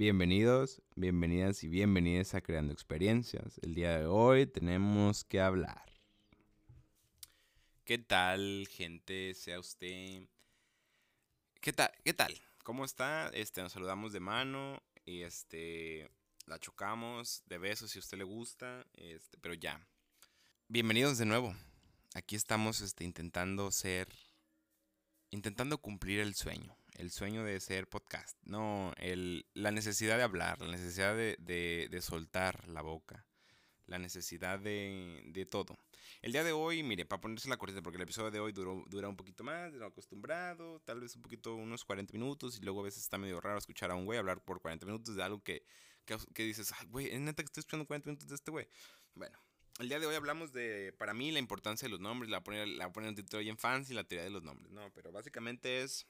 Bienvenidos, 0.00 0.80
bienvenidas 0.96 1.62
y 1.62 1.68
bienvenidas 1.68 2.32
a 2.34 2.40
Creando 2.40 2.72
Experiencias. 2.72 3.60
El 3.60 3.74
día 3.74 3.98
de 3.98 4.06
hoy 4.06 4.46
tenemos 4.46 5.24
que 5.24 5.42
hablar. 5.42 5.92
¿Qué 7.84 7.98
tal, 7.98 8.66
gente? 8.70 9.34
Sea 9.34 9.60
usted. 9.60 10.22
¿Qué 11.60 11.74
tal? 11.74 11.90
¿Qué 12.02 12.14
tal? 12.14 12.34
¿Cómo 12.62 12.86
está? 12.86 13.28
Este, 13.34 13.60
nos 13.60 13.72
saludamos 13.72 14.14
de 14.14 14.20
mano 14.20 14.82
y 15.04 15.20
este 15.20 16.08
la 16.46 16.58
chocamos 16.58 17.42
de 17.44 17.58
besos 17.58 17.90
si 17.90 17.98
a 17.98 18.00
usted 18.00 18.16
le 18.16 18.24
gusta, 18.24 18.86
este, 18.94 19.36
pero 19.36 19.52
ya. 19.52 19.86
Bienvenidos 20.68 21.18
de 21.18 21.26
nuevo. 21.26 21.54
Aquí 22.14 22.36
estamos 22.36 22.80
este, 22.80 23.04
intentando 23.04 23.70
ser 23.70 24.08
intentando 25.30 25.76
cumplir 25.76 26.20
el 26.20 26.34
sueño 26.34 26.79
el 27.00 27.10
sueño 27.10 27.42
de 27.44 27.58
ser 27.60 27.88
podcast. 27.88 28.36
No, 28.44 28.92
el, 28.98 29.46
la 29.54 29.70
necesidad 29.70 30.18
de 30.18 30.22
hablar, 30.22 30.60
la 30.60 30.70
necesidad 30.70 31.16
de, 31.16 31.36
de, 31.38 32.02
soltar 32.02 32.68
la 32.68 32.82
boca, 32.82 33.26
la 33.86 33.98
necesidad 33.98 34.58
de, 34.58 35.22
de, 35.24 35.46
todo. 35.46 35.78
El 36.20 36.32
día 36.32 36.44
de 36.44 36.52
hoy, 36.52 36.82
mire, 36.82 37.06
para 37.06 37.22
ponerse 37.22 37.48
la 37.48 37.56
corriente, 37.56 37.82
porque 37.82 37.96
el 37.96 38.02
episodio 38.02 38.30
de 38.30 38.40
hoy 38.40 38.52
duró, 38.52 38.84
dura 38.88 39.08
un 39.08 39.16
poquito 39.16 39.42
más 39.42 39.72
de 39.72 39.78
lo 39.78 39.86
acostumbrado, 39.86 40.80
tal 40.80 41.00
vez 41.00 41.16
un 41.16 41.22
poquito, 41.22 41.54
unos 41.54 41.86
40 41.86 42.12
minutos, 42.12 42.58
y 42.58 42.62
luego 42.62 42.80
a 42.80 42.84
veces 42.84 43.02
está 43.02 43.16
medio 43.16 43.40
raro 43.40 43.56
escuchar 43.56 43.90
a 43.90 43.94
un 43.94 44.04
güey 44.04 44.18
hablar 44.18 44.44
por 44.44 44.60
40 44.60 44.84
minutos 44.84 45.16
de 45.16 45.22
algo 45.22 45.42
que, 45.42 45.64
que, 46.04 46.18
que 46.34 46.44
dices, 46.44 46.70
ay, 46.78 46.86
güey, 46.88 47.06
es 47.08 47.20
neta 47.20 47.42
que 47.42 47.46
estoy 47.46 47.62
escuchando 47.62 47.86
40 47.86 48.10
minutos 48.10 48.28
de 48.28 48.34
este 48.34 48.50
güey. 48.50 48.68
Bueno, 49.14 49.38
el 49.78 49.88
día 49.88 49.98
de 49.98 50.04
hoy 50.04 50.14
hablamos 50.14 50.52
de, 50.52 50.94
para 50.98 51.14
mí, 51.14 51.32
la 51.32 51.38
importancia 51.38 51.86
de 51.86 51.90
los 51.92 52.00
nombres, 52.00 52.30
la 52.30 52.44
poner, 52.44 52.68
la 52.68 52.92
poner 52.92 53.08
en 53.08 53.14
título 53.14 53.40
ahí 53.40 53.48
en 53.48 53.56
fans 53.56 53.88
y 53.90 53.94
la 53.94 54.04
teoría 54.04 54.24
de 54.24 54.30
los 54.30 54.42
nombres, 54.42 54.70
¿no? 54.70 54.92
Pero 54.92 55.10
básicamente 55.10 55.80
es 55.80 56.06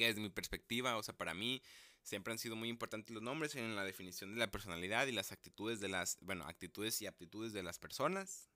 que 0.00 0.06
desde 0.06 0.22
mi 0.22 0.30
perspectiva, 0.30 0.96
o 0.96 1.02
sea, 1.02 1.14
para 1.14 1.34
mí 1.34 1.62
siempre 2.02 2.32
han 2.32 2.38
sido 2.38 2.56
muy 2.56 2.70
importantes 2.70 3.12
los 3.12 3.22
nombres 3.22 3.54
en 3.54 3.76
la 3.76 3.84
definición 3.84 4.32
de 4.32 4.38
la 4.38 4.50
personalidad 4.50 5.06
y 5.06 5.12
las 5.12 5.30
actitudes 5.30 5.78
de 5.78 5.88
las, 5.88 6.16
bueno, 6.22 6.46
actitudes 6.46 7.02
y 7.02 7.06
aptitudes 7.06 7.52
de 7.52 7.62
las 7.62 7.78
personas. 7.78 8.48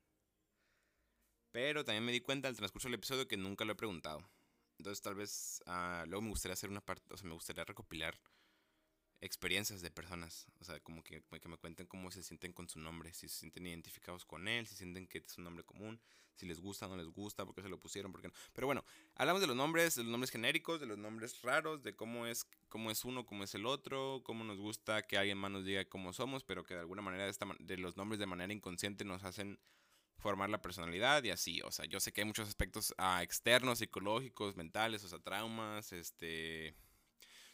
Pero 1.51 1.85
también 1.85 2.03
me 2.03 2.11
di 2.11 2.19
cuenta 2.19 2.47
al 2.47 2.55
transcurso 2.55 2.87
del 2.87 2.95
episodio 2.95 3.27
que 3.27 3.37
nunca 3.37 3.63
lo 3.63 3.73
he 3.73 3.75
preguntado. 3.75 4.27
Entonces 4.79 5.03
tal 5.03 5.13
vez 5.13 5.61
ah, 5.67 6.03
luego 6.07 6.23
me 6.23 6.29
gustaría 6.29 6.53
hacer 6.53 6.71
una 6.71 6.81
parte, 6.81 7.13
o 7.13 7.17
sea, 7.17 7.27
me 7.27 7.35
gustaría 7.35 7.63
recopilar 7.63 8.19
experiencias 9.25 9.81
de 9.81 9.91
personas. 9.91 10.47
O 10.59 10.63
sea, 10.63 10.79
como 10.79 11.03
que, 11.03 11.21
que, 11.21 11.49
me 11.49 11.57
cuenten 11.57 11.87
cómo 11.87 12.11
se 12.11 12.23
sienten 12.23 12.53
con 12.53 12.69
su 12.69 12.79
nombre, 12.79 13.13
si 13.13 13.27
se 13.27 13.39
sienten 13.39 13.67
identificados 13.67 14.25
con 14.25 14.47
él, 14.47 14.67
si 14.67 14.75
sienten 14.75 15.07
que 15.07 15.17
es 15.17 15.37
un 15.37 15.43
nombre 15.43 15.63
común, 15.63 15.99
si 16.35 16.45
les 16.45 16.59
gusta 16.59 16.87
no 16.87 16.97
les 16.97 17.07
gusta, 17.07 17.45
por 17.45 17.55
qué 17.55 17.61
se 17.61 17.69
lo 17.69 17.79
pusieron, 17.79 18.11
por 18.11 18.21
qué 18.21 18.27
no. 18.27 18.33
Pero 18.53 18.67
bueno, 18.67 18.83
hablamos 19.15 19.41
de 19.41 19.47
los 19.47 19.55
nombres, 19.55 19.95
de 19.95 20.03
los 20.03 20.11
nombres 20.11 20.31
genéricos, 20.31 20.79
de 20.79 20.85
los 20.85 20.97
nombres 20.97 21.41
raros, 21.41 21.81
de 21.81 21.95
cómo 21.95 22.27
es, 22.27 22.45
cómo 22.69 22.91
es 22.91 23.03
uno, 23.03 23.25
cómo 23.25 23.43
es 23.43 23.55
el 23.55 23.65
otro, 23.65 24.21
cómo 24.23 24.43
nos 24.43 24.59
gusta 24.59 25.01
que 25.01 25.17
alguien 25.17 25.37
más 25.37 25.51
nos 25.51 25.65
diga 25.65 25.85
cómo 25.85 26.13
somos, 26.13 26.43
pero 26.43 26.63
que 26.63 26.75
de 26.75 26.81
alguna 26.81 27.01
manera 27.01 27.23
de, 27.23 27.31
esta, 27.31 27.47
de 27.59 27.77
los 27.77 27.97
nombres 27.97 28.19
de 28.19 28.27
manera 28.27 28.53
inconsciente 28.53 29.05
nos 29.05 29.23
hacen 29.23 29.59
formar 30.17 30.49
la 30.49 30.61
personalidad 30.61 31.23
y 31.23 31.29
así, 31.29 31.61
o 31.61 31.71
sea, 31.71 31.85
yo 31.85 31.99
sé 31.99 32.11
que 32.11 32.21
hay 32.21 32.25
muchos 32.25 32.47
aspectos 32.47 32.93
ah, 32.97 33.21
externos, 33.21 33.79
psicológicos, 33.79 34.55
mentales, 34.55 35.03
o 35.03 35.07
sea, 35.07 35.19
traumas, 35.19 35.91
este, 35.93 36.75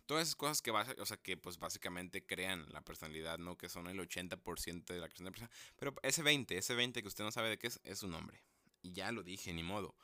todas 0.06 0.24
esas 0.24 0.36
cosas 0.36 0.62
que, 0.62 0.72
o 0.72 1.06
sea, 1.06 1.18
que 1.18 1.38
pues 1.38 1.58
básicamente 1.58 2.26
crean 2.26 2.66
la 2.72 2.82
personalidad, 2.82 3.38
¿no? 3.38 3.58
Que 3.58 3.70
son 3.70 3.88
el 3.88 4.00
80% 4.00 4.86
de 4.86 5.00
la 5.00 5.08
creación 5.08 5.26
de 5.26 5.32
la 5.32 5.32
persona. 5.32 5.52
Pero 5.78 5.96
ese 6.04 6.22
20, 6.24 6.58
ese 6.58 6.76
20 6.76 7.02
que 7.02 7.08
usted 7.08 7.24
no 7.24 7.32
sabe 7.32 7.50
de 7.50 7.58
qué 7.58 7.68
es, 7.68 7.80
es 7.84 8.04
un 8.04 8.12
nombre. 8.12 8.44
Y 8.82 8.94
ya 8.94 9.12
lo 9.12 9.24
dije, 9.24 9.54
ni 9.54 9.64
modo. 9.64 9.96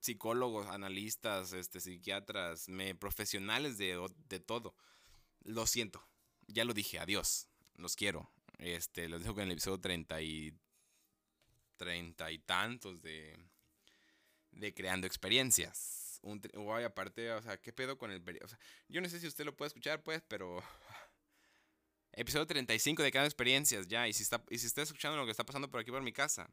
Psicólogos, 0.00 0.66
analistas, 0.66 1.52
este, 1.52 1.80
psiquiatras, 1.80 2.68
me, 2.68 2.94
profesionales 2.94 3.78
de, 3.78 3.98
de 4.28 4.40
todo. 4.40 4.74
Lo 5.42 5.66
siento. 5.66 6.06
Ya 6.46 6.64
lo 6.64 6.74
dije, 6.74 6.98
adiós. 6.98 7.48
Los 7.76 7.96
quiero. 7.96 8.30
Este, 8.58 9.08
los 9.08 9.22
dejo 9.22 9.34
con 9.34 9.44
el 9.44 9.52
episodio 9.52 9.80
30 9.80 10.22
y 10.22 10.52
30 11.76 12.30
y 12.32 12.38
tantos 12.38 13.02
de, 13.02 13.36
de 14.52 14.74
Creando 14.74 15.06
Experiencias 15.06 16.03
un 16.24 16.40
aparte, 16.84 17.30
o 17.32 17.42
sea, 17.42 17.60
¿qué 17.60 17.72
pedo 17.72 17.98
con 17.98 18.10
el 18.10 18.22
o 18.42 18.48
sea, 18.48 18.58
yo 18.88 19.00
no 19.00 19.08
sé 19.08 19.20
si 19.20 19.26
usted 19.26 19.44
lo 19.44 19.54
puede 19.56 19.68
escuchar 19.68 20.02
pues, 20.02 20.22
pero 20.26 20.62
episodio 22.12 22.46
35 22.46 23.02
de 23.02 23.10
cada 23.10 23.26
experiencias 23.26 23.86
ya 23.88 24.08
y 24.08 24.12
si 24.12 24.22
está 24.22 24.42
y 24.50 24.58
si 24.58 24.66
está 24.66 24.82
escuchando 24.82 25.16
lo 25.16 25.24
que 25.24 25.30
está 25.30 25.44
pasando 25.44 25.70
por 25.70 25.80
aquí 25.80 25.90
por 25.90 26.02
mi 26.02 26.12
casa. 26.12 26.50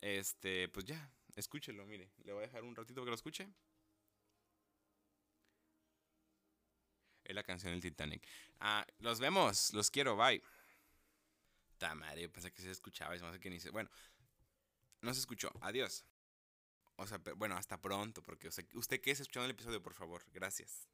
Este, 0.00 0.68
pues 0.68 0.86
ya, 0.86 1.10
escúchelo, 1.34 1.84
mire, 1.86 2.10
le 2.24 2.32
voy 2.32 2.44
a 2.44 2.46
dejar 2.46 2.62
un 2.62 2.74
ratito 2.74 3.02
que 3.04 3.10
lo 3.10 3.16
escuche. 3.16 3.48
Es 7.24 7.34
la 7.34 7.42
canción 7.42 7.72
del 7.72 7.82
Titanic. 7.82 8.26
Ah, 8.60 8.86
los 9.00 9.20
vemos, 9.20 9.74
los 9.74 9.90
quiero, 9.90 10.16
bye. 10.16 10.42
Tamare, 11.76 12.28
pensé 12.28 12.50
que 12.50 12.62
se 12.62 12.70
escuchaba, 12.70 13.14
y 13.16 13.20
no 13.20 13.38
que 13.38 13.50
ni 13.50 13.60
se. 13.60 13.70
Bueno, 13.70 13.90
no 15.02 15.12
se 15.12 15.20
escuchó. 15.20 15.52
Adiós. 15.60 16.04
O 17.00 17.06
sea, 17.06 17.20
bueno, 17.36 17.56
hasta 17.56 17.80
pronto, 17.80 18.24
porque 18.24 18.48
usted 18.48 19.00
que 19.00 19.12
es 19.12 19.20
escuchando 19.20 19.44
el 19.44 19.52
episodio, 19.52 19.80
por 19.80 19.94
favor. 19.94 20.24
Gracias. 20.34 20.88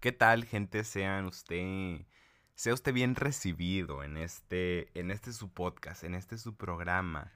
¿Qué 0.00 0.12
tal, 0.12 0.46
gente? 0.46 0.84
Sean 0.84 1.26
usted, 1.26 2.06
sea 2.54 2.72
usted 2.72 2.94
bien 2.94 3.14
recibido 3.14 4.02
en 4.02 4.16
este, 4.16 4.88
en 4.98 5.10
este 5.10 5.34
su 5.34 5.52
podcast, 5.52 6.02
en 6.02 6.14
este 6.14 6.38
su 6.38 6.56
programa, 6.56 7.34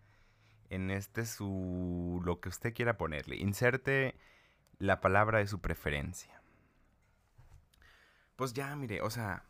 en 0.71 0.91
este 0.91 1.27
su, 1.27 2.23
lo 2.25 2.41
que 2.41 2.49
usted 2.49 2.73
quiera 2.73 2.97
ponerle. 2.97 3.37
Inserte 3.37 4.15
la 4.79 5.03
palabra 5.03 5.41
de 5.41 5.47
su 5.49 5.61
preferencia. 5.61 6.41
Pues 8.37 8.55
ya, 8.55 8.75
mire, 8.75 9.03
o 9.03 9.11
sea, 9.11 9.45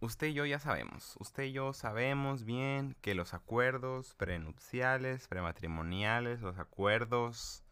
usted 0.00 0.28
y 0.28 0.34
yo 0.34 0.44
ya 0.44 0.58
sabemos, 0.58 1.16
usted 1.18 1.44
y 1.44 1.52
yo 1.52 1.72
sabemos 1.72 2.44
bien 2.44 2.96
que 3.00 3.14
los 3.14 3.34
acuerdos 3.34 4.14
prenupciales, 4.14 5.28
prematrimoniales, 5.28 6.40
los 6.40 6.58
acuerdos 6.58 7.62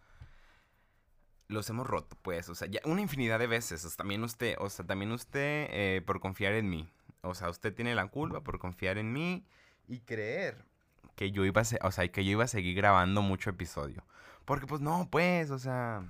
los 1.49 1.69
hemos 1.69 1.87
roto, 1.87 2.17
pues, 2.23 2.49
o 2.49 2.55
sea, 2.55 2.69
ya 2.69 2.81
una 2.84 3.03
infinidad 3.03 3.39
de 3.39 3.47
veces, 3.47 3.84
o 3.84 3.89
sea, 3.89 3.97
también 3.99 4.25
usted, 4.25 4.57
o 4.59 4.71
sea, 4.71 4.87
también 4.87 5.13
usted 5.13 5.69
eh, 5.71 6.03
por 6.05 6.21
confiar 6.21 6.55
en 6.55 6.71
mí, 6.71 6.89
o 7.21 7.34
sea, 7.34 7.51
usted 7.51 7.75
tiene 7.75 7.95
la 7.95 8.07
culpa 8.09 8.43
por 8.43 8.59
confiar 8.59 8.99
en 8.99 9.13
mí 9.13 9.47
y 9.87 10.01
creer 10.01 10.65
que 11.17 11.31
yo 11.31 11.45
iba 11.45 11.63
a, 11.63 11.87
o 11.87 11.93
sea, 11.93 12.09
que 12.09 12.25
yo 12.25 12.33
iba 12.33 12.45
a 12.45 12.49
seguir 12.49 12.75
grabando 12.75 13.23
mucho 13.23 13.51
episodio, 13.51 14.05
porque 14.45 14.67
pues 14.67 14.81
no, 14.81 15.09
pues, 15.11 15.51
o 15.51 15.59
sea, 15.59 16.03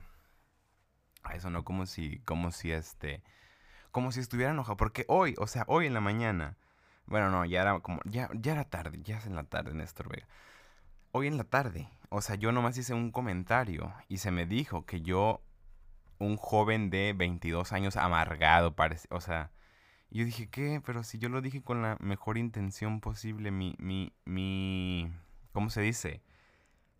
eso 1.32 1.50
no 1.50 1.64
como 1.64 1.86
si, 1.86 2.20
como 2.20 2.52
si 2.52 2.70
este 2.70 3.22
como 3.94 4.10
si 4.10 4.18
estuviera 4.18 4.50
enojado. 4.50 4.76
Porque 4.76 5.04
hoy, 5.06 5.36
o 5.38 5.46
sea, 5.46 5.64
hoy 5.68 5.86
en 5.86 5.94
la 5.94 6.00
mañana. 6.00 6.56
Bueno, 7.06 7.30
no, 7.30 7.44
ya 7.44 7.62
era 7.62 7.78
como. 7.78 8.00
Ya, 8.04 8.28
ya 8.34 8.52
era 8.52 8.64
tarde, 8.64 9.00
ya 9.04 9.18
es 9.18 9.26
en 9.26 9.36
la 9.36 9.44
tarde, 9.44 9.72
Néstor 9.72 10.08
Vega. 10.08 10.26
Hoy 11.12 11.28
en 11.28 11.36
la 11.36 11.44
tarde. 11.44 11.88
O 12.08 12.20
sea, 12.20 12.34
yo 12.34 12.50
nomás 12.50 12.76
hice 12.76 12.92
un 12.92 13.12
comentario 13.12 13.94
y 14.08 14.18
se 14.18 14.32
me 14.32 14.46
dijo 14.46 14.84
que 14.84 15.00
yo, 15.00 15.42
un 16.18 16.36
joven 16.36 16.90
de 16.90 17.14
22 17.16 17.72
años 17.72 17.96
amargado, 17.96 18.74
parece. 18.74 19.06
O 19.12 19.20
sea, 19.20 19.52
yo 20.10 20.24
dije, 20.24 20.48
¿qué? 20.48 20.82
Pero 20.84 21.04
si 21.04 21.18
yo 21.18 21.28
lo 21.28 21.40
dije 21.40 21.62
con 21.62 21.80
la 21.82 21.96
mejor 22.00 22.36
intención 22.36 23.00
posible, 23.00 23.52
mi. 23.52 23.76
mi. 23.78 24.12
mi. 24.24 25.12
¿Cómo 25.52 25.70
se 25.70 25.82
dice? 25.82 26.20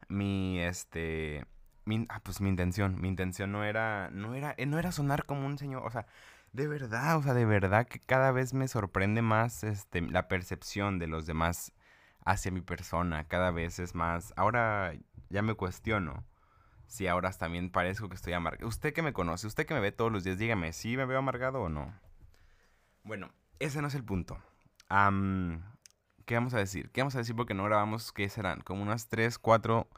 Mi. 0.09 0.61
este. 0.61 1.45
Mi, 1.87 2.07
ah, 2.09 2.21
pues 2.23 2.41
mi 2.41 2.51
intención. 2.51 3.01
Mi 3.01 3.09
intención 3.09 3.51
no 3.51 3.65
era. 3.65 4.11
No 4.13 4.35
era. 4.35 4.55
No 4.65 4.79
era 4.79 4.93
sonar 4.93 5.27
como 5.27 5.45
un 5.47 5.59
señor. 5.59 5.83
O 5.85 5.91
sea 5.91 6.07
de 6.55 6.69
verdad, 6.69 7.17
o 7.17 7.23
sea, 7.23 7.35
de 7.35 7.45
verdad 7.45 7.85
que 7.85 7.99
cada 7.99 8.31
vez 8.31 8.55
me 8.55 8.69
sorprende 8.69 9.23
más 9.23 9.65
este, 9.65 10.01
la 10.01 10.29
percepción 10.29 11.01
de 11.01 11.09
los 11.09 11.27
demás 11.27 11.73
hacia 12.25 12.53
mi 12.53 12.61
persona. 12.61 13.25
Cada 13.25 13.51
vez 13.51 13.81
es 13.81 13.97
más. 13.97 14.33
Ahora 14.37 14.95
ya 15.31 15.43
me 15.43 15.55
cuestiono 15.55 16.25
si 16.87 17.09
ahora 17.09 17.33
también 17.33 17.71
parezco 17.71 18.09
que 18.09 18.15
estoy 18.15 18.35
amargado. 18.35 18.69
Usted 18.69 18.95
que 18.95 19.03
me 19.03 19.13
conoce, 19.13 19.49
usted 19.49 19.67
que 19.67 19.75
me 19.75 19.81
ve 19.81 19.91
todos 19.91 20.13
los 20.13 20.23
días, 20.23 20.39
dígame, 20.39 20.73
¿sí 20.73 20.97
me 20.97 21.07
veo 21.07 21.19
amargado 21.19 21.61
o 21.61 21.69
no? 21.69 21.93
Bueno, 23.03 23.33
ese 23.59 23.83
no 23.83 23.89
es 23.89 23.97
el 23.97 24.05
punto. 24.05 24.39
¿Qué 26.25 26.35
vamos 26.35 26.55
a 26.55 26.59
decir? 26.59 26.89
¿Qué 26.91 27.01
vamos 27.01 27.17
a 27.17 27.19
decir 27.19 27.35
porque 27.35 27.55
no 27.55 27.65
grabamos? 27.65 28.13
¿Qué 28.13 28.29
serán? 28.29 28.61
Como 28.61 28.81
unas 28.81 29.09
3, 29.09 29.41
4 29.41 29.89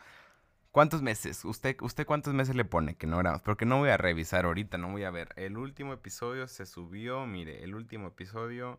¿Cuántos 0.76 1.00
meses? 1.00 1.42
¿Usted, 1.46 1.74
¿Usted 1.80 2.04
cuántos 2.04 2.34
meses 2.34 2.54
le 2.54 2.66
pone 2.66 2.96
que 2.96 3.06
no 3.06 3.16
grabamos? 3.16 3.40
Porque 3.40 3.64
no 3.64 3.78
voy 3.78 3.88
a 3.88 3.96
revisar 3.96 4.44
ahorita, 4.44 4.76
no 4.76 4.90
voy 4.90 5.04
a 5.04 5.10
ver. 5.10 5.32
El 5.36 5.56
último 5.56 5.94
episodio 5.94 6.46
se 6.48 6.66
subió, 6.66 7.24
mire, 7.24 7.64
el 7.64 7.74
último 7.74 8.08
episodio... 8.08 8.78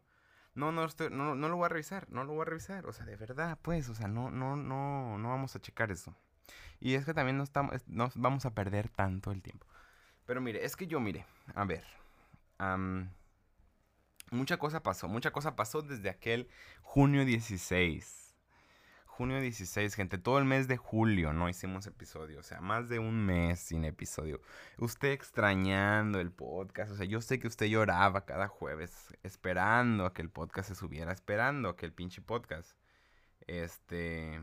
No, 0.54 0.72
no, 0.72 0.86
no, 1.10 1.34
no 1.34 1.50
lo 1.50 1.56
voy 1.56 1.66
a 1.66 1.70
revisar, 1.70 2.06
no 2.12 2.24
lo 2.24 2.34
voy 2.34 2.44
a 2.44 2.46
revisar. 2.46 2.86
O 2.86 2.94
sea, 2.94 3.04
de 3.08 3.16
verdad, 3.16 3.58
pues, 3.64 3.90
o 3.90 3.96
sea, 3.96 4.08
no, 4.08 4.30
no, 4.30 4.56
no, 4.56 5.18
no 5.18 5.30
vamos 5.30 5.56
a 5.56 5.60
checar 5.60 5.90
eso. 5.90 6.16
Y 6.80 6.94
es 6.94 7.04
que 7.04 7.16
también 7.16 7.36
no, 7.36 7.44
estamos, 7.44 7.82
no 7.88 8.12
vamos 8.14 8.46
a 8.46 8.54
perder 8.54 8.90
tanto 8.90 9.32
el 9.32 9.42
tiempo. 9.42 9.66
Pero 10.28 10.40
mire, 10.40 10.64
es 10.64 10.76
que 10.76 10.86
yo, 10.86 11.00
mire, 11.00 11.26
a 11.56 11.66
ver. 11.66 11.84
mucha 14.30 14.58
cosa 14.58 14.84
pasó, 14.84 15.08
mucha 15.08 15.32
cosa 15.32 15.56
pasó 15.56 15.82
desde 15.82 16.12
aquel 16.12 16.48
junio 16.84 17.26
16 17.26 18.27
junio 19.18 19.42
16, 19.42 19.96
gente. 19.96 20.20
Todo 20.20 20.38
el 20.38 20.46
mes 20.46 20.68
de 20.68 20.78
julio 20.78 21.34
no 21.34 21.50
hicimos 21.50 21.88
episodio. 21.88 22.40
O 22.40 22.44
sea, 22.44 22.62
más 22.62 22.88
de 22.88 23.00
un 23.00 23.26
mes 23.26 23.60
sin 23.60 23.84
episodio. 23.84 24.40
Usted 24.78 25.10
extrañando 25.10 26.20
el 26.20 26.32
podcast. 26.32 26.92
O 26.92 26.96
sea, 26.96 27.06
yo 27.08 27.20
sé 27.22 27.40
que 27.40 27.48
usted 27.48 27.66
lloraba 27.66 28.26
cada 28.26 28.48
jueves 28.48 29.18
esperando 29.24 30.06
a 30.06 30.14
que 30.14 30.22
el 30.22 30.30
podcast 30.30 30.70
se 30.70 30.76
subiera. 30.76 31.12
Esperando 31.12 31.76
que 31.76 31.88
el 31.88 31.94
pinche 31.94 32.22
podcast. 32.22 32.78
Este. 33.48 34.40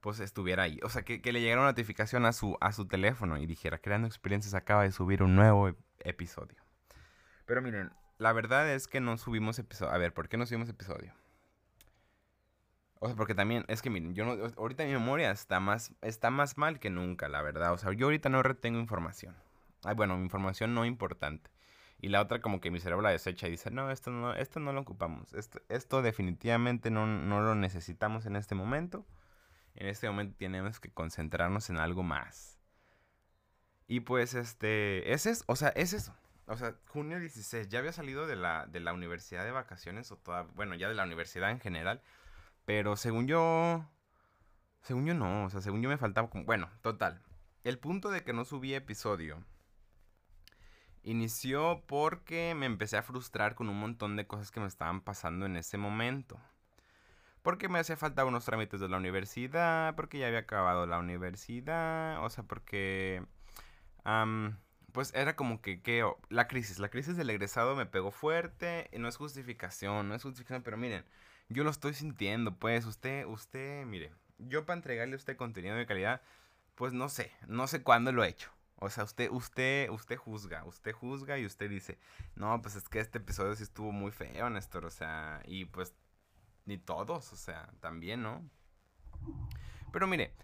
Pues 0.00 0.20
estuviera 0.20 0.62
ahí. 0.62 0.80
O 0.82 0.88
sea, 0.88 1.02
que, 1.02 1.20
le 1.20 1.40
llegara 1.42 1.60
una 1.60 1.70
notificación 1.70 2.24
a 2.24 2.32
su, 2.32 2.56
a 2.62 2.72
su 2.72 2.88
teléfono 2.88 3.36
y 3.36 3.44
dijera: 3.44 3.76
Creando 3.76 4.08
Experiencias 4.08 4.54
acaba 4.54 4.84
de 4.84 4.92
subir 4.92 5.22
un 5.22 5.36
nuevo 5.36 5.76
episodio. 5.98 6.56
Pero 7.44 7.60
miren, 7.60 7.92
la 8.16 8.32
verdad 8.32 8.72
es 8.72 8.88
que 8.88 9.00
no 9.00 9.18
subimos 9.18 9.58
episodio. 9.58 9.92
A 9.92 9.98
ver, 9.98 10.14
¿por 10.14 10.30
qué 10.30 10.38
no 10.38 10.46
subimos 10.46 10.70
episodio? 10.70 11.12
O 13.04 13.08
sea, 13.08 13.16
porque 13.16 13.34
también, 13.34 13.64
es 13.66 13.82
que 13.82 13.90
miren, 13.90 14.14
yo 14.14 14.24
no, 14.24 14.52
ahorita 14.56 14.84
mi 14.84 14.92
memoria 14.92 15.32
está 15.32 15.58
más, 15.58 15.92
está 16.02 16.30
más 16.30 16.56
mal 16.56 16.78
que 16.78 16.88
nunca, 16.88 17.28
la 17.28 17.42
verdad. 17.42 17.72
O 17.72 17.76
sea, 17.76 17.92
yo 17.92 18.06
ahorita 18.06 18.28
no 18.28 18.44
retengo 18.44 18.78
información. 18.78 19.34
Ay, 19.82 19.96
bueno, 19.96 20.16
información 20.18 20.72
no 20.72 20.84
importante. 20.84 21.50
Y 21.98 22.10
la 22.10 22.20
otra 22.20 22.40
como 22.40 22.60
que 22.60 22.70
mi 22.70 22.78
cerebro 22.78 23.02
la 23.02 23.10
desecha 23.10 23.48
y 23.48 23.50
dice, 23.50 23.72
no, 23.72 23.90
esto 23.90 24.12
no, 24.12 24.34
esto 24.34 24.60
no 24.60 24.72
lo 24.72 24.82
ocupamos. 24.82 25.32
Esto, 25.32 25.60
esto 25.68 26.00
definitivamente 26.00 26.92
no, 26.92 27.08
no 27.08 27.40
lo 27.40 27.56
necesitamos 27.56 28.24
en 28.26 28.36
este 28.36 28.54
momento. 28.54 29.04
En 29.74 29.88
este 29.88 30.06
momento 30.06 30.36
tenemos 30.38 30.78
que 30.78 30.92
concentrarnos 30.92 31.70
en 31.70 31.78
algo 31.78 32.04
más. 32.04 32.60
Y 33.88 33.98
pues, 33.98 34.34
este, 34.34 35.12
ese 35.12 35.30
es, 35.30 35.42
o 35.48 35.56
sea, 35.56 35.70
es 35.70 35.92
eso. 35.92 36.14
O 36.46 36.56
sea, 36.56 36.76
junio 36.86 37.18
16, 37.18 37.68
ya 37.68 37.80
había 37.80 37.92
salido 37.92 38.28
de 38.28 38.36
la, 38.36 38.66
de 38.66 38.78
la 38.78 38.92
universidad 38.92 39.42
de 39.42 39.50
vacaciones, 39.50 40.12
o 40.12 40.18
toda, 40.18 40.42
bueno, 40.54 40.76
ya 40.76 40.88
de 40.88 40.94
la 40.94 41.02
universidad 41.02 41.50
en 41.50 41.58
general. 41.58 42.00
Pero 42.64 42.96
según 42.96 43.26
yo. 43.26 43.84
Según 44.82 45.06
yo 45.06 45.14
no. 45.14 45.44
O 45.44 45.50
sea, 45.50 45.60
según 45.60 45.82
yo 45.82 45.88
me 45.88 45.98
faltaba 45.98 46.30
como. 46.30 46.44
Bueno, 46.44 46.70
total. 46.82 47.22
El 47.64 47.78
punto 47.78 48.10
de 48.10 48.24
que 48.24 48.32
no 48.32 48.44
subí 48.44 48.74
episodio. 48.74 49.44
Inició 51.04 51.82
porque 51.86 52.54
me 52.54 52.66
empecé 52.66 52.96
a 52.96 53.02
frustrar 53.02 53.54
con 53.56 53.68
un 53.68 53.78
montón 53.78 54.16
de 54.16 54.26
cosas 54.26 54.50
que 54.50 54.60
me 54.60 54.68
estaban 54.68 55.00
pasando 55.00 55.46
en 55.46 55.56
ese 55.56 55.76
momento. 55.76 56.40
Porque 57.42 57.68
me 57.68 57.80
hacía 57.80 57.96
falta 57.96 58.24
unos 58.24 58.44
trámites 58.44 58.78
de 58.80 58.88
la 58.88 58.98
universidad, 58.98 59.96
porque 59.96 60.18
ya 60.18 60.28
había 60.28 60.40
acabado 60.40 60.86
la 60.86 60.98
universidad, 60.98 62.24
o 62.24 62.30
sea, 62.30 62.44
porque... 62.44 63.24
pues 64.92 65.12
era 65.14 65.34
como 65.34 65.60
que, 65.60 66.04
la 66.28 66.46
crisis, 66.46 66.78
la 66.78 66.88
crisis 66.88 67.16
del 67.16 67.30
egresado 67.30 67.74
me 67.74 67.86
pegó 67.86 68.12
fuerte, 68.12 68.88
y 68.92 69.00
no 69.00 69.08
es 69.08 69.16
justificación, 69.16 70.08
no 70.08 70.14
es 70.14 70.22
justificación, 70.22 70.62
pero 70.62 70.76
miren, 70.76 71.04
yo 71.52 71.64
lo 71.64 71.70
estoy 71.70 71.94
sintiendo, 71.94 72.56
pues 72.56 72.86
usted, 72.86 73.26
usted, 73.26 73.84
mire, 73.86 74.12
yo 74.38 74.64
para 74.66 74.76
entregarle 74.76 75.14
a 75.14 75.16
usted 75.16 75.36
contenido 75.36 75.76
de 75.76 75.86
calidad, 75.86 76.22
pues 76.74 76.92
no 76.92 77.08
sé, 77.08 77.32
no 77.46 77.66
sé 77.66 77.82
cuándo 77.82 78.12
lo 78.12 78.24
he 78.24 78.28
hecho. 78.28 78.50
O 78.76 78.90
sea, 78.90 79.04
usted, 79.04 79.30
usted, 79.30 79.90
usted 79.90 80.16
juzga, 80.16 80.64
usted 80.64 80.92
juzga 80.92 81.38
y 81.38 81.46
usted 81.46 81.70
dice, 81.70 81.98
no, 82.34 82.60
pues 82.62 82.74
es 82.74 82.88
que 82.88 82.98
este 82.98 83.18
episodio 83.18 83.54
sí 83.54 83.62
estuvo 83.62 83.92
muy 83.92 84.10
feo, 84.10 84.50
Néstor, 84.50 84.84
o 84.84 84.90
sea, 84.90 85.40
y 85.46 85.66
pues 85.66 85.94
ni 86.64 86.78
todos, 86.78 87.32
o 87.32 87.36
sea, 87.36 87.68
también, 87.80 88.22
¿no? 88.22 88.48
Pero 89.92 90.06
mire, 90.06 90.34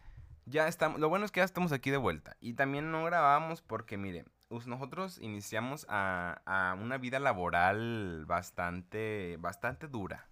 ya 0.47 0.69
estamos, 0.69 1.01
lo 1.01 1.09
bueno 1.09 1.25
es 1.25 1.33
que 1.33 1.41
ya 1.41 1.45
estamos 1.45 1.73
aquí 1.73 1.91
de 1.91 1.97
vuelta. 1.97 2.37
Y 2.41 2.55
también 2.55 2.93
no 2.93 3.05
grabamos 3.05 3.61
porque, 3.61 3.97
mire, 3.97 4.25
nosotros 4.51 5.19
iniciamos 5.19 5.85
a, 5.89 6.43
a 6.47 6.75
una 6.75 6.99
vida 6.99 7.19
laboral 7.19 8.25
bastante, 8.27 9.37
bastante 9.41 9.89
dura. 9.89 10.29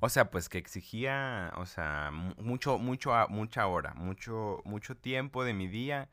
O 0.00 0.08
sea, 0.08 0.30
pues 0.30 0.48
que 0.48 0.58
exigía, 0.58 1.52
o 1.56 1.66
sea, 1.66 2.10
mucho, 2.12 2.78
mucho, 2.78 3.12
mucha 3.28 3.66
hora, 3.66 3.94
mucho, 3.94 4.62
mucho 4.64 4.96
tiempo 4.96 5.44
de 5.44 5.54
mi 5.54 5.66
día. 5.66 6.08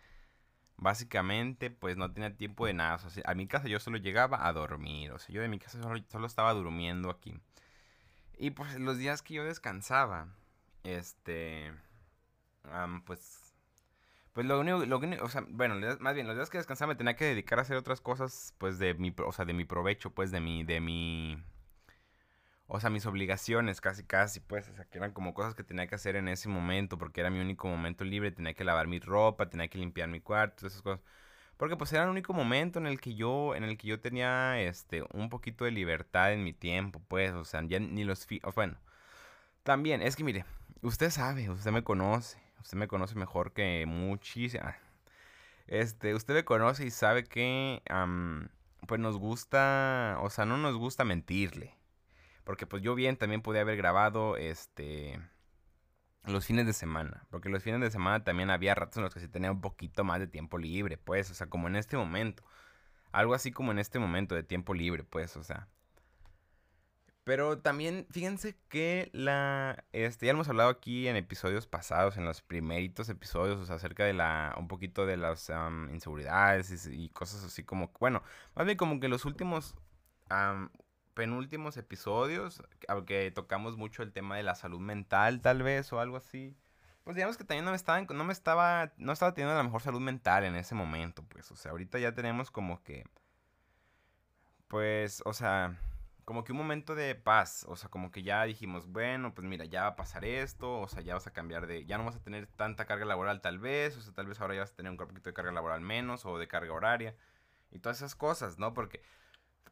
Básicamente, 0.78 1.70
pues 1.70 1.96
no 1.98 2.12
tenía 2.12 2.36
tiempo 2.36 2.66
de 2.66 2.74
nada. 2.74 2.96
O 2.96 3.10
sea, 3.10 3.24
a 3.26 3.36
mi 3.36 3.48
casa 3.48 3.68
yo 3.68 3.80
solo 3.80 3.98
llegaba 3.98 4.48
a 4.48 4.54
dormir. 4.54 5.12
O 5.12 5.20
sea, 5.20 5.34
yo 5.34 5.42
de 5.42 5.48
mi 5.50 5.60
casa 5.60 5.80
solo, 5.82 6.28
estaba 6.28 6.54
durmiendo 6.54 7.10
aquí. 7.12 7.40
Y 8.38 8.52
pues 8.52 8.78
los 8.80 8.98
días 8.98 9.22
que 9.22 9.36
yo 9.36 9.46
descansaba, 9.46 10.28
este, 10.84 11.72
pues, 13.06 13.54
pues 14.34 14.46
lo 14.46 14.60
único, 14.60 14.86
lo 14.86 14.98
único, 15.00 15.24
o 15.26 15.30
sea, 15.30 15.46
bueno, 15.50 15.76
más 16.00 16.16
bien 16.16 16.28
los 16.28 16.36
días 16.36 16.50
que 16.50 16.58
descansaba 16.58 16.94
me 16.94 16.98
tenía 16.98 17.16
que 17.16 17.26
dedicar 17.26 17.60
a 17.60 17.62
hacer 17.62 17.78
otras 17.78 18.02
cosas, 18.02 18.54
pues 18.58 18.80
de 18.80 18.94
mi, 18.96 19.14
o 19.18 19.32
sea, 19.32 19.46
de 19.46 19.54
mi 19.54 19.64
provecho, 19.64 20.12
pues 20.14 20.32
de 20.32 20.42
mi, 20.42 20.64
de 20.66 20.82
mi, 20.82 21.42
o 22.68 22.80
sea, 22.80 22.90
mis 22.90 23.06
obligaciones 23.06 23.82
casi 23.82 24.04
casi, 24.04 24.40
pues, 24.40 24.70
o 24.70 24.76
sea, 24.76 24.86
que 24.86 24.98
eran 24.98 25.12
como 25.14 25.34
cosas 25.34 25.56
que 25.56 25.64
tenía 25.64 25.88
que 25.88 25.96
hacer 25.96 26.16
en 26.16 26.28
ese 26.28 26.50
momento, 26.50 26.98
porque 26.98 27.22
era 27.22 27.30
mi 27.30 27.40
único 27.40 27.68
momento 27.68 28.04
libre, 28.04 28.32
tenía 28.32 28.54
que 28.54 28.64
lavar 28.64 28.88
mi 28.88 29.00
ropa, 29.00 29.50
tenía 29.50 29.68
que 29.68 29.78
limpiar 29.78 30.10
mi 30.10 30.20
cuarto, 30.22 30.68
esas 30.68 30.82
cosas. 30.82 31.02
Porque 31.58 31.78
pues 31.78 31.94
era 31.94 32.04
el 32.04 32.10
único 32.10 32.34
momento 32.34 32.80
en 32.80 32.88
el 32.88 33.00
que 33.00 33.16
yo, 33.16 33.56
en 33.56 33.64
el 33.64 33.78
que 33.78 33.88
yo 33.88 34.00
tenía, 34.02 34.60
este, 34.62 35.04
un 35.14 35.30
poquito 35.30 35.66
de 35.66 35.72
libertad 35.72 36.34
en 36.34 36.44
mi 36.44 36.54
tiempo, 36.54 37.02
pues, 37.08 37.34
o 37.34 37.46
sea, 37.46 37.62
ni 37.62 38.04
los, 38.04 38.26
fi 38.26 38.42
bueno, 38.56 38.78
también, 39.64 40.02
es 40.02 40.16
que 40.16 40.24
mire, 40.24 40.46
usted 40.82 41.10
sabe, 41.12 41.50
usted 41.50 41.72
me 41.72 41.84
conoce, 41.84 42.40
usted 42.62 42.78
me 42.78 42.88
conoce 42.88 43.16
mejor 43.16 43.54
que 43.54 43.86
muchísimo, 43.88 44.66
este, 45.68 46.14
usted 46.16 46.34
me 46.36 46.46
conoce 46.46 46.86
y 46.86 46.92
sabe 46.92 47.24
que, 47.26 47.82
pues 48.88 49.00
nos 49.02 49.18
gusta, 49.18 50.18
o 50.22 50.30
sea, 50.30 50.46
no 50.46 50.58
nos 50.58 50.76
gusta 50.76 51.04
mentirle. 51.06 51.76
Porque 52.46 52.66
pues 52.68 52.82
yo 52.82 52.96
bien 52.96 53.18
también 53.18 53.42
podía 53.42 53.62
haber 53.62 53.76
grabado 53.76 54.38
este 54.38 55.20
los 56.28 56.46
fines 56.46 56.66
de 56.66 56.74
semana. 56.74 57.26
Porque 57.30 57.50
los 57.50 57.64
fines 57.64 57.82
de 57.82 57.92
semana 57.92 58.24
también 58.24 58.50
había 58.50 58.76
ratos 58.76 58.98
en 58.98 59.04
los 59.04 59.14
que 59.14 59.20
sí 59.20 59.28
tenía 59.28 59.52
un 59.52 59.62
poquito 59.62 60.04
más 60.04 60.20
de 60.20 60.28
tiempo 60.28 60.58
libre, 60.58 60.98
pues. 60.98 61.30
O 61.32 61.34
sea, 61.34 61.48
como 61.48 61.68
en 61.68 61.76
este 61.76 61.98
momento. 61.98 62.44
Algo 63.12 63.34
así 63.34 63.52
como 63.52 63.72
en 63.72 63.80
este 63.80 64.00
momento 64.00 64.36
de 64.36 64.44
tiempo 64.44 64.74
libre, 64.74 65.04
pues, 65.04 65.38
o 65.38 65.44
sea. 65.44 65.68
Pero 67.24 67.58
también, 67.60 68.06
fíjense 68.12 68.56
que 68.70 69.10
la. 69.14 69.84
Este, 69.94 70.28
ya 70.28 70.34
hemos 70.34 70.48
hablado 70.48 70.70
aquí 70.70 71.08
en 71.08 71.16
episodios 71.16 71.66
pasados, 71.66 72.18
en 72.18 72.26
los 72.26 72.44
primeritos 72.44 73.10
episodios, 73.10 73.60
o 73.60 73.66
sea, 73.66 73.78
acerca 73.78 74.06
de 74.06 74.14
la. 74.14 74.54
un 74.58 74.68
poquito 74.68 75.08
de 75.08 75.18
las 75.18 75.52
inseguridades 75.92 76.88
y, 76.88 77.10
cosas 77.10 77.44
así 77.44 77.64
como. 77.64 77.92
Bueno, 78.00 78.22
más 78.56 78.66
bien 78.66 78.78
como 78.78 79.00
que 79.00 79.08
los 79.08 79.26
últimos 79.26 79.76
penúltimos 81.16 81.78
episodios, 81.78 82.62
aunque 82.88 83.32
tocamos 83.32 83.78
mucho 83.78 84.04
el 84.04 84.14
tema 84.14 84.38
de 84.38 84.44
la 84.44 84.54
salud 84.54 84.80
mental, 84.80 85.42
tal 85.42 85.64
vez, 85.64 85.92
o 85.94 86.00
algo 86.00 86.18
así. 86.18 86.56
Pues 87.04 87.16
digamos 87.16 87.38
que 87.38 87.44
también 87.44 87.66
no 87.66 87.72
me 87.72 87.78
estaba, 87.78 88.02
no 88.02 88.24
me 88.24 88.34
estaba, 88.34 88.94
no 88.98 89.14
estaba 89.14 89.34
teniendo 89.34 89.56
la 89.56 89.64
mejor 89.64 89.82
salud 89.82 90.02
mental 90.02 90.44
en 90.44 90.56
ese 90.56 90.76
momento, 90.76 91.24
pues, 91.24 91.52
o 91.52 91.56
sea, 91.56 91.72
ahorita 91.72 92.00
ya 92.00 92.14
tenemos 92.14 92.52
como 92.52 92.84
que, 92.84 93.06
pues, 94.68 95.22
o 95.26 95.34
sea, 95.34 95.78
como 96.26 96.44
que 96.44 96.52
un 96.52 96.58
momento 96.58 96.96
de 96.96 97.16
paz, 97.16 97.66
o 97.70 97.76
sea, 97.76 97.90
como 97.90 98.12
que 98.12 98.24
ya 98.24 98.44
dijimos, 98.44 98.88
bueno, 98.88 99.34
pues 99.36 99.48
mira, 99.48 99.66
ya 99.66 99.84
va 99.84 99.88
a 99.90 99.96
pasar 99.96 100.26
esto, 100.26 100.80
o 100.82 100.88
sea, 100.88 101.02
ya 101.02 101.14
vas 101.14 101.28
a 101.28 101.34
cambiar 101.34 101.68
de, 101.68 101.86
ya 101.86 101.98
no 101.98 102.06
vas 102.06 102.16
a 102.16 102.24
tener 102.24 102.48
tanta 102.48 102.86
carga 102.86 103.06
laboral 103.06 103.42
tal 103.42 103.60
vez, 103.60 103.96
o 103.98 104.02
sea, 104.02 104.14
tal 104.14 104.26
vez 104.28 104.42
ahora 104.42 104.56
ya 104.56 104.62
vas 104.62 104.72
a 104.72 104.76
tener 104.76 104.92
un 104.92 104.98
poquito 104.98 105.30
de 105.30 105.34
carga 105.34 105.52
laboral 105.52 105.82
menos 105.82 106.26
o 106.26 106.40
de 106.40 106.48
carga 106.48 106.74
horaria 106.74 107.16
y 107.72 107.80
todas 107.80 107.98
esas 107.98 108.16
cosas, 108.16 108.58
¿no? 108.58 108.74
Porque 108.74 109.04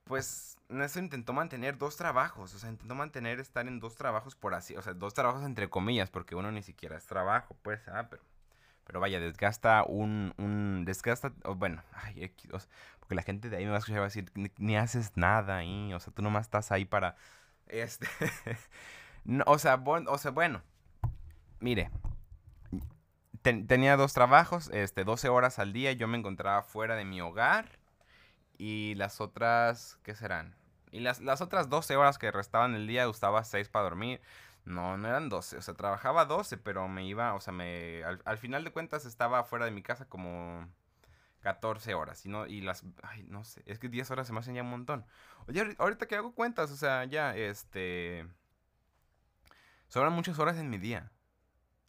pues 0.04 0.58
Néstor 0.70 1.04
intentó 1.04 1.34
mantener 1.34 1.78
dos 1.78 1.96
trabajos, 1.96 2.54
o 2.54 2.60
sea, 2.60 2.70
intentó 2.70 2.96
mantener 2.96 3.40
estar 3.40 3.68
en 3.68 3.80
dos 3.80 3.96
trabajos 3.96 4.36
por 4.36 4.54
así, 4.54 4.76
o 4.76 4.82
sea, 4.82 4.94
dos 4.94 5.14
trabajos 5.14 5.44
entre 5.44 5.70
comillas, 5.70 6.10
porque 6.10 6.36
uno 6.36 6.52
ni 6.52 6.64
siquiera 6.64 6.98
es 6.98 7.06
trabajo, 7.06 7.56
pues, 7.62 7.88
ah, 7.88 8.08
pero, 8.10 8.24
pero 8.86 9.00
vaya, 9.00 9.20
desgasta 9.20 9.84
un, 9.84 10.34
un, 10.38 10.84
desgasta, 10.86 11.32
bueno, 11.56 11.84
ay, 11.94 12.34
porque 13.00 13.16
la 13.16 13.24
gente 13.24 13.50
de 13.50 13.58
ahí 13.58 13.66
me 13.66 13.72
va 13.72 13.78
a 13.78 13.80
escuchar 13.80 13.98
y 13.98 14.00
va 14.00 14.06
a 14.06 14.10
decir, 14.10 14.32
ni, 14.58 14.78
haces 14.78 15.12
nada 15.16 15.58
ahí, 15.58 15.94
o 15.94 16.00
sea, 16.00 16.14
tú 16.14 16.22
nomás 16.22 16.46
estás 16.46 16.72
ahí 16.72 16.86
para, 16.86 17.16
este, 17.68 18.08
o 19.46 19.58
sea, 19.60 19.76
o 19.86 20.18
sea, 20.18 20.32
bueno, 20.32 20.62
mire, 21.60 21.92
tenía 23.42 23.98
dos 23.98 24.14
trabajos, 24.14 24.70
este, 24.74 25.04
12 25.04 25.30
horas 25.30 25.60
al 25.60 25.74
día, 25.74 25.92
yo 25.92 26.08
me 26.08 26.18
encontraba 26.18 26.64
fuera 26.64 26.96
de 26.96 27.06
mi 27.06 27.22
hogar, 27.22 27.83
y 28.64 28.96
las 28.96 29.20
otras, 29.20 30.00
¿qué 30.04 30.16
serán? 30.16 30.56
Y 30.90 31.02
las, 31.02 31.20
las 31.20 31.42
otras 31.42 31.68
12 31.68 31.98
horas 31.98 32.18
que 32.18 32.32
restaban 32.32 32.76
el 32.76 32.88
día 32.88 33.10
usaba 33.10 33.44
6 33.44 33.68
para 33.68 33.84
dormir. 33.84 34.22
No, 34.64 34.98
no 34.98 35.10
eran 35.10 35.28
12, 35.28 35.58
o 35.58 35.62
sea, 35.62 35.74
trabajaba 35.74 36.24
12, 36.24 36.58
pero 36.60 36.88
me 36.88 37.06
iba, 37.06 37.34
o 37.34 37.42
sea, 37.42 37.52
me 37.52 38.04
al, 38.06 38.38
final 38.38 38.64
de 38.64 38.72
cuentas 38.72 39.06
estaba 39.06 39.44
fuera 39.44 39.66
de 39.66 39.72
mi 39.72 39.82
casa 39.82 40.06
como 40.08 40.66
14 41.42 41.94
horas. 41.94 42.26
Y, 42.26 42.30
no, 42.30 42.48
y 42.48 42.62
las, 42.62 42.86
ay, 43.02 43.26
no 43.28 43.44
sé, 43.44 43.64
es 43.66 43.80
que 43.80 43.90
10 43.90 44.10
horas 44.12 44.28
se 44.28 44.32
me 44.34 44.40
hacen 44.40 44.56
ya 44.56 44.62
un 44.62 44.70
montón. 44.70 45.06
Oye, 45.48 45.76
ahorita 45.78 46.08
que 46.08 46.16
hago 46.16 46.34
cuentas, 46.34 46.72
o 46.72 46.78
sea, 46.78 47.04
ya, 47.04 47.36
este... 47.36 48.26
Sobran 49.90 50.14
muchas 50.14 50.40
horas 50.40 50.58
en 50.58 50.70
mi 50.70 50.78
día. 50.78 51.12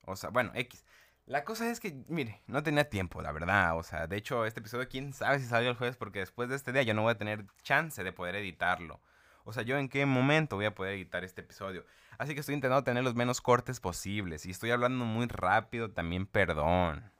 O 0.02 0.16
sea, 0.16 0.30
bueno, 0.30 0.50
X. 0.54 0.84
La 1.26 1.44
cosa 1.44 1.70
es 1.70 1.80
que, 1.80 2.04
mire, 2.08 2.42
no 2.46 2.62
tenía 2.62 2.88
tiempo, 2.90 3.22
la 3.22 3.32
verdad. 3.32 3.78
O 3.78 3.82
sea, 3.82 4.06
de 4.06 4.16
hecho, 4.16 4.44
este 4.44 4.60
episodio, 4.60 4.88
quién 4.88 5.12
sabe 5.12 5.38
si 5.38 5.46
salió 5.46 5.70
el 5.70 5.76
jueves, 5.76 5.96
porque 5.96 6.18
después 6.20 6.48
de 6.48 6.56
este 6.56 6.72
día 6.72 6.82
yo 6.82 6.94
no 6.94 7.02
voy 7.02 7.12
a 7.12 7.18
tener 7.18 7.46
chance 7.62 8.04
de 8.04 8.12
poder 8.12 8.36
editarlo. 8.36 9.00
O 9.44 9.52
sea, 9.52 9.62
yo 9.62 9.78
en 9.78 9.88
qué 9.88 10.04
momento 10.06 10.56
voy 10.56 10.66
a 10.66 10.74
poder 10.74 10.94
editar 10.94 11.24
este 11.24 11.42
episodio. 11.42 11.84
Así 12.18 12.34
que 12.34 12.40
estoy 12.40 12.54
intentando 12.54 12.84
tener 12.84 13.04
los 13.04 13.14
menos 13.14 13.40
cortes 13.40 13.80
posibles. 13.80 14.46
Y 14.46 14.50
estoy 14.50 14.70
hablando 14.70 15.04
muy 15.04 15.26
rápido, 15.26 15.90
también 15.90 16.26
perdón. 16.26 17.10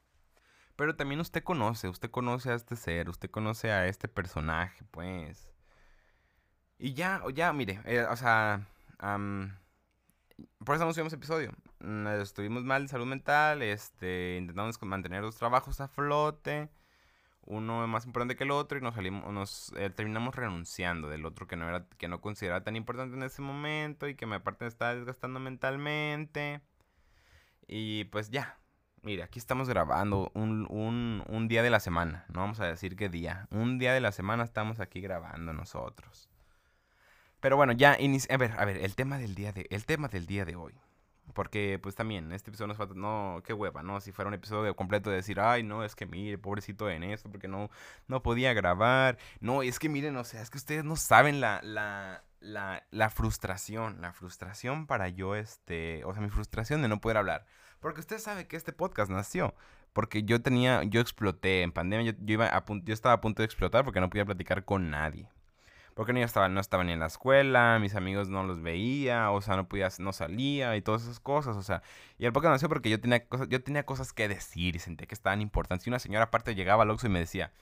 Pero 0.76 0.96
también 0.96 1.20
usted 1.20 1.42
conoce, 1.42 1.88
usted 1.88 2.10
conoce 2.10 2.50
a 2.50 2.54
este 2.54 2.76
ser, 2.76 3.08
usted 3.08 3.30
conoce 3.30 3.70
a 3.72 3.86
este 3.86 4.08
personaje, 4.08 4.84
pues. 4.90 5.50
Y 6.78 6.94
ya, 6.94 7.22
ya, 7.32 7.52
mire, 7.52 7.80
eh, 7.84 8.04
o 8.10 8.16
sea, 8.16 8.66
por 8.98 10.76
eso 10.76 10.84
no 10.84 10.92
subimos 10.92 11.12
episodio. 11.12 11.52
Mm, 11.80 12.06
estuvimos 12.20 12.64
mal 12.64 12.82
de 12.82 12.88
salud 12.88 13.06
mental, 13.06 13.62
este, 13.62 14.36
intentamos 14.38 14.80
mantener 14.82 15.22
los 15.22 15.36
trabajos 15.36 15.80
a 15.80 15.88
flote, 15.88 16.70
uno 17.42 17.86
más 17.86 18.06
importante 18.06 18.36
que 18.36 18.44
el 18.44 18.50
otro 18.50 18.78
y 18.78 18.80
nos 18.80 18.94
salimos, 18.94 19.30
nos 19.32 19.72
eh, 19.76 19.90
terminamos 19.90 20.34
renunciando 20.34 21.08
del 21.08 21.26
otro 21.26 21.46
que 21.46 21.56
no 21.56 21.68
era, 21.68 21.86
que 21.98 22.08
no 22.08 22.20
consideraba 22.20 22.64
tan 22.64 22.76
importante 22.76 23.16
en 23.16 23.22
ese 23.22 23.42
momento 23.42 24.08
y 24.08 24.14
que 24.16 24.26
me 24.26 24.36
aparte 24.36 24.66
estaba 24.66 24.94
desgastando 24.94 25.40
mentalmente. 25.40 26.62
Y 27.66 28.04
pues 28.04 28.30
ya, 28.30 28.58
mire, 29.02 29.22
aquí 29.22 29.38
estamos 29.38 29.68
grabando 29.68 30.30
un, 30.34 30.66
un, 30.70 31.24
un 31.28 31.48
día 31.48 31.62
de 31.62 31.70
la 31.70 31.80
semana, 31.80 32.24
no 32.28 32.40
vamos 32.40 32.60
a 32.60 32.66
decir 32.66 32.96
qué 32.96 33.08
día, 33.08 33.48
un 33.50 33.78
día 33.78 33.92
de 33.92 34.00
la 34.00 34.12
semana 34.12 34.44
estamos 34.44 34.80
aquí 34.80 35.00
grabando 35.00 35.52
nosotros. 35.52 36.28
Pero 37.40 37.56
bueno, 37.56 37.72
ya 37.72 37.92
a 37.92 38.36
ver, 38.38 38.52
a 38.58 38.64
ver, 38.64 38.78
el 38.78 38.94
tema 38.94 39.18
del 39.18 39.34
día 39.34 39.52
de 39.52 39.66
el 39.70 39.84
tema 39.84 40.08
del 40.08 40.26
día 40.26 40.46
de 40.46 40.56
hoy. 40.56 40.74
Porque 41.32 41.80
pues 41.82 41.94
también 41.94 42.32
este 42.32 42.50
episodio 42.50 42.68
nos 42.68 42.76
falta 42.76 42.94
no, 42.94 43.42
qué 43.44 43.52
hueva, 43.54 43.82
¿no? 43.82 44.00
Si 44.00 44.12
fuera 44.12 44.28
un 44.28 44.34
episodio 44.34 44.76
completo 44.76 45.10
de 45.10 45.16
decir, 45.16 45.40
"Ay, 45.40 45.62
no, 45.62 45.84
es 45.84 45.96
que 45.96 46.06
mire, 46.06 46.38
pobrecito 46.38 46.90
en 46.90 47.02
esto 47.02 47.30
porque 47.30 47.48
no 47.48 47.70
no 48.08 48.22
podía 48.22 48.52
grabar." 48.52 49.18
No, 49.40 49.62
es 49.62 49.78
que 49.78 49.88
miren, 49.88 50.16
o 50.16 50.24
sea, 50.24 50.42
es 50.42 50.50
que 50.50 50.58
ustedes 50.58 50.84
no 50.84 50.96
saben 50.96 51.40
la 51.40 51.60
la 51.62 52.22
la, 52.40 52.84
la 52.90 53.08
frustración, 53.10 54.02
la 54.02 54.12
frustración 54.12 54.86
para 54.86 55.08
yo 55.08 55.34
este, 55.34 56.04
o 56.04 56.12
sea, 56.12 56.22
mi 56.22 56.28
frustración 56.28 56.82
de 56.82 56.88
no 56.88 57.00
poder 57.00 57.16
hablar. 57.16 57.46
Porque 57.80 58.00
usted 58.00 58.18
sabe 58.18 58.46
que 58.46 58.56
este 58.56 58.72
podcast 58.72 59.10
nació 59.10 59.54
porque 59.94 60.24
yo 60.24 60.42
tenía, 60.42 60.82
yo 60.82 61.00
exploté 61.00 61.62
en 61.62 61.72
pandemia, 61.72 62.12
yo, 62.12 62.18
iba 62.26 62.46
a, 62.46 62.64
yo 62.66 62.92
estaba 62.92 63.14
a 63.14 63.20
punto 63.20 63.40
de 63.42 63.46
explotar 63.46 63.84
porque 63.84 64.00
no 64.00 64.10
podía 64.10 64.26
platicar 64.26 64.64
con 64.64 64.90
nadie. 64.90 65.30
Porque 65.94 66.12
no 66.12 66.18
estaba, 66.20 66.48
no 66.48 66.60
estaba 66.60 66.82
ni 66.84 66.92
en 66.92 67.00
la 67.00 67.06
escuela, 67.06 67.78
mis 67.80 67.94
amigos 67.94 68.28
no 68.28 68.42
los 68.42 68.60
veía, 68.60 69.30
o 69.30 69.40
sea, 69.40 69.56
no 69.56 69.68
podía, 69.68 69.88
no 70.00 70.12
salía 70.12 70.76
y 70.76 70.82
todas 70.82 71.04
esas 71.04 71.20
cosas, 71.20 71.56
o 71.56 71.62
sea. 71.62 71.82
Y 72.18 72.26
el 72.26 72.32
podcast 72.32 72.52
nació 72.52 72.68
porque 72.68 72.90
yo 72.90 73.00
tenía 73.00 73.26
cosas, 73.26 73.48
yo 73.48 73.62
tenía 73.62 73.86
cosas 73.86 74.12
que 74.12 74.28
decir 74.28 74.74
y 74.76 74.80
sentía 74.80 75.06
que 75.06 75.14
estaban 75.14 75.40
importantes. 75.40 75.86
Y 75.86 75.90
una 75.90 76.00
señora 76.00 76.24
aparte 76.24 76.54
llegaba 76.54 76.82
al 76.82 76.90
Oxxo 76.90 77.06
y 77.06 77.10
me 77.10 77.20
decía, 77.20 77.52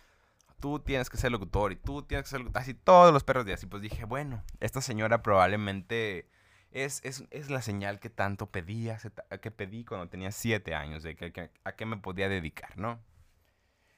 tú 0.60 0.78
tienes 0.80 1.10
que 1.10 1.18
ser 1.18 1.32
locutor 1.32 1.72
y 1.72 1.76
tú 1.76 2.02
tienes 2.02 2.24
que 2.24 2.30
ser 2.30 2.40
locutor, 2.40 2.62
así 2.62 2.74
todos 2.74 3.12
los 3.12 3.24
perros 3.24 3.44
días. 3.44 3.62
Y 3.62 3.66
pues 3.66 3.82
dije, 3.82 4.04
bueno, 4.04 4.42
esta 4.60 4.80
señora 4.80 5.22
probablemente 5.22 6.28
es, 6.70 7.02
es, 7.04 7.50
la 7.50 7.60
señal 7.62 8.00
que 8.00 8.10
tanto 8.10 8.50
pedía, 8.50 8.98
que 9.42 9.50
pedí 9.50 9.84
cuando 9.84 10.08
tenía 10.08 10.32
siete 10.32 10.74
años, 10.74 11.02
de 11.02 11.16
que, 11.16 11.50
a 11.64 11.72
qué 11.72 11.86
me 11.86 11.98
podía 11.98 12.28
dedicar, 12.28 12.78
¿no? 12.78 12.98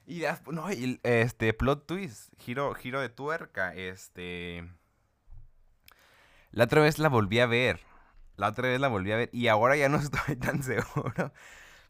Y 0.07 0.25
no, 0.51 0.69
este, 0.69 1.55
plot 1.55 1.87
twist, 1.87 2.33
giro, 2.39 2.75
giro 2.75 3.01
de 3.01 3.09
tuerca, 3.09 3.75
este... 3.75 4.69
La 6.51 6.65
otra 6.65 6.83
vez 6.83 6.99
la 6.99 7.09
volví 7.09 7.41
a 7.41 7.47
ver. 7.47 7.81
La 8.37 8.49
otra 8.49 8.69
vez 8.69 8.81
la 8.81 8.89
volví 8.89 9.13
a 9.13 9.17
ver 9.17 9.31
y 9.33 9.49
ahora 9.49 9.77
ya 9.77 9.89
no 9.89 9.97
estoy 9.99 10.37
tan 10.37 10.63
seguro. 10.63 11.33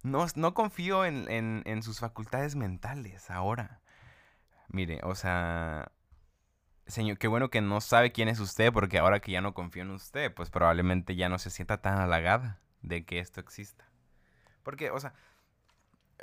No, 0.02 0.26
no 0.36 0.54
confío 0.54 1.04
en, 1.04 1.26
en, 1.28 1.82
sus 1.82 1.98
facultades 1.98 2.56
mentales 2.56 3.30
ahora. 3.30 3.80
Mire, 4.68 5.00
o 5.02 5.14
sea... 5.14 5.90
Señor, 6.86 7.16
qué 7.16 7.28
bueno 7.28 7.48
que 7.48 7.62
no 7.62 7.80
sabe 7.80 8.12
quién 8.12 8.28
es 8.28 8.38
usted 8.40 8.70
porque 8.70 8.98
ahora 8.98 9.20
que 9.20 9.32
ya 9.32 9.40
no 9.40 9.54
confío 9.54 9.82
en 9.82 9.90
usted, 9.90 10.32
pues 10.34 10.50
probablemente 10.50 11.16
ya 11.16 11.30
no 11.30 11.38
se 11.38 11.48
sienta 11.48 11.80
tan 11.80 11.98
halagada 11.98 12.60
de 12.82 13.06
que 13.06 13.20
esto 13.20 13.40
exista. 13.40 13.88
Porque, 14.62 14.90
o 14.90 15.00
sea, 15.00 15.14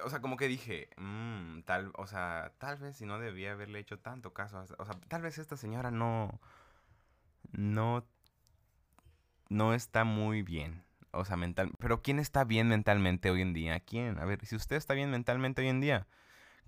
o 0.03 0.09
sea, 0.09 0.21
como 0.21 0.37
que 0.37 0.47
dije, 0.47 0.89
mmm, 0.97 1.61
tal, 1.61 1.91
o 1.95 2.07
sea, 2.07 2.53
tal 2.57 2.77
vez 2.77 2.97
si 2.97 3.05
no 3.05 3.19
debía 3.19 3.53
haberle 3.53 3.79
hecho 3.79 3.99
tanto 3.99 4.33
caso, 4.33 4.63
o 4.77 4.85
sea, 4.85 4.99
tal 5.07 5.21
vez 5.21 5.37
esta 5.37 5.57
señora 5.57 5.91
no, 5.91 6.39
no, 7.51 8.05
no 9.49 9.73
está 9.73 10.03
muy 10.03 10.41
bien, 10.43 10.83
o 11.11 11.25
sea, 11.25 11.37
mental, 11.37 11.71
pero 11.79 12.01
¿quién 12.01 12.19
está 12.19 12.43
bien 12.43 12.67
mentalmente 12.67 13.29
hoy 13.29 13.41
en 13.41 13.53
día? 13.53 13.79
¿Quién? 13.81 14.19
A 14.19 14.25
ver, 14.25 14.45
si 14.45 14.55
usted 14.55 14.75
está 14.75 14.93
bien 14.93 15.11
mentalmente 15.11 15.61
hoy 15.61 15.69
en 15.69 15.81
día, 15.81 16.07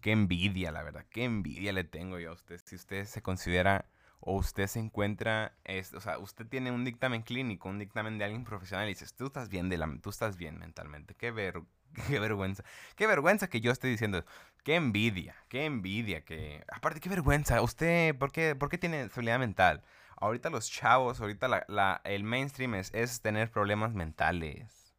qué 0.02 0.12
envidia, 0.12 0.72
la 0.72 0.84
verdad, 0.84 1.06
qué 1.10 1.24
envidia 1.24 1.74
le 1.74 1.84
tengo 1.84 2.20
yo 2.20 2.32
a 2.32 2.34
usted, 2.34 2.60
si 2.63 2.75
usted 2.75 3.06
se 3.06 3.22
considera 3.22 3.86
o 4.20 4.36
usted 4.36 4.68
se 4.68 4.80
encuentra, 4.80 5.54
es, 5.66 5.94
o 5.94 6.00
sea, 6.00 6.18
usted 6.20 6.48
tiene 6.48 6.72
un 6.72 6.86
dictamen 6.86 7.24
clínico, 7.24 7.70
un 7.70 7.80
dictamen 7.80 8.18
de 8.18 8.25
alguien 8.25 8.46
profesional 8.46 8.88
y 8.88 8.92
dices, 8.92 9.13
tú 9.16 9.25
estás 9.28 9.50
bien, 9.50 9.70
de 9.70 9.78
la, 9.78 9.98
tú 10.02 10.10
estás 10.10 10.38
bien 10.38 10.58
mentalmente, 10.60 11.16
qué 11.16 11.32
ver, 11.32 11.62
qué 12.08 12.20
vergüenza. 12.20 12.64
Qué 12.96 13.08
vergüenza 13.08 13.48
que 13.48 13.62
yo 13.62 13.72
esté 13.72 13.88
diciendo. 13.88 14.26
Qué 14.64 14.76
envidia, 14.76 15.36
qué 15.50 15.66
envidia. 15.66 16.24
que 16.24 16.64
Aparte, 16.72 17.00
qué 17.00 17.10
vergüenza. 17.10 17.62
Usted, 17.62 18.16
¿por 18.18 18.32
qué, 18.32 18.56
por 18.56 18.70
qué 18.70 18.78
tiene 18.78 19.04
estabilidad 19.04 19.40
mental? 19.40 19.84
Ahorita 20.18 20.50
los 20.50 20.70
chavos, 20.70 21.20
ahorita 21.20 21.48
la, 21.48 21.66
la, 21.68 22.02
el 22.06 22.24
mainstream 22.24 22.76
es, 22.76 22.92
es, 22.94 23.22
tener 23.22 23.52
problemas 23.52 23.94
mentales. 23.94 24.94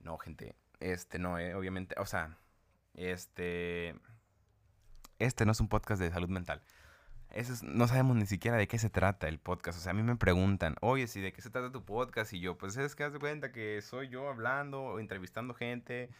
No, 0.00 0.18
gente. 0.18 0.54
Este, 0.80 1.18
no, 1.18 1.38
eh, 1.38 1.54
obviamente. 1.54 1.94
O 1.98 2.06
sea, 2.06 2.36
este... 2.94 3.94
Este 5.18 5.46
no 5.46 5.52
es 5.52 5.60
un 5.60 5.68
podcast 5.68 6.00
de 6.00 6.10
salud 6.10 6.28
mental 6.28 6.60
no 7.62 7.88
sabemos 7.88 8.16
ni 8.16 8.26
siquiera 8.26 8.56
de 8.56 8.68
qué 8.68 8.78
se 8.78 8.90
trata 8.90 9.28
el 9.28 9.38
podcast. 9.38 9.78
O 9.78 9.80
sea, 9.80 9.90
a 9.90 9.94
mí 9.94 10.02
me 10.02 10.16
preguntan, 10.16 10.76
oye, 10.80 11.06
si 11.06 11.20
de 11.20 11.32
qué 11.32 11.42
se 11.42 11.50
trata 11.50 11.72
tu 11.72 11.84
podcast? 11.84 12.32
Y 12.32 12.40
yo, 12.40 12.56
pues 12.56 12.76
es 12.76 12.94
que 12.94 13.04
haz 13.04 13.12
de 13.12 13.18
cuenta 13.18 13.50
que 13.50 13.82
soy 13.82 14.08
yo 14.08 14.28
hablando 14.28 14.82
o 14.82 14.98
entrevistando 15.00 15.54
gente 15.54 16.10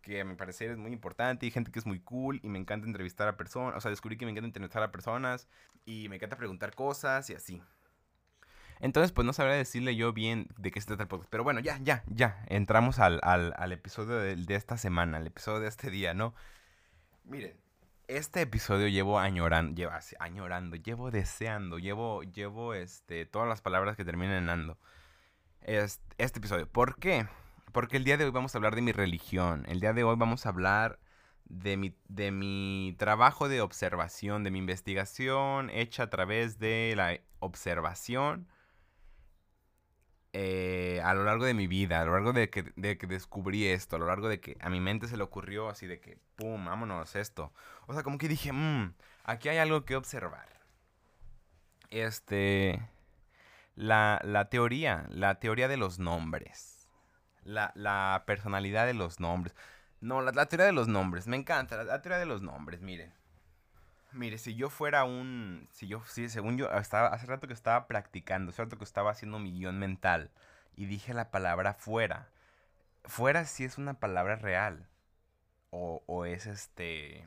que 0.00 0.20
a 0.20 0.24
mi 0.24 0.34
parecer 0.34 0.70
es 0.70 0.78
muy 0.78 0.92
importante 0.92 1.46
y 1.46 1.50
gente 1.50 1.70
que 1.70 1.78
es 1.78 1.86
muy 1.86 2.00
cool 2.00 2.40
y 2.42 2.48
me 2.48 2.58
encanta 2.58 2.86
entrevistar 2.86 3.28
a 3.28 3.36
personas. 3.36 3.76
O 3.76 3.80
sea, 3.80 3.90
descubrí 3.90 4.16
que 4.16 4.24
me 4.24 4.32
encanta 4.32 4.46
entrevistar 4.46 4.82
a 4.82 4.90
personas 4.90 5.48
y 5.84 6.08
me 6.08 6.16
encanta 6.16 6.36
preguntar 6.36 6.74
cosas 6.74 7.30
y 7.30 7.34
así. 7.34 7.62
Entonces, 8.80 9.12
pues 9.12 9.24
no 9.24 9.32
sabría 9.32 9.54
decirle 9.54 9.94
yo 9.94 10.12
bien 10.12 10.48
de 10.58 10.72
qué 10.72 10.80
se 10.80 10.88
trata 10.88 11.04
el 11.04 11.08
podcast. 11.08 11.30
Pero 11.30 11.44
bueno, 11.44 11.60
ya, 11.60 11.78
ya, 11.82 12.02
ya. 12.08 12.44
Entramos 12.48 12.98
al, 12.98 13.20
al, 13.22 13.72
episodio 13.72 14.16
de, 14.16 14.34
de 14.34 14.54
esta 14.56 14.76
semana, 14.76 15.18
al 15.18 15.26
episodio 15.26 15.60
de 15.60 15.68
este 15.68 15.88
día, 15.88 16.14
¿no? 16.14 16.34
Miren, 17.22 17.56
este 18.16 18.42
episodio 18.42 18.88
llevo 18.88 19.18
añorando, 19.18 19.74
llevo 19.74 19.92
añorando, 20.18 20.76
llevo 20.76 21.10
deseando, 21.10 21.78
llevo, 21.78 22.22
llevo 22.22 22.74
este, 22.74 23.26
todas 23.26 23.48
las 23.48 23.62
palabras 23.62 23.96
que 23.96 24.04
terminan 24.04 24.44
en 24.44 24.50
ando. 24.50 24.78
Este, 25.62 26.02
este 26.18 26.38
episodio. 26.38 26.68
¿Por 26.68 26.96
qué? 26.96 27.26
Porque 27.72 27.96
el 27.96 28.04
día 28.04 28.16
de 28.16 28.24
hoy 28.24 28.30
vamos 28.30 28.54
a 28.54 28.58
hablar 28.58 28.74
de 28.74 28.82
mi 28.82 28.92
religión. 28.92 29.64
El 29.68 29.80
día 29.80 29.92
de 29.92 30.04
hoy 30.04 30.16
vamos 30.16 30.44
a 30.44 30.50
hablar 30.50 30.98
de 31.44 31.76
mi, 31.76 31.94
de 32.08 32.30
mi 32.32 32.94
trabajo 32.98 33.48
de 33.48 33.60
observación, 33.60 34.44
de 34.44 34.50
mi 34.50 34.58
investigación 34.58 35.70
hecha 35.70 36.04
a 36.04 36.10
través 36.10 36.58
de 36.58 36.94
la 36.96 37.18
observación 37.38 38.46
eh, 40.32 41.00
a 41.04 41.14
lo 41.14 41.24
largo 41.24 41.44
de 41.44 41.54
mi 41.54 41.66
vida, 41.66 42.00
a 42.00 42.04
lo 42.04 42.12
largo 42.12 42.32
de 42.32 42.48
que, 42.50 42.72
de 42.76 42.96
que 42.96 43.06
descubrí 43.06 43.66
esto, 43.66 43.96
a 43.96 43.98
lo 43.98 44.06
largo 44.06 44.28
de 44.28 44.40
que 44.40 44.56
a 44.60 44.70
mi 44.70 44.80
mente 44.80 45.08
se 45.08 45.16
le 45.16 45.22
ocurrió 45.22 45.68
así 45.68 45.86
de 45.86 46.00
que, 46.00 46.18
¡pum!, 46.36 46.64
vámonos, 46.64 47.16
esto. 47.16 47.52
O 47.86 47.94
sea, 47.94 48.02
como 48.02 48.18
que 48.18 48.28
dije, 48.28 48.52
mmm, 48.52 48.94
aquí 49.24 49.48
hay 49.48 49.58
algo 49.58 49.84
que 49.84 49.96
observar. 49.96 50.48
Este, 51.90 52.80
la, 53.74 54.20
la 54.24 54.48
teoría, 54.48 55.06
la 55.10 55.38
teoría 55.38 55.68
de 55.68 55.76
los 55.76 55.98
nombres. 55.98 56.88
La, 57.44 57.72
la 57.74 58.24
personalidad 58.26 58.86
de 58.86 58.94
los 58.94 59.20
nombres. 59.20 59.54
No, 60.00 60.20
la, 60.22 60.32
teoría 60.46 60.66
de 60.66 60.72
los 60.72 60.88
nombres, 60.88 61.26
me 61.28 61.36
encanta, 61.36 61.82
la 61.84 62.02
teoría 62.02 62.18
de 62.18 62.26
los 62.26 62.42
nombres, 62.42 62.80
miren. 62.80 63.12
Mire, 64.12 64.36
si 64.38 64.54
yo 64.54 64.68
fuera 64.68 65.04
un. 65.04 65.68
Si 65.72 65.86
yo, 65.88 66.02
sí, 66.06 66.28
según 66.28 66.58
yo, 66.58 66.70
estaba, 66.72 67.08
hace 67.08 67.26
rato 67.26 67.46
que 67.46 67.54
estaba 67.54 67.86
practicando, 67.86 68.50
hace 68.50 68.62
rato 68.62 68.76
que 68.76 68.84
estaba 68.84 69.10
haciendo 69.10 69.38
mi 69.38 69.52
guion 69.52 69.78
mental 69.78 70.30
y 70.76 70.86
dije 70.86 71.14
la 71.14 71.30
palabra 71.30 71.74
fuera. 71.74 72.28
Fuera 73.04 73.44
sí 73.46 73.64
es 73.64 73.78
una 73.78 73.94
palabra 73.94 74.36
real. 74.36 74.88
O, 75.70 76.02
o 76.06 76.26
es 76.26 76.46
este. 76.46 77.26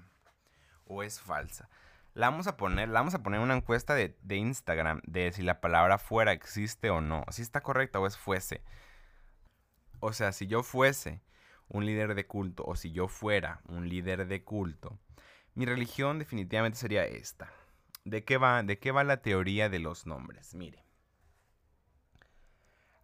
O 0.86 1.04
es 1.04 1.20
falsa. 1.20 1.70
La 2.14 2.30
vamos 2.30 2.48
a 2.48 2.58
poner, 2.58 2.90
la 2.90 3.00
vamos 3.00 3.16
a 3.16 3.24
poner 3.24 3.40
una 3.42 3.56
encuesta 3.56 3.96
de, 3.96 4.18
de 4.22 4.38
Instagram 4.38 5.02
de 5.06 5.32
si 5.32 5.42
la 5.44 5.62
palabra 5.62 5.98
fuera 5.98 6.32
existe 6.34 6.90
o 6.90 7.02
no. 7.02 7.26
Si 7.32 7.42
está 7.42 7.62
correcta 7.62 8.00
o 8.00 8.08
es 8.08 8.18
fuese. 8.18 8.62
O 10.00 10.14
sea, 10.14 10.32
si 10.32 10.48
yo 10.48 10.64
fuese 10.64 11.22
un 11.68 11.86
líder 11.86 12.16
de 12.16 12.28
culto 12.28 12.64
o 12.66 12.76
si 12.76 12.92
yo 12.92 13.08
fuera 13.08 13.62
un 13.68 13.90
líder 13.90 14.28
de 14.28 14.44
culto 14.44 15.00
mi 15.56 15.66
religión 15.66 16.20
definitivamente 16.20 16.78
sería 16.78 17.06
esta. 17.06 17.52
¿De 18.04 18.24
qué 18.24 18.38
va, 18.38 18.62
de 18.62 18.78
qué 18.78 18.92
va 18.92 19.04
la 19.04 19.22
teoría 19.22 19.70
de 19.70 19.80
los 19.80 20.06
nombres? 20.06 20.54
Mire. 20.54 20.84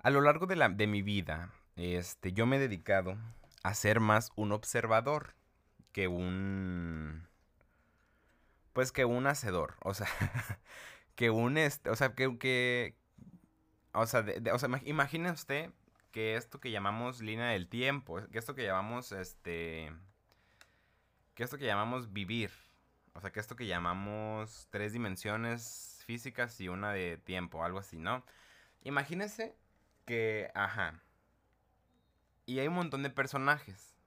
A 0.03 0.09
lo 0.09 0.21
largo 0.21 0.45
de, 0.45 0.55
la, 0.55 0.69
de 0.69 0.87
mi 0.87 1.01
vida, 1.01 1.51
este, 1.75 2.33
yo 2.33 2.45
me 2.45 2.57
he 2.57 2.59
dedicado 2.59 3.17
a 3.63 3.73
ser 3.73 3.99
más 3.99 4.31
un 4.35 4.51
observador 4.51 5.35
que 5.91 6.07
un... 6.07 7.27
Pues 8.73 8.91
que 8.91 9.05
un 9.05 9.27
hacedor. 9.27 9.75
O 9.81 9.93
sea, 9.93 10.07
que 11.15 11.29
un... 11.29 11.57
Este, 11.57 11.89
o 11.89 11.95
sea, 11.95 12.13
que, 12.13 12.95
O 13.93 14.05
sea, 14.05 14.25
o 14.53 14.59
sea, 14.59 15.31
usted 15.33 15.71
que 16.11 16.35
esto 16.35 16.59
que 16.59 16.71
llamamos 16.71 17.21
línea 17.21 17.47
del 17.47 17.67
tiempo, 17.67 18.19
que 18.31 18.37
esto 18.37 18.53
que 18.53 18.65
llamamos, 18.65 19.11
este, 19.13 19.93
que 21.41 21.45
esto 21.45 21.57
que 21.57 21.65
llamamos 21.65 22.13
vivir, 22.13 22.51
o 23.13 23.19
sea, 23.19 23.31
que 23.31 23.39
esto 23.39 23.55
que 23.55 23.65
llamamos 23.65 24.67
tres 24.69 24.93
dimensiones 24.93 26.03
físicas 26.05 26.61
y 26.61 26.67
una 26.67 26.93
de 26.93 27.17
tiempo, 27.17 27.63
algo 27.63 27.79
así, 27.79 27.97
¿no? 27.97 28.23
Imagínese 28.83 29.57
que, 30.05 30.51
ajá, 30.53 31.01
y 32.45 32.59
hay 32.59 32.67
un 32.67 32.75
montón 32.75 33.01
de 33.01 33.09
personajes. 33.09 33.97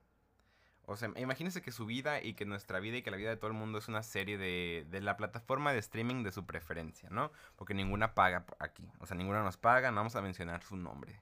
O 0.84 0.96
sea, 0.96 1.10
imagínese 1.16 1.60
que 1.60 1.72
su 1.72 1.86
vida 1.86 2.22
y 2.22 2.34
que 2.34 2.44
nuestra 2.44 2.78
vida 2.78 2.98
y 2.98 3.02
que 3.02 3.10
la 3.10 3.16
vida 3.16 3.30
de 3.30 3.36
todo 3.36 3.48
el 3.48 3.56
mundo 3.56 3.78
es 3.78 3.88
una 3.88 4.04
serie 4.04 4.38
de, 4.38 4.86
de 4.88 5.00
la 5.00 5.16
plataforma 5.16 5.72
de 5.72 5.80
streaming 5.80 6.22
de 6.22 6.30
su 6.30 6.46
preferencia, 6.46 7.10
¿no? 7.10 7.32
Porque 7.56 7.74
ninguna 7.74 8.14
paga 8.14 8.46
aquí. 8.60 8.88
O 9.00 9.06
sea, 9.06 9.16
ninguna 9.16 9.42
nos 9.42 9.56
paga, 9.56 9.90
no 9.90 9.96
vamos 9.96 10.14
a 10.14 10.22
mencionar 10.22 10.62
su 10.62 10.76
nombre. 10.76 11.20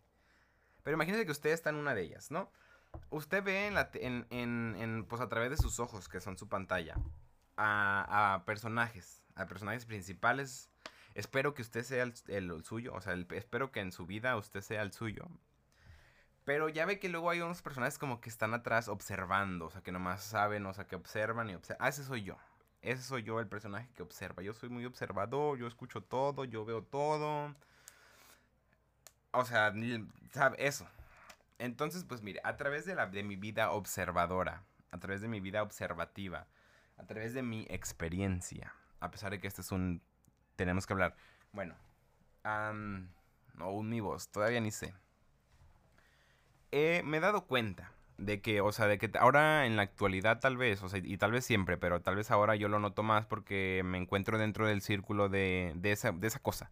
Pero 0.83 0.95
imagínese 0.95 1.25
que 1.25 1.33
usted 1.33 1.52
está 1.52 1.71
en 1.71 1.76
una 1.76 1.95
de 1.95 2.02
ellas, 2.02 2.31
¿no? 2.31 2.52
Usted 3.11 3.43
ve 3.43 3.67
en, 3.67 3.75
la, 3.75 3.91
en, 3.95 4.27
en, 4.31 5.05
pues 5.09 5.21
a 5.21 5.29
través 5.29 5.51
de 5.51 5.57
sus 5.57 5.81
ojos, 5.81 6.09
que 6.09 6.21
son 6.21 6.39
su 6.39 6.49
pantalla, 6.49 6.97
a, 7.57 8.35
a 8.35 8.45
personajes, 8.45 9.23
a 9.35 9.47
personajes 9.47 9.85
principales. 9.85 10.71
Espero 11.15 11.53
que 11.55 11.63
usted 11.63 11.85
sea 11.85 12.05
el, 12.05 12.15
el, 12.29 12.65
suyo, 12.65 12.95
o 12.95 13.01
sea, 13.01 13.15
espero 13.15 13.71
que 13.71 13.81
en 13.81 13.93
su 13.93 14.07
vida 14.07 14.37
usted 14.37 14.63
sea 14.63 14.83
el 14.83 14.93
suyo. 14.93 15.29
Pero 16.45 16.69
ya 16.69 16.87
ve 16.87 16.99
que 16.99 17.09
luego 17.09 17.31
hay 17.31 17.41
unos 17.41 17.63
personajes 17.63 17.99
como 17.99 18.21
que 18.21 18.31
están 18.31 18.55
atrás 18.55 18.89
observando, 18.89 19.67
o 19.67 19.71
sea, 19.71 19.83
que 19.83 19.93
nomás 19.93 20.25
saben, 20.25 20.67
o 20.67 20.73
sea, 20.73 20.87
que 20.87 20.97
observan 20.97 21.51
y 21.51 21.55
observan. 21.55 21.85
Ah, 21.85 21.89
ese 21.89 22.05
soy 22.05 22.23
yo. 22.23 22.37
Ese 22.83 23.03
soy 23.03 23.23
yo, 23.23 23.39
el 23.39 23.47
personaje 23.47 23.89
que 23.95 24.03
observa. 24.03 24.43
Yo 24.43 24.53
soy 24.55 24.69
muy 24.69 24.85
observador, 24.85 25.57
yo 25.57 25.69
escucho 25.69 26.03
todo, 26.03 26.45
yo 26.45 26.65
veo 26.65 26.83
todo. 26.83 27.55
O 29.31 29.45
sea, 29.45 29.73
¿sabe? 30.33 30.57
Eso. 30.67 30.87
Entonces, 31.62 32.04
pues 32.04 32.23
mire, 32.23 32.40
a 32.45 32.57
través 32.57 32.85
de, 32.85 32.95
la, 32.95 33.07
de 33.07 33.23
mi 33.23 33.37
vida 33.37 33.71
observadora, 33.71 34.64
a 34.90 34.99
través 34.99 35.21
de 35.21 35.28
mi 35.28 35.40
vida 35.40 35.62
observativa, 35.62 36.47
a 36.99 37.07
través 37.07 37.35
de 37.35 37.42
mi 37.42 37.66
experiencia, 37.71 38.75
a 39.00 39.11
pesar 39.11 39.31
de 39.31 39.40
que 39.40 39.47
este 39.47 39.61
es 39.61 39.71
un... 39.71 40.02
Tenemos 40.57 40.87
que 40.87 40.92
hablar. 40.92 41.16
Bueno, 41.52 41.75
no, 43.54 43.71
un 43.71 43.88
mi 43.88 44.00
voz, 44.00 44.28
todavía 44.28 44.61
ni 44.61 44.71
sé 44.71 44.92
me 46.73 47.19
he 47.19 47.21
dado 47.21 47.47
cuenta 47.47 47.92
de 48.19 48.40
que, 48.40 48.61
o 48.61 48.73
sea, 48.73 48.87
de 48.87 48.99
que 48.99 49.11
ahora 49.19 49.66
en 49.66 49.76
la 49.76 49.83
actualidad 49.83 50.40
tal 50.40 50.57
vez, 50.57 50.83
o 50.83 50.88
sea, 50.88 51.00
y 51.02 51.16
tal 51.19 51.33
vez 51.33 51.45
siempre, 51.45 51.76
pero 51.76 52.00
tal 52.00 52.16
vez 52.16 52.31
ahora 52.31 52.57
yo 52.57 52.69
lo 52.69 52.78
noto 52.78 53.02
más 53.02 53.26
porque 53.26 53.83
me 53.85 53.99
encuentro 53.99 54.38
dentro 54.38 54.66
del 54.66 54.81
círculo 54.81 55.28
de, 55.28 55.73
de, 55.76 55.92
esa, 55.92 56.12
de 56.12 56.26
esa 56.26 56.38
cosa. 56.38 56.71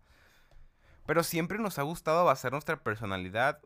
Pero 1.06 1.22
siempre 1.22 1.58
nos 1.58 1.78
ha 1.78 1.82
gustado 1.82 2.24
basar 2.24 2.52
nuestra 2.52 2.82
personalidad 2.82 3.60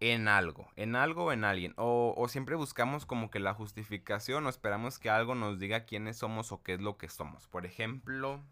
en 0.00 0.28
algo, 0.28 0.70
en 0.76 0.96
algo 0.96 1.26
o 1.26 1.32
en 1.32 1.44
alguien. 1.44 1.74
O, 1.76 2.26
siempre 2.28 2.56
buscamos 2.56 3.06
como 3.06 3.30
que 3.30 3.40
la 3.40 3.54
justificación 3.54 4.46
o 4.46 4.48
esperamos 4.48 4.98
que 4.98 5.10
algo 5.10 5.34
nos 5.34 5.58
diga 5.58 5.84
quiénes 5.84 6.18
somos 6.18 6.52
o 6.52 6.62
qué 6.62 6.74
es 6.74 6.80
lo 6.80 6.98
que 6.98 7.08
somos. 7.08 7.46
Por 7.48 7.66
ejemplo, 7.66 8.42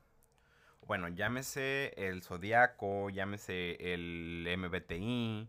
bueno, 0.86 1.08
llámese 1.08 1.94
el 1.96 2.22
zodiaco, 2.22 3.10
llámese 3.10 3.92
el 3.94 4.46
MBTI 4.58 5.48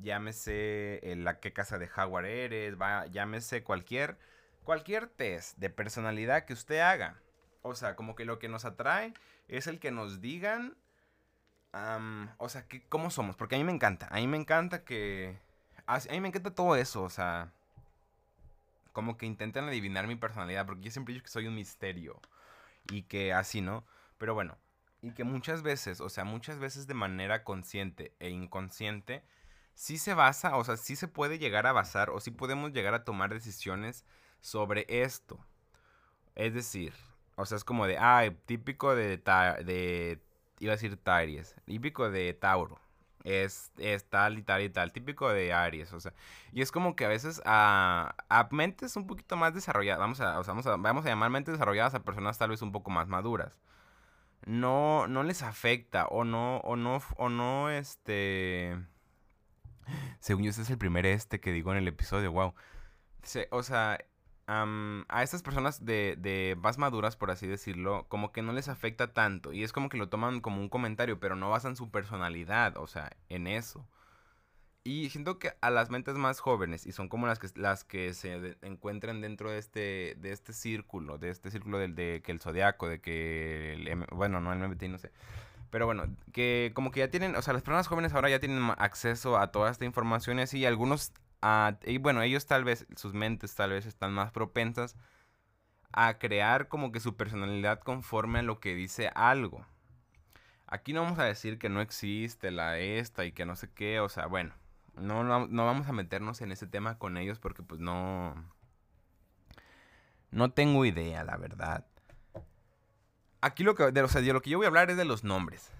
llámese 0.00 1.00
la 1.16 1.40
qué 1.40 1.52
casa 1.52 1.78
de 1.78 1.88
Jaguar 1.88 2.24
eres, 2.24 2.80
va, 2.80 3.06
llámese 3.06 3.62
cualquier, 3.62 4.18
cualquier 4.64 5.08
test 5.08 5.58
de 5.58 5.70
personalidad 5.70 6.44
que 6.44 6.52
usted 6.52 6.80
haga. 6.80 7.20
O 7.62 7.74
sea, 7.74 7.96
como 7.96 8.14
que 8.14 8.24
lo 8.24 8.38
que 8.38 8.48
nos 8.48 8.64
atrae 8.64 9.12
es 9.48 9.66
el 9.66 9.80
que 9.80 9.90
nos 9.90 10.20
digan, 10.20 10.76
o 11.72 12.48
sea, 12.48 12.66
que, 12.66 12.82
cómo 12.88 13.10
somos. 13.10 13.36
Porque 13.36 13.56
a 13.56 13.58
mí 13.58 13.64
me 13.64 13.72
encanta, 13.72 14.08
a 14.10 14.16
mí 14.16 14.26
me 14.26 14.36
encanta 14.36 14.84
que... 14.84 15.36
A, 15.86 15.98
mí 16.10 16.20
me 16.20 16.28
encanta 16.28 16.54
todo 16.54 16.76
eso, 16.76 17.02
o 17.02 17.10
sea... 17.10 17.52
Como 18.92 19.16
que 19.16 19.26
intentan 19.26 19.68
adivinar 19.68 20.06
mi 20.06 20.16
personalidad, 20.16 20.66
porque 20.66 20.82
yo 20.82 20.90
siempre 20.90 21.14
digo 21.14 21.24
que 21.24 21.30
soy 21.30 21.46
un 21.46 21.54
misterio. 21.54 22.20
Y 22.90 23.02
que 23.02 23.32
así, 23.32 23.60
¿no? 23.60 23.84
Pero 24.18 24.34
bueno, 24.34 24.56
y 25.02 25.12
que 25.12 25.24
muchas 25.24 25.62
veces, 25.62 26.00
o 26.00 26.08
sea, 26.08 26.24
muchas 26.24 26.58
veces 26.58 26.86
de 26.86 26.94
manera 26.94 27.44
consciente 27.44 28.12
e 28.18 28.30
inconsciente, 28.30 29.22
sí 29.74 29.98
se 29.98 30.14
basa, 30.14 30.56
o 30.56 30.64
sea, 30.64 30.76
sí 30.76 30.96
se 30.96 31.06
puede 31.06 31.38
llegar 31.38 31.66
a 31.66 31.72
basar 31.72 32.10
o 32.10 32.18
sí 32.18 32.32
podemos 32.32 32.72
llegar 32.72 32.94
a 32.94 33.04
tomar 33.04 33.32
decisiones 33.32 34.04
sobre 34.40 34.86
esto. 34.88 35.38
Es 36.34 36.54
decir, 36.54 36.94
o 37.36 37.46
sea, 37.46 37.56
es 37.56 37.64
como 37.64 37.86
de, 37.86 37.98
ah, 37.98 38.28
típico 38.46 38.96
de 38.96 39.18
iba 40.60 40.72
a 40.72 40.76
decir 40.76 40.96
Taries, 40.96 41.54
típico 41.64 42.10
de 42.10 42.34
Tauro. 42.34 42.80
Es, 43.24 43.72
es, 43.78 44.04
tal 44.04 44.38
y 44.38 44.42
tal 44.42 44.62
y 44.62 44.70
tal, 44.70 44.92
típico 44.92 45.28
de 45.28 45.52
Aries, 45.52 45.92
o 45.92 46.00
sea, 46.00 46.14
y 46.52 46.62
es 46.62 46.70
como 46.70 46.94
que 46.94 47.04
a 47.04 47.08
veces 47.08 47.42
a, 47.44 48.14
a 48.28 48.48
mentes 48.52 48.96
un 48.96 49.06
poquito 49.06 49.36
más 49.36 49.52
desarrolladas, 49.52 49.98
vamos 49.98 50.20
a, 50.20 50.38
vamos 50.40 50.66
a, 50.66 50.76
vamos 50.76 51.04
a 51.04 51.08
llamar 51.08 51.28
mentes 51.28 51.52
desarrolladas 51.52 51.94
a 51.94 52.04
personas 52.04 52.38
tal 52.38 52.50
vez 52.50 52.62
un 52.62 52.70
poco 52.72 52.90
más 52.90 53.08
maduras, 53.08 53.58
no, 54.46 55.08
no 55.08 55.24
les 55.24 55.42
afecta 55.42 56.06
o 56.06 56.24
no, 56.24 56.58
o 56.58 56.76
no, 56.76 57.02
o 57.16 57.28
no, 57.28 57.70
este, 57.70 58.78
según 60.20 60.44
yo, 60.44 60.50
este 60.50 60.62
es 60.62 60.70
el 60.70 60.78
primer 60.78 61.04
este 61.04 61.40
que 61.40 61.52
digo 61.52 61.72
en 61.72 61.78
el 61.78 61.88
episodio, 61.88 62.32
wow. 62.32 62.54
o 63.50 63.62
sea, 63.62 63.98
a 64.48 65.22
estas 65.22 65.42
personas 65.42 65.84
de, 65.84 66.16
de, 66.18 66.56
más 66.58 66.78
maduras, 66.78 67.16
por 67.16 67.30
así 67.30 67.46
decirlo, 67.46 68.06
como 68.08 68.32
que 68.32 68.42
no 68.42 68.52
les 68.52 68.68
afecta 68.68 69.12
tanto. 69.12 69.52
Y 69.52 69.62
es 69.62 69.72
como 69.72 69.88
que 69.88 69.98
lo 69.98 70.08
toman 70.08 70.40
como 70.40 70.60
un 70.60 70.68
comentario, 70.70 71.20
pero 71.20 71.36
no 71.36 71.50
basan 71.50 71.76
su 71.76 71.90
personalidad, 71.90 72.76
o 72.78 72.86
sea, 72.86 73.10
en 73.28 73.46
eso. 73.46 73.86
Y 74.84 75.10
siento 75.10 75.38
que 75.38 75.52
a 75.60 75.68
las 75.68 75.90
mentes 75.90 76.14
más 76.14 76.40
jóvenes, 76.40 76.86
y 76.86 76.92
son 76.92 77.10
como 77.10 77.26
las 77.26 77.38
que, 77.38 77.48
las 77.56 77.84
que 77.84 78.14
se 78.14 78.56
encuentran 78.62 79.20
dentro 79.20 79.50
de 79.50 79.58
este, 79.58 80.16
de 80.18 80.32
este 80.32 80.54
círculo, 80.54 81.18
de 81.18 81.28
este 81.28 81.50
círculo 81.50 81.78
del 81.78 81.94
de 81.94 82.22
que 82.24 82.32
el 82.32 82.40
zodiaco, 82.40 82.88
de 82.88 83.00
que 83.00 83.74
el, 83.74 84.06
bueno, 84.12 84.40
no 84.40 84.50
el 84.50 84.66
MBT, 84.66 84.84
no 84.84 84.96
sé, 84.96 85.10
pero 85.70 85.84
bueno, 85.84 86.04
que 86.32 86.72
como 86.74 86.90
que 86.90 87.00
ya 87.00 87.10
tienen, 87.10 87.36
o 87.36 87.42
sea, 87.42 87.52
las 87.52 87.62
personas 87.62 87.86
jóvenes 87.86 88.14
ahora 88.14 88.30
ya 88.30 88.40
tienen 88.40 88.62
acceso 88.78 89.36
a 89.38 89.52
toda 89.52 89.70
esta 89.70 89.84
información 89.84 90.38
y 90.38 90.42
así, 90.42 90.58
y 90.60 90.64
algunos, 90.64 91.12
y 91.84 91.98
bueno, 91.98 92.22
ellos 92.22 92.46
tal 92.46 92.64
vez, 92.64 92.86
sus 92.96 93.14
mentes 93.14 93.54
tal 93.54 93.70
vez 93.70 93.86
están 93.86 94.12
más 94.12 94.32
propensas 94.32 94.96
a 95.92 96.18
crear 96.18 96.68
como 96.68 96.92
que 96.92 97.00
su 97.00 97.16
personalidad 97.16 97.80
conforme 97.80 98.40
a 98.40 98.42
lo 98.42 98.60
que 98.60 98.74
dice 98.74 99.10
algo. 99.14 99.64
Aquí 100.66 100.92
no 100.92 101.02
vamos 101.02 101.18
a 101.18 101.24
decir 101.24 101.58
que 101.58 101.68
no 101.68 101.80
existe 101.80 102.50
la 102.50 102.78
esta 102.78 103.24
y 103.24 103.32
que 103.32 103.46
no 103.46 103.56
sé 103.56 103.70
qué, 103.72 104.00
o 104.00 104.08
sea, 104.08 104.26
bueno, 104.26 104.52
no, 104.96 105.24
no, 105.24 105.46
no 105.46 105.66
vamos 105.66 105.88
a 105.88 105.92
meternos 105.92 106.40
en 106.42 106.52
ese 106.52 106.66
tema 106.66 106.98
con 106.98 107.16
ellos 107.16 107.38
porque 107.38 107.62
pues 107.62 107.80
no... 107.80 108.34
No 110.30 110.50
tengo 110.50 110.84
idea, 110.84 111.24
la 111.24 111.38
verdad 111.38 111.86
aquí 113.40 113.64
lo 113.64 113.74
que, 113.74 113.90
de, 113.90 114.02
o 114.02 114.08
sea, 114.08 114.20
lo 114.20 114.42
que 114.42 114.50
yo 114.50 114.58
voy 114.58 114.66
a 114.66 114.68
hablar 114.68 114.90
es 114.90 114.96
de 114.96 115.04
los 115.04 115.24
nombres. 115.24 115.70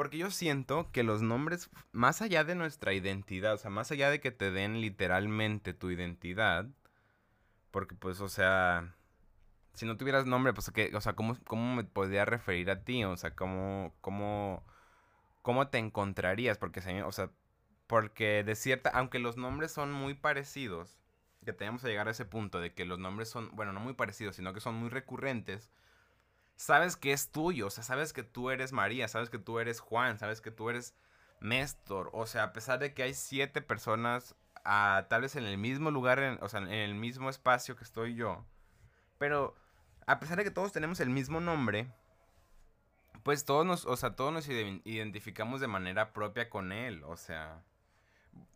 Porque 0.00 0.16
yo 0.16 0.30
siento 0.30 0.90
que 0.92 1.02
los 1.02 1.20
nombres, 1.20 1.68
más 1.92 2.22
allá 2.22 2.42
de 2.42 2.54
nuestra 2.54 2.94
identidad, 2.94 3.52
o 3.52 3.58
sea, 3.58 3.70
más 3.70 3.90
allá 3.90 4.08
de 4.08 4.18
que 4.18 4.30
te 4.30 4.50
den 4.50 4.80
literalmente 4.80 5.74
tu 5.74 5.90
identidad, 5.90 6.66
porque 7.70 7.94
pues, 7.94 8.22
o 8.22 8.30
sea, 8.30 8.94
si 9.74 9.84
no 9.84 9.98
tuvieras 9.98 10.24
nombre, 10.24 10.54
pues, 10.54 10.70
¿qué, 10.70 10.90
o 10.96 11.02
sea, 11.02 11.12
¿cómo, 11.12 11.36
¿cómo 11.44 11.76
me 11.76 11.84
podría 11.84 12.24
referir 12.24 12.70
a 12.70 12.82
ti? 12.82 13.04
O 13.04 13.14
sea, 13.18 13.36
¿cómo, 13.36 13.94
cómo, 14.00 14.64
cómo 15.42 15.68
te 15.68 15.76
encontrarías? 15.76 16.56
Porque, 16.56 16.80
o 17.02 17.12
sea, 17.12 17.30
porque 17.86 18.42
de 18.42 18.54
cierta, 18.54 18.88
aunque 18.94 19.18
los 19.18 19.36
nombres 19.36 19.70
son 19.70 19.92
muy 19.92 20.14
parecidos, 20.14 20.98
que 21.44 21.52
tenemos 21.52 21.82
que 21.82 21.88
llegar 21.88 22.08
a 22.08 22.12
ese 22.12 22.24
punto 22.24 22.58
de 22.58 22.72
que 22.72 22.86
los 22.86 22.98
nombres 22.98 23.28
son, 23.28 23.54
bueno, 23.54 23.74
no 23.74 23.80
muy 23.80 23.92
parecidos, 23.92 24.34
sino 24.36 24.54
que 24.54 24.60
son 24.60 24.76
muy 24.76 24.88
recurrentes, 24.88 25.70
sabes 26.60 26.94
que 26.96 27.12
es 27.12 27.30
tuyo, 27.30 27.68
o 27.68 27.70
sea, 27.70 27.82
sabes 27.82 28.12
que 28.12 28.22
tú 28.22 28.50
eres 28.50 28.72
María, 28.72 29.08
sabes 29.08 29.30
que 29.30 29.38
tú 29.38 29.60
eres 29.60 29.80
Juan, 29.80 30.18
sabes 30.18 30.42
que 30.42 30.50
tú 30.50 30.68
eres 30.68 30.94
Néstor, 31.40 32.10
o 32.12 32.26
sea, 32.26 32.42
a 32.44 32.52
pesar 32.52 32.78
de 32.78 32.92
que 32.92 33.02
hay 33.02 33.14
siete 33.14 33.62
personas, 33.62 34.34
ah, 34.66 35.06
tal 35.08 35.22
vez 35.22 35.36
en 35.36 35.44
el 35.44 35.56
mismo 35.56 35.90
lugar, 35.90 36.38
o 36.42 36.48
sea, 36.50 36.60
en 36.60 36.70
el 36.70 36.94
mismo 36.94 37.30
espacio 37.30 37.76
que 37.76 37.84
estoy 37.84 38.14
yo, 38.14 38.44
pero 39.16 39.54
a 40.06 40.20
pesar 40.20 40.36
de 40.36 40.44
que 40.44 40.50
todos 40.50 40.70
tenemos 40.70 41.00
el 41.00 41.08
mismo 41.08 41.40
nombre, 41.40 41.90
pues 43.22 43.46
todos 43.46 43.64
nos, 43.64 43.86
o 43.86 43.96
sea, 43.96 44.14
todos 44.14 44.30
nos 44.30 44.46
identificamos 44.46 45.62
de 45.62 45.66
manera 45.66 46.12
propia 46.12 46.50
con 46.50 46.72
él, 46.72 47.02
o 47.04 47.16
sea, 47.16 47.62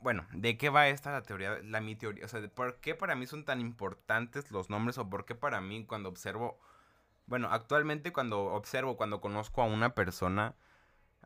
bueno, 0.00 0.26
¿de 0.34 0.58
qué 0.58 0.68
va 0.68 0.88
esta 0.88 1.10
la 1.10 1.22
teoría, 1.22 1.58
la 1.62 1.80
mi 1.80 1.96
teoría? 1.96 2.26
O 2.26 2.28
sea, 2.28 2.46
¿por 2.48 2.80
qué 2.80 2.94
para 2.94 3.14
mí 3.14 3.26
son 3.26 3.46
tan 3.46 3.62
importantes 3.62 4.50
los 4.50 4.68
nombres 4.68 4.98
o 4.98 5.08
por 5.08 5.24
qué 5.24 5.34
para 5.34 5.62
mí 5.62 5.86
cuando 5.86 6.10
observo 6.10 6.60
bueno, 7.26 7.48
actualmente 7.50 8.12
cuando 8.12 8.44
observo, 8.46 8.96
cuando 8.96 9.20
conozco 9.20 9.62
a 9.62 9.66
una 9.66 9.94
persona, 9.94 10.56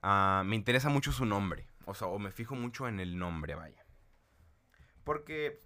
ah, 0.02 0.42
me 0.46 0.56
interesa 0.56 0.88
mucho 0.88 1.12
su 1.12 1.26
nombre. 1.26 1.66
O 1.86 1.94
sea, 1.94 2.08
o 2.08 2.18
me 2.18 2.30
fijo 2.30 2.54
mucho 2.54 2.86
en 2.86 3.00
el 3.00 3.18
nombre, 3.18 3.54
vaya. 3.54 3.84
Porque, 5.04 5.64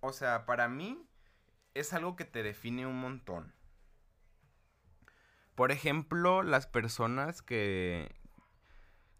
o 0.00 0.12
sea, 0.12 0.44
para 0.44 0.68
mí 0.68 1.06
es 1.74 1.92
algo 1.92 2.16
que 2.16 2.24
te 2.24 2.42
define 2.42 2.86
un 2.86 3.00
montón. 3.00 3.54
Por 5.54 5.72
ejemplo, 5.72 6.42
las 6.42 6.66
personas 6.66 7.42
que, 7.42 8.14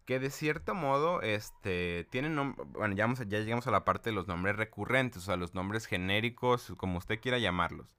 que 0.05 0.19
de 0.19 0.29
cierto 0.29 0.75
modo, 0.75 1.21
este, 1.21 2.05
tienen, 2.09 2.55
bueno, 2.55 2.95
ya, 2.95 3.07
ya 3.27 3.39
llegamos 3.39 3.67
a 3.67 3.71
la 3.71 3.85
parte 3.85 4.09
de 4.09 4.15
los 4.15 4.27
nombres 4.27 4.55
recurrentes, 4.55 5.23
o 5.23 5.25
sea, 5.25 5.37
los 5.37 5.53
nombres 5.53 5.85
genéricos, 5.85 6.73
como 6.77 6.97
usted 6.97 7.19
quiera 7.19 7.37
llamarlos. 7.37 7.95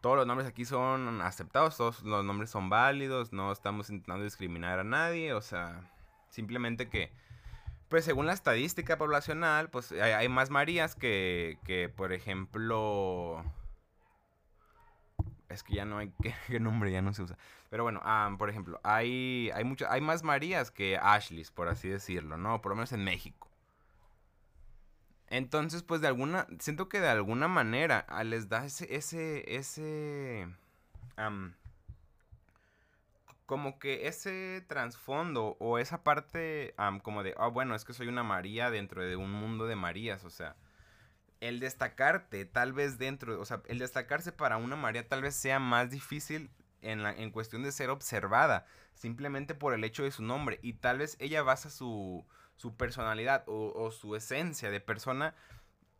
Todos 0.00 0.16
los 0.16 0.26
nombres 0.26 0.48
aquí 0.48 0.64
son 0.64 1.20
aceptados, 1.22 1.76
todos 1.76 2.02
los 2.02 2.24
nombres 2.24 2.50
son 2.50 2.70
válidos, 2.70 3.32
no 3.32 3.50
estamos 3.50 3.90
intentando 3.90 4.24
discriminar 4.24 4.78
a 4.78 4.84
nadie, 4.84 5.32
o 5.32 5.40
sea, 5.40 5.90
simplemente 6.28 6.88
que, 6.88 7.12
pues 7.88 8.04
según 8.04 8.26
la 8.26 8.32
estadística 8.32 8.96
poblacional, 8.96 9.70
pues 9.70 9.90
hay, 9.92 10.28
más 10.28 10.50
Marías 10.50 10.94
que, 10.94 11.58
que, 11.64 11.88
por 11.88 12.12
ejemplo, 12.12 13.44
es 15.48 15.62
que 15.62 15.74
ya 15.74 15.84
no 15.84 15.98
hay, 15.98 16.12
¿qué, 16.46 16.60
nombre 16.60 16.92
ya 16.92 17.02
no 17.02 17.12
se 17.12 17.22
usa? 17.22 17.36
Pero 17.70 17.82
bueno, 17.82 18.00
por 18.38 18.50
ejemplo, 18.50 18.80
hay, 18.84 19.50
hay, 19.54 19.64
mucho, 19.64 19.90
hay 19.90 20.00
más 20.00 20.22
Marías 20.22 20.70
que 20.70 20.96
Ashleys, 20.96 21.50
por 21.50 21.68
así 21.68 21.88
decirlo, 21.88 22.36
¿no? 22.38 22.60
Por 22.62 22.70
lo 22.70 22.76
menos 22.76 22.92
en 22.92 23.04
México. 23.04 23.48
Entonces, 25.30 25.82
pues 25.82 26.00
de 26.00 26.08
alguna, 26.08 26.46
siento 26.58 26.88
que 26.88 27.00
de 27.00 27.08
alguna 27.08 27.48
manera 27.48 28.06
ah, 28.08 28.24
les 28.24 28.48
da 28.48 28.64
ese, 28.64 28.94
ese, 28.94 29.54
ese, 29.54 30.48
como 33.44 33.78
que 33.78 34.08
ese 34.08 34.64
trasfondo 34.68 35.56
o 35.60 35.78
esa 35.78 36.02
parte 36.02 36.74
como 37.02 37.22
de, 37.22 37.34
ah, 37.36 37.48
bueno, 37.48 37.74
es 37.74 37.84
que 37.84 37.92
soy 37.92 38.08
una 38.08 38.22
María 38.22 38.70
dentro 38.70 39.02
de 39.02 39.16
un 39.16 39.30
mundo 39.30 39.66
de 39.66 39.76
Marías, 39.76 40.24
o 40.24 40.30
sea, 40.30 40.56
el 41.40 41.60
destacarte 41.60 42.44
tal 42.46 42.72
vez 42.72 42.98
dentro, 42.98 43.38
o 43.40 43.44
sea, 43.44 43.62
el 43.66 43.78
destacarse 43.78 44.32
para 44.32 44.56
una 44.56 44.76
María 44.76 45.08
tal 45.08 45.22
vez 45.22 45.34
sea 45.34 45.58
más 45.58 45.90
difícil 45.90 46.50
en, 46.82 47.02
la, 47.02 47.12
en 47.12 47.30
cuestión 47.30 47.62
de 47.62 47.72
ser 47.72 47.90
observada, 47.90 48.66
simplemente 48.94 49.54
por 49.54 49.74
el 49.74 49.84
hecho 49.84 50.04
de 50.04 50.10
su 50.10 50.22
nombre, 50.22 50.58
y 50.62 50.74
tal 50.74 50.98
vez 50.98 51.16
ella 51.20 51.42
basa 51.42 51.70
su, 51.70 52.24
su 52.58 52.76
personalidad 52.76 53.44
o, 53.46 53.90
su 53.90 54.16
esencia 54.16 54.70
de 54.70 54.80
persona 54.80 55.34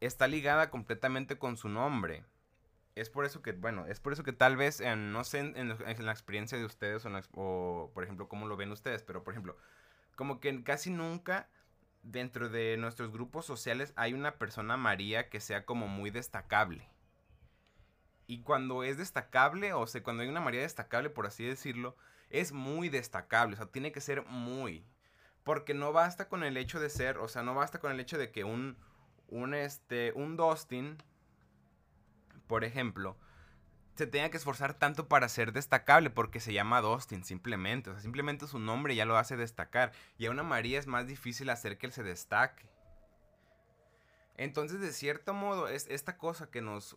está 0.01 0.27
ligada 0.27 0.71
completamente 0.71 1.39
con 1.39 1.57
su 1.57 1.69
nombre. 1.69 2.25
Es 2.97 3.11
por 3.11 3.25
eso 3.25 3.43
que, 3.43 3.53
bueno, 3.53 3.87
es 3.87 4.01
por 4.01 4.13
eso 4.13 4.25
que 4.25 4.33
tal 4.33 4.57
vez, 4.57 4.83
no 4.97 5.25
sé 5.25 5.39
en, 5.39 5.69
la 5.69 6.13
experiencia 6.13 6.59
de 6.59 6.65
ustedes 6.65 7.07
o, 7.07 7.11
o, 7.35 7.91
por 7.95 8.03
ejemplo, 8.03 8.29
cómo 8.29 8.47
lo 8.47 8.57
ven 8.57 8.73
ustedes, 8.73 9.05
pero 9.05 9.23
por 9.23 9.33
ejemplo, 9.33 9.57
como 10.17 10.41
que 10.41 10.65
casi 10.65 10.91
nunca 10.91 11.49
dentro 12.03 12.49
de 12.49 12.77
nuestros 12.77 13.13
grupos 13.13 13.47
sociales 13.47 13.93
hay 13.95 14.15
una 14.15 14.37
persona 14.37 14.77
María 14.77 15.29
que 15.31 15.41
sea 15.41 15.65
como 15.65 15.87
muy 15.87 16.11
destacable. 16.11 16.89
Y 18.27 18.43
cuando 18.43 18.83
es 18.83 18.99
destacable, 18.99 19.73
o 19.73 19.87
sea, 19.87 20.03
cuando 20.03 20.25
hay 20.25 20.29
una 20.29 20.41
María 20.41 20.63
destacable, 20.63 21.09
por 21.09 21.27
así 21.27 21.45
decirlo, 21.45 21.97
es 22.31 22.51
muy 22.53 22.89
destacable, 22.89 23.55
o 23.55 23.57
sea, 23.57 23.67
tiene 23.67 23.93
que 23.93 24.01
ser 24.01 24.25
muy. 24.27 24.85
Porque 25.49 25.73
no 25.73 25.95
basta 25.95 26.29
con 26.29 26.45
el 26.45 26.59
hecho 26.59 26.79
de 26.79 26.91
ser, 26.91 27.17
o 27.17 27.27
sea, 27.27 27.43
no 27.43 27.55
basta 27.55 27.79
con 27.79 27.91
el 27.91 28.01
hecho 28.01 28.19
de 28.19 28.31
que 28.31 28.45
un, 28.45 28.77
un, 29.29 29.55
este, 29.55 30.13
un 30.15 30.37
Dustin, 30.37 30.99
por 32.47 32.65
ejemplo, 32.65 33.17
se 33.95 34.07
tenga 34.07 34.29
que 34.29 34.37
esforzar 34.37 34.75
tanto 34.75 35.09
para 35.09 35.27
ser 35.31 35.55
destacable 35.55 36.11
porque 36.11 36.39
se 36.39 36.53
llama 36.53 36.83
Dustin 36.83 37.25
simplemente. 37.25 37.89
O 37.89 37.95
sea, 37.95 38.03
simplemente 38.03 38.47
su 38.47 38.59
nombre 38.59 38.95
ya 38.95 39.07
lo 39.07 39.17
hace 39.17 39.39
destacar. 39.39 39.93
Y 40.19 40.27
a 40.27 40.31
una 40.33 40.43
María 40.43 40.79
es 40.79 40.87
más 40.87 41.07
difícil 41.07 41.49
hacer 41.49 41.79
que 41.79 41.87
él 41.87 41.93
se 41.93 42.03
destaque. 42.03 42.69
Entonces, 44.39 44.81
de 44.81 44.93
cierto 44.93 45.35
modo, 45.35 45.67
es 45.67 45.89
esta 45.89 46.17
cosa 46.17 46.49
que 46.49 46.63
nos, 46.63 46.97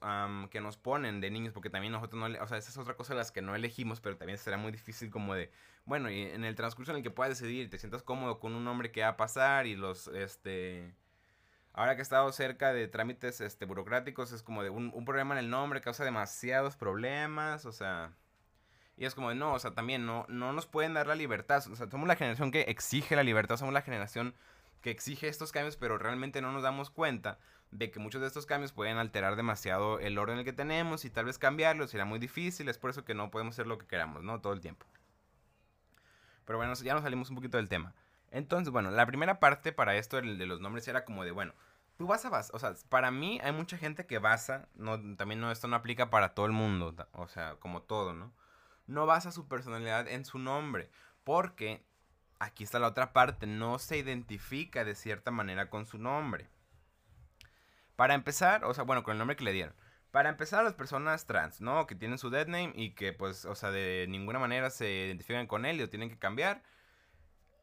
que 0.51 0.61
nos 0.61 0.77
ponen 0.77 1.21
de 1.21 1.31
niños, 1.31 1.53
porque 1.53 1.71
también 1.71 1.91
nosotros 1.91 2.19
no, 2.19 2.43
o 2.43 2.47
sea, 2.47 2.59
esa 2.59 2.69
es 2.69 2.77
otra 2.77 2.93
cosa 2.95 3.13
de 3.13 3.17
las 3.17 3.31
que 3.31 3.41
no 3.41 3.55
elegimos, 3.55 3.99
pero 3.99 4.15
también 4.15 4.37
será 4.37 4.57
muy 4.57 4.71
difícil 4.71 5.09
como 5.09 5.33
de, 5.33 5.51
bueno, 5.85 6.11
y 6.11 6.21
en 6.21 6.45
el 6.45 6.55
transcurso 6.55 6.91
en 6.91 6.97
el 6.97 7.03
que 7.03 7.09
puedas 7.09 7.39
decidir, 7.39 7.67
te 7.71 7.79
sientas 7.79 8.03
cómodo 8.03 8.39
con 8.39 8.53
un 8.53 8.63
nombre 8.63 8.91
que 8.91 9.01
va 9.01 9.07
a 9.07 9.17
pasar 9.17 9.65
y 9.65 9.75
los, 9.75 10.07
este, 10.09 10.93
ahora 11.73 11.95
que 11.95 12.01
he 12.01 12.03
estado 12.03 12.31
cerca 12.31 12.73
de 12.73 12.87
trámites, 12.87 13.41
este, 13.41 13.65
burocráticos, 13.65 14.31
es 14.33 14.43
como 14.43 14.61
de 14.61 14.69
un, 14.69 14.91
un 14.93 15.03
problema 15.03 15.33
en 15.33 15.39
el 15.39 15.49
nombre 15.49 15.81
causa 15.81 16.05
demasiados 16.05 16.77
problemas, 16.77 17.65
o 17.65 17.71
sea, 17.71 18.13
y 18.97 19.05
es 19.05 19.15
como 19.15 19.29
de, 19.29 19.35
no, 19.35 19.53
o 19.53 19.59
sea, 19.59 19.73
también 19.73 20.05
no, 20.05 20.27
no 20.29 20.53
nos 20.53 20.67
pueden 20.67 20.93
dar 20.93 21.07
la 21.07 21.15
libertad, 21.15 21.63
o 21.71 21.75
sea, 21.75 21.89
somos 21.89 22.07
la 22.07 22.15
generación 22.15 22.51
que 22.51 22.61
exige 22.61 23.15
la 23.15 23.23
libertad, 23.23 23.57
somos 23.57 23.73
la 23.73 23.81
generación 23.81 24.35
que 24.81 24.91
exige 24.91 25.27
estos 25.27 25.51
cambios, 25.51 25.77
pero 25.77 25.97
realmente 25.97 26.41
no 26.41 26.51
nos 26.51 26.63
damos 26.63 26.89
cuenta 26.89 27.39
de 27.71 27.89
que 27.89 27.99
muchos 27.99 28.21
de 28.21 28.27
estos 28.27 28.45
cambios 28.45 28.73
pueden 28.73 28.97
alterar 28.97 29.35
demasiado 29.35 29.99
el 29.99 30.17
orden 30.17 30.43
que 30.43 30.53
tenemos 30.53 31.05
y 31.05 31.09
tal 31.09 31.25
vez 31.25 31.37
cambiarlo 31.37 31.87
será 31.87 32.05
muy 32.05 32.19
difícil, 32.19 32.67
es 32.67 32.77
por 32.77 32.89
eso 32.89 33.05
que 33.05 33.13
no 33.13 33.31
podemos 33.31 33.55
hacer 33.55 33.67
lo 33.67 33.77
que 33.77 33.87
queramos, 33.87 34.23
¿no? 34.23 34.41
Todo 34.41 34.53
el 34.53 34.59
tiempo. 34.59 34.85
Pero 36.45 36.57
bueno, 36.57 36.73
ya 36.73 36.93
nos 36.93 37.03
salimos 37.03 37.29
un 37.29 37.37
poquito 37.37 37.57
del 37.57 37.69
tema. 37.69 37.93
Entonces, 38.29 38.71
bueno, 38.71 38.91
la 38.91 39.05
primera 39.05 39.39
parte 39.39 39.71
para 39.71 39.95
esto 39.95 40.17
de 40.17 40.45
los 40.45 40.59
nombres 40.59 40.87
era 40.87 41.05
como 41.05 41.23
de, 41.23 41.31
bueno, 41.31 41.53
tú 41.97 42.07
vas 42.07 42.25
a 42.25 42.29
basar, 42.29 42.55
o 42.55 42.59
sea, 42.59 42.73
para 42.89 43.11
mí 43.11 43.39
hay 43.43 43.51
mucha 43.51 43.77
gente 43.77 44.05
que 44.05 44.19
basa, 44.19 44.67
no, 44.75 44.99
también 45.15 45.39
no, 45.39 45.51
esto 45.51 45.67
no 45.67 45.75
aplica 45.75 46.09
para 46.09 46.33
todo 46.33 46.45
el 46.45 46.51
mundo, 46.51 46.95
o 47.13 47.27
sea, 47.27 47.55
como 47.59 47.83
todo, 47.83 48.13
¿no? 48.13 48.33
No 48.87 49.05
basa 49.05 49.31
su 49.31 49.47
personalidad 49.47 50.07
en 50.07 50.25
su 50.25 50.39
nombre, 50.39 50.89
porque 51.23 51.85
aquí 52.41 52.63
está 52.63 52.79
la 52.79 52.87
otra 52.87 53.13
parte, 53.13 53.45
no 53.45 53.77
se 53.77 53.97
identifica 53.97 54.83
de 54.83 54.95
cierta 54.95 55.29
manera 55.29 55.69
con 55.69 55.85
su 55.85 55.99
nombre. 55.99 56.49
Para 57.95 58.15
empezar, 58.15 58.65
o 58.65 58.73
sea, 58.73 58.83
bueno, 58.83 59.03
con 59.03 59.13
el 59.13 59.19
nombre 59.19 59.35
que 59.35 59.43
le 59.43 59.53
dieron. 59.53 59.75
Para 60.09 60.29
empezar, 60.29 60.63
las 60.63 60.73
personas 60.73 61.25
trans, 61.27 61.61
¿no? 61.61 61.85
Que 61.85 61.95
tienen 61.95 62.17
su 62.17 62.31
dead 62.31 62.47
name 62.47 62.73
y 62.75 62.95
que, 62.95 63.13
pues, 63.13 63.45
o 63.45 63.53
sea, 63.53 63.69
de 63.69 64.07
ninguna 64.09 64.39
manera 64.39 64.71
se 64.71 64.89
identifican 64.89 65.45
con 65.45 65.65
él 65.65 65.77
y 65.77 65.81
lo 65.81 65.89
tienen 65.89 66.09
que 66.09 66.17
cambiar. 66.17 66.63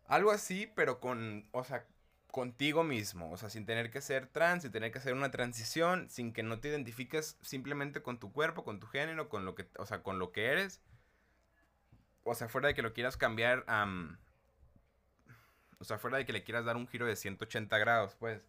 Algo 0.07 0.31
así, 0.31 0.73
pero 0.75 1.01
con, 1.01 1.49
o 1.51 1.65
sea, 1.65 1.85
contigo 2.31 2.85
mismo. 2.85 3.33
O 3.33 3.37
sea, 3.37 3.51
sin 3.51 3.67
tener 3.67 3.91
que 3.91 4.01
ser 4.01 4.29
trans, 4.29 4.63
sin 4.63 4.73
tener 4.73 4.93
que 4.93 4.99
hacer 4.99 5.13
una 5.13 5.33
transición, 5.33 6.09
sin 6.09 6.33
que 6.33 6.45
no 6.45 6.61
te 6.61 6.69
identifiques 6.69 7.37
simplemente 7.43 8.01
con 8.01 8.19
tu 8.21 8.33
cuerpo, 8.33 8.65
con 8.65 8.79
tu 8.79 8.87
género, 8.87 9.29
con 9.29 9.45
lo 9.45 9.57
que, 9.57 9.69
o 9.77 9.87
sea, 9.87 10.03
con 10.05 10.21
lo 10.21 10.31
que 10.31 10.47
eres. 10.47 10.81
O 12.23 12.35
sea, 12.35 12.49
fuera 12.49 12.69
de 12.69 12.75
que 12.75 12.83
lo 12.83 12.95
quieras 12.95 13.17
cambiar. 13.17 13.65
O 15.81 15.85
sea, 15.85 15.99
fuera 15.99 16.19
de 16.19 16.27
que 16.27 16.33
le 16.33 16.45
quieras 16.45 16.65
dar 16.65 16.77
un 16.77 16.89
giro 16.89 17.07
de 17.07 17.17
180 17.17 17.77
grados, 17.79 18.15
pues. 18.17 18.43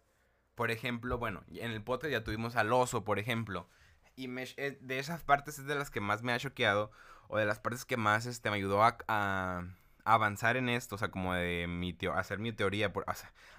Por 0.54 0.70
ejemplo, 0.70 1.16
bueno, 1.18 1.42
en 1.48 1.70
el 1.70 1.82
podcast 1.82 2.12
ya 2.12 2.24
tuvimos 2.24 2.56
al 2.56 2.72
oso, 2.72 3.04
por 3.04 3.18
ejemplo. 3.18 3.68
Y 4.16 4.28
eh, 4.38 4.78
de 4.80 4.98
esas 4.98 5.22
partes 5.22 5.58
es 5.58 5.66
de 5.66 5.74
las 5.74 5.90
que 5.90 6.00
más 6.00 6.22
me 6.22 6.32
ha 6.32 6.38
choqueado. 6.38 6.90
O 7.28 7.38
de 7.38 7.46
las 7.46 7.60
partes 7.60 7.84
que 7.84 7.96
más 7.96 8.26
este, 8.26 8.50
me 8.50 8.56
ayudó 8.56 8.82
a, 8.82 9.64
avanzar 10.04 10.56
en 10.56 10.68
esto. 10.68 10.96
O 10.96 10.98
sea, 10.98 11.10
como 11.10 11.34
de 11.34 11.66
mi 11.66 11.96
hacer 12.14 12.38
mi 12.40 12.52
teoría. 12.52 12.92
Por, 12.92 13.04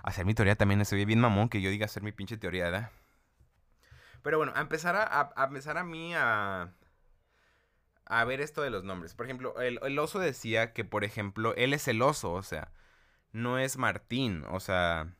hacer 0.04 0.26
mi 0.26 0.34
teoría 0.36 0.56
también 0.56 0.84
se 0.86 0.96
ve 0.96 1.06
bien 1.06 1.20
mamón 1.20 1.50
que 1.50 1.62
yo 1.62 1.70
diga 1.70 1.86
hacer 1.86 2.04
mi 2.04 2.12
pinche 2.12 2.38
teoría, 2.38 2.66
¿verdad? 2.66 2.92
Pero 4.22 4.38
bueno, 4.38 4.52
a 4.56 4.62
empezar 4.62 4.96
a, 4.96 5.34
a 5.36 5.44
empezar 5.46 5.78
a 5.80 5.84
mí 5.84 6.14
a, 6.14 6.76
a 8.12 8.26
ver 8.26 8.42
esto 8.42 8.62
de 8.62 8.70
los 8.70 8.84
nombres. 8.84 9.16
Por 9.16 9.26
ejemplo, 9.26 9.60
el, 9.62 9.80
el, 9.82 9.98
oso 9.98 10.20
decía 10.20 10.74
que, 10.74 10.84
por 10.84 11.04
ejemplo, 11.04 11.56
él 11.56 11.74
es 11.74 11.88
el 11.88 12.02
oso, 12.02 12.34
o 12.34 12.44
sea, 12.44 12.72
no 13.32 13.58
es 13.60 13.78
Martín, 13.78 14.44
o 14.50 14.60
sea, 14.60 15.14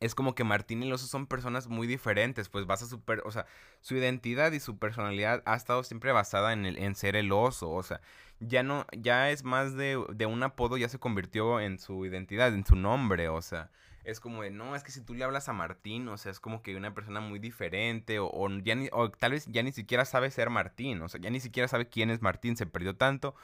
es 0.00 0.14
como 0.14 0.34
que 0.34 0.44
Martín 0.44 0.82
y 0.82 0.86
el 0.86 0.92
oso 0.92 1.06
son 1.06 1.26
personas 1.26 1.68
muy 1.68 1.86
diferentes, 1.86 2.48
pues 2.48 2.66
basa 2.66 2.86
su, 2.86 3.02
o 3.24 3.30
sea, 3.30 3.46
su 3.80 3.96
identidad 3.96 4.52
y 4.52 4.60
su 4.60 4.78
personalidad 4.78 5.42
ha 5.46 5.56
estado 5.56 5.82
siempre 5.84 6.12
basada 6.12 6.52
en, 6.52 6.66
el, 6.66 6.78
en 6.78 6.94
ser 6.94 7.16
el 7.16 7.32
oso, 7.32 7.70
o 7.70 7.82
sea, 7.82 8.00
ya 8.40 8.62
no, 8.62 8.86
ya 8.92 9.30
es 9.30 9.44
más 9.44 9.74
de, 9.74 10.02
de 10.12 10.26
un 10.26 10.42
apodo, 10.42 10.76
ya 10.76 10.88
se 10.88 10.98
convirtió 10.98 11.60
en 11.60 11.78
su 11.78 12.04
identidad, 12.04 12.52
en 12.52 12.66
su 12.66 12.76
nombre, 12.76 13.28
o 13.28 13.40
sea, 13.42 13.70
es 14.04 14.20
como 14.20 14.42
de, 14.42 14.50
no, 14.50 14.76
es 14.76 14.82
que 14.82 14.92
si 14.92 15.00
tú 15.00 15.14
le 15.14 15.24
hablas 15.24 15.48
a 15.48 15.54
Martín, 15.54 16.08
o 16.08 16.18
sea, 16.18 16.30
es 16.30 16.38
como 16.40 16.62
que 16.62 16.76
una 16.76 16.92
persona 16.92 17.20
muy 17.20 17.38
diferente, 17.38 18.18
o, 18.18 18.26
o 18.26 18.48
ya 18.58 18.74
ni, 18.74 18.88
o 18.92 19.10
tal 19.10 19.32
vez 19.32 19.46
ya 19.46 19.62
ni 19.62 19.72
siquiera 19.72 20.04
sabe 20.04 20.30
ser 20.30 20.50
Martín, 20.50 21.00
o 21.00 21.08
sea, 21.08 21.20
ya 21.20 21.30
ni 21.30 21.40
siquiera 21.40 21.68
sabe 21.68 21.88
quién 21.88 22.10
es 22.10 22.20
Martín, 22.20 22.56
se 22.56 22.66
perdió 22.66 22.96
tanto, 22.96 23.34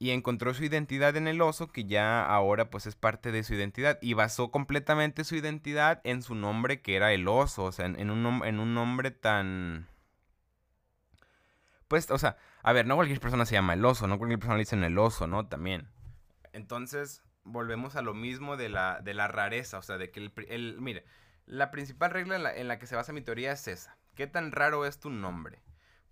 y 0.00 0.12
encontró 0.12 0.54
su 0.54 0.64
identidad 0.64 1.14
en 1.18 1.28
el 1.28 1.42
oso 1.42 1.68
que 1.68 1.84
ya 1.84 2.24
ahora 2.24 2.70
pues 2.70 2.86
es 2.86 2.96
parte 2.96 3.32
de 3.32 3.44
su 3.44 3.52
identidad 3.52 3.98
y 4.00 4.14
basó 4.14 4.50
completamente 4.50 5.24
su 5.24 5.36
identidad 5.36 6.00
en 6.04 6.22
su 6.22 6.34
nombre 6.34 6.80
que 6.80 6.96
era 6.96 7.12
el 7.12 7.28
oso, 7.28 7.64
o 7.64 7.70
sea, 7.72 7.84
en, 7.84 8.10
un, 8.10 8.44
en 8.44 8.58
un 8.60 8.74
nombre 8.74 9.10
tan... 9.10 9.86
Pues, 11.86 12.10
o 12.10 12.16
sea, 12.16 12.38
a 12.62 12.72
ver, 12.72 12.86
no 12.86 12.96
cualquier 12.96 13.20
persona 13.20 13.44
se 13.44 13.56
llama 13.56 13.74
el 13.74 13.84
oso, 13.84 14.06
no 14.06 14.16
cualquier 14.16 14.38
persona 14.38 14.56
le 14.56 14.62
dicen 14.62 14.84
el 14.84 14.96
oso, 14.96 15.26
¿no? 15.26 15.48
También. 15.48 15.86
Entonces, 16.54 17.22
volvemos 17.44 17.94
a 17.94 18.00
lo 18.00 18.14
mismo 18.14 18.56
de 18.56 18.70
la, 18.70 19.00
de 19.02 19.12
la 19.12 19.28
rareza, 19.28 19.78
o 19.78 19.82
sea, 19.82 19.98
de 19.98 20.10
que 20.10 20.20
el, 20.20 20.32
el 20.48 20.80
mire, 20.80 21.04
la 21.44 21.70
principal 21.70 22.10
regla 22.10 22.36
en 22.36 22.42
la, 22.42 22.56
en 22.56 22.68
la 22.68 22.78
que 22.78 22.86
se 22.86 22.96
basa 22.96 23.12
mi 23.12 23.20
teoría 23.20 23.52
es 23.52 23.68
esa. 23.68 23.98
¿Qué 24.14 24.26
tan 24.26 24.50
raro 24.50 24.86
es 24.86 24.98
tu 24.98 25.10
nombre? 25.10 25.60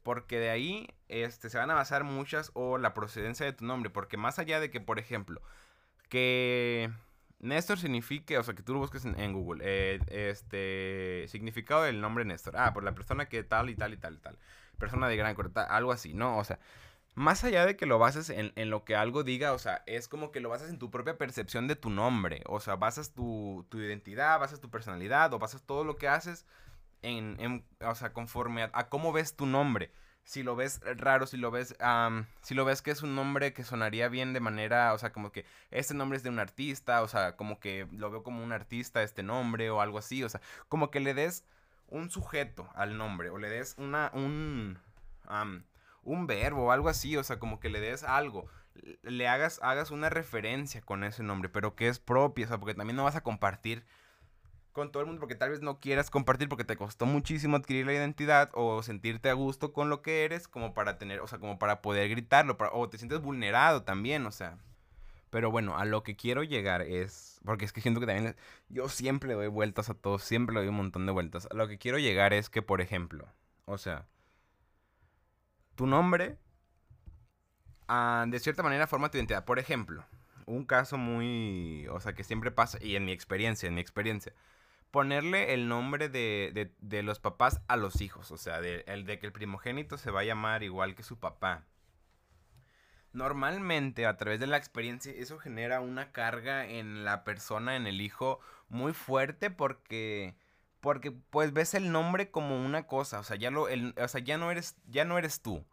Porque 0.08 0.38
de 0.38 0.48
ahí 0.48 0.88
este, 1.08 1.50
se 1.50 1.58
van 1.58 1.70
a 1.70 1.74
basar 1.74 2.02
muchas 2.02 2.50
o 2.54 2.78
la 2.78 2.94
procedencia 2.94 3.44
de 3.44 3.52
tu 3.52 3.66
nombre. 3.66 3.90
Porque 3.90 4.16
más 4.16 4.38
allá 4.38 4.58
de 4.58 4.70
que, 4.70 4.80
por 4.80 4.98
ejemplo, 4.98 5.42
que 6.08 6.90
Néstor 7.40 7.78
signifique, 7.78 8.38
o 8.38 8.42
sea, 8.42 8.54
que 8.54 8.62
tú 8.62 8.72
lo 8.72 8.78
busques 8.78 9.04
en, 9.04 9.32
Google, 9.34 9.62
eh, 9.66 10.00
este, 10.06 11.26
significado 11.28 11.82
del 11.82 12.00
nombre 12.00 12.24
Néstor. 12.24 12.56
Ah, 12.56 12.72
por 12.72 12.84
la 12.84 12.94
persona 12.94 13.28
que 13.28 13.42
tal 13.42 13.68
y 13.68 13.74
tal 13.76 13.92
y 13.92 13.98
tal 13.98 14.14
y 14.14 14.16
tal. 14.16 14.38
Persona 14.78 15.08
de 15.08 15.16
gran 15.18 15.34
corta, 15.34 15.64
algo 15.64 15.92
así, 15.92 16.14
¿no? 16.14 16.38
O 16.38 16.44
sea, 16.44 16.58
más 17.14 17.44
allá 17.44 17.66
de 17.66 17.76
que 17.76 17.84
lo 17.84 17.98
bases 17.98 18.30
en, 18.30 18.70
lo 18.70 18.86
que 18.86 18.96
algo 18.96 19.24
diga, 19.24 19.52
o 19.52 19.58
sea, 19.58 19.82
es 19.84 20.08
como 20.08 20.32
que 20.32 20.40
lo 20.40 20.48
basas 20.48 20.70
en 20.70 20.78
tu 20.78 20.90
propia 20.90 21.18
percepción 21.18 21.68
de 21.68 21.76
tu 21.76 21.90
nombre. 21.90 22.44
O 22.46 22.60
sea, 22.60 22.76
basas 22.76 23.12
tu, 23.12 23.66
tu 23.68 23.78
identidad, 23.78 24.40
basas 24.40 24.58
tu 24.62 24.70
personalidad, 24.70 25.34
o 25.34 25.38
basas 25.38 25.64
todo 25.64 25.84
lo 25.84 25.96
que 25.96 26.08
haces 26.08 26.46
en, 27.02 27.64
o 27.80 27.94
sea, 27.94 28.12
conforme 28.12 28.68
a, 28.72 28.88
cómo 28.88 29.12
ves 29.12 29.36
tu 29.36 29.46
nombre. 29.46 29.90
Si 30.24 30.42
lo 30.42 30.56
ves 30.56 30.80
raro, 30.98 31.26
si 31.26 31.38
lo 31.38 31.50
ves, 31.50 31.74
si 32.42 32.54
lo 32.54 32.64
ves 32.66 32.82
que 32.82 32.90
es 32.90 33.02
un 33.02 33.14
nombre 33.14 33.54
que 33.54 33.64
sonaría 33.64 34.08
bien 34.08 34.34
de 34.34 34.40
manera, 34.40 34.92
o 34.92 34.98
sea, 34.98 35.10
como 35.10 35.32
que 35.32 35.46
este 35.70 35.94
nombre 35.94 36.18
es 36.18 36.22
de 36.22 36.28
un 36.28 36.38
artista, 36.38 37.02
o 37.02 37.08
sea, 37.08 37.34
como 37.36 37.58
que 37.60 37.88
lo 37.92 38.10
veo 38.10 38.22
como 38.22 38.44
un 38.44 38.52
artista 38.52 39.02
este 39.02 39.22
nombre 39.22 39.70
o 39.70 39.80
algo 39.80 39.96
así, 39.96 40.22
o 40.22 40.28
sea, 40.28 40.42
como 40.68 40.90
que 40.90 41.00
le 41.00 41.14
des 41.14 41.44
un 41.88 42.10
sujeto 42.10 42.68
al 42.74 42.98
nombre 42.98 43.30
o 43.30 43.38
le 43.38 43.48
des 43.48 43.74
una, 43.78 44.10
un, 44.12 44.78
un 46.02 46.26
verbo 46.26 46.66
o 46.66 46.72
algo 46.72 46.90
así, 46.90 47.16
o 47.16 47.24
sea, 47.24 47.38
como 47.38 47.58
que 47.58 47.70
le 47.70 47.80
des 47.80 48.04
algo, 48.04 48.50
le 49.02 49.28
hagas, 49.28 49.60
hagas 49.62 49.90
una 49.90 50.10
referencia 50.10 50.82
con 50.82 51.04
ese 51.04 51.22
nombre, 51.22 51.48
pero 51.48 51.74
que 51.74 51.88
es 51.88 51.98
propia, 51.98 52.46
o 52.46 52.48
sea, 52.48 52.58
porque 52.58 52.74
también 52.74 52.96
no 52.96 53.04
vas 53.04 53.16
a 53.16 53.22
compartir 53.22 53.84
con 54.78 54.92
todo 54.92 55.02
el 55.02 55.06
mundo 55.06 55.20
porque 55.20 55.34
tal 55.34 55.50
vez 55.50 55.60
no 55.60 55.80
quieras 55.80 56.10
compartir 56.10 56.48
porque 56.48 56.64
te 56.64 56.76
costó 56.76 57.04
muchísimo 57.04 57.56
adquirir 57.56 57.86
la 57.86 57.94
identidad 57.94 58.50
o 58.54 58.82
sentirte 58.82 59.28
a 59.28 59.34
gusto 59.34 59.72
con 59.72 59.90
lo 59.90 60.02
que 60.02 60.24
eres 60.24 60.48
como 60.48 60.72
para 60.74 60.98
tener, 60.98 61.20
o 61.20 61.26
sea, 61.26 61.38
como 61.38 61.58
para 61.58 61.82
poder 61.82 62.08
gritarlo, 62.08 62.56
o 62.72 62.88
te 62.88 62.98
sientes 62.98 63.20
vulnerado 63.20 63.82
también, 63.82 64.24
o 64.26 64.30
sea. 64.30 64.58
Pero 65.30 65.50
bueno, 65.50 65.76
a 65.76 65.84
lo 65.84 66.02
que 66.02 66.16
quiero 66.16 66.42
llegar 66.42 66.82
es, 66.82 67.40
porque 67.44 67.64
es 67.66 67.72
que 67.72 67.80
siento 67.82 68.00
que 68.00 68.06
también 68.06 68.36
yo 68.68 68.88
siempre 68.88 69.28
le 69.28 69.34
doy 69.34 69.48
vueltas 69.48 69.90
a 69.90 69.94
todo, 69.94 70.18
siempre 70.18 70.54
le 70.54 70.60
doy 70.60 70.68
un 70.70 70.76
montón 70.76 71.04
de 71.06 71.12
vueltas. 71.12 71.48
A 71.50 71.54
lo 71.54 71.68
que 71.68 71.78
quiero 71.78 71.98
llegar 71.98 72.32
es 72.32 72.48
que, 72.48 72.62
por 72.62 72.80
ejemplo, 72.80 73.26
o 73.66 73.76
sea, 73.78 74.06
tu 75.74 75.86
nombre, 75.86 76.38
ah, 77.88 78.24
de 78.28 78.38
cierta 78.40 78.62
manera, 78.62 78.86
forma 78.86 79.10
tu 79.10 79.18
identidad. 79.18 79.44
Por 79.44 79.58
ejemplo, 79.58 80.04
un 80.46 80.64
caso 80.64 80.96
muy, 80.98 81.86
o 81.88 82.00
sea, 82.00 82.14
que 82.14 82.24
siempre 82.24 82.50
pasa, 82.50 82.78
y 82.80 82.96
en 82.96 83.04
mi 83.04 83.12
experiencia, 83.12 83.66
en 83.66 83.74
mi 83.74 83.80
experiencia, 83.80 84.32
ponerle 84.90 85.54
el 85.54 85.68
nombre 85.68 86.08
de, 86.08 86.72
de, 86.78 87.02
los 87.02 87.20
papás 87.20 87.60
a 87.68 87.76
los 87.76 88.00
hijos, 88.00 88.30
o 88.30 88.36
sea, 88.38 88.60
de, 88.60 88.84
el 88.86 89.04
de 89.04 89.18
que 89.18 89.26
el 89.26 89.32
primogénito 89.32 89.98
se 89.98 90.10
va 90.10 90.20
a 90.20 90.24
llamar 90.24 90.62
igual 90.62 90.94
que 90.94 91.02
su 91.02 91.18
papá. 91.18 91.66
Normalmente, 93.12 94.06
a 94.06 94.16
través 94.16 94.40
de 94.40 94.46
la 94.46 94.56
experiencia, 94.56 95.12
eso 95.12 95.38
genera 95.38 95.80
una 95.80 96.12
carga 96.12 96.66
en 96.66 97.04
la 97.04 97.24
persona, 97.24 97.76
en 97.76 97.86
el 97.86 98.00
hijo, 98.00 98.40
muy 98.68 98.92
fuerte 98.92 99.50
porque 99.50 100.36
porque 100.80 101.10
pues 101.10 101.52
ves 101.52 101.74
el 101.74 101.90
nombre 101.90 102.30
como 102.30 102.64
una 102.64 102.86
cosa, 102.86 103.18
o 103.18 103.24
sea, 103.24 103.36
ya 103.36 103.50
lo 103.50 103.68
el, 103.68 103.94
o 103.98 104.08
sea, 104.08 104.20
ya 104.20 104.38
no 104.38 104.50
eres 104.50 104.76
ya 104.86 105.04
no 105.04 105.18
eres 105.18 105.42
tú. 105.42 105.66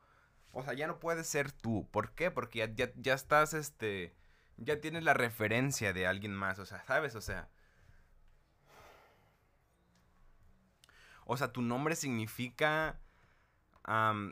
O 0.52 0.64
sea, 0.64 0.74
ya 0.74 0.88
no 0.88 1.00
puedes 1.00 1.28
ser 1.28 1.52
tú. 1.52 1.88
¿Por 1.92 2.14
qué? 2.16 2.32
Porque 2.32 2.60
ya, 2.76 2.92
ya, 2.96 3.14
estás 3.14 3.54
este 3.54 4.16
ya 4.58 4.80
tienes 4.80 5.04
la 5.04 5.14
referencia 5.14 5.94
de 5.94 6.08
alguien 6.08 6.34
más, 6.34 6.60
o 6.60 6.66
sea, 6.66 6.84
¿sabes? 6.86 7.16
O 7.16 7.22
sea, 7.22 7.50
O 11.26 11.38
sea, 11.38 11.52
tu 11.52 11.62
nombre 11.62 11.96
significa 11.96 13.00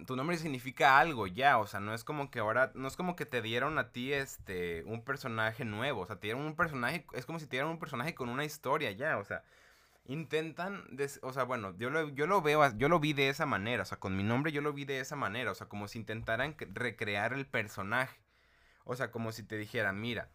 tu 0.08 0.15
nombre 0.15 0.38
significa 0.38 0.97
algo 0.97 1.27
ya, 1.27 1.60
o 1.60 1.67
sea, 1.67 1.79
no 1.79 1.93
es 1.93 2.03
como 2.03 2.32
que 2.32 2.39
ahora, 2.39 2.71
no 2.73 2.88
es 2.88 2.95
como 2.95 3.15
que 3.15 3.25
te 3.25 3.41
dieron 3.41 3.77
a 3.77 3.91
ti 3.91 4.12
este, 4.12 4.84
un 4.86 5.03
personaje 5.03 5.63
nuevo, 5.63 6.01
o 6.01 6.06
sea, 6.08 6.15
te 6.15 6.27
dieron 6.27 6.43
un 6.43 6.56
personaje, 6.56 7.06
es 7.13 7.25
como 7.27 7.38
si 7.39 7.45
te 7.45 7.58
dieran 7.58 7.69
un 7.69 7.77
personaje 7.79 8.15
con 8.15 8.29
una 8.29 8.45
historia 8.45 8.91
ya, 8.91 9.17
o 9.19 9.23
sea, 9.23 9.43
intentan, 10.06 10.84
o 11.21 11.34
sea, 11.34 11.43
bueno, 11.43 11.75
yo 11.77 11.91
lo, 11.91 12.10
yo 12.10 12.25
lo 12.25 12.41
veo, 12.41 12.67
yo 12.77 12.89
lo 12.89 12.99
vi 12.99 13.13
de 13.13 13.29
esa 13.29 13.45
manera, 13.45 13.84
o 13.84 13.86
sea, 13.86 13.99
con 13.99 14.17
mi 14.17 14.23
nombre 14.23 14.51
yo 14.51 14.62
lo 14.62 14.73
vi 14.73 14.86
de 14.86 14.99
esa 14.99 15.15
manera, 15.15 15.51
o 15.51 15.56
sea, 15.56 15.67
como 15.69 15.88
si 15.88 15.99
intentaran 15.99 16.56
recrear 16.73 17.34
el 17.34 17.45
personaje, 17.45 18.19
o 18.86 18.95
sea, 18.95 19.12
como 19.12 19.32
si 19.32 19.43
te 19.43 19.58
dijeran, 19.58 20.01
mira, 20.01 20.29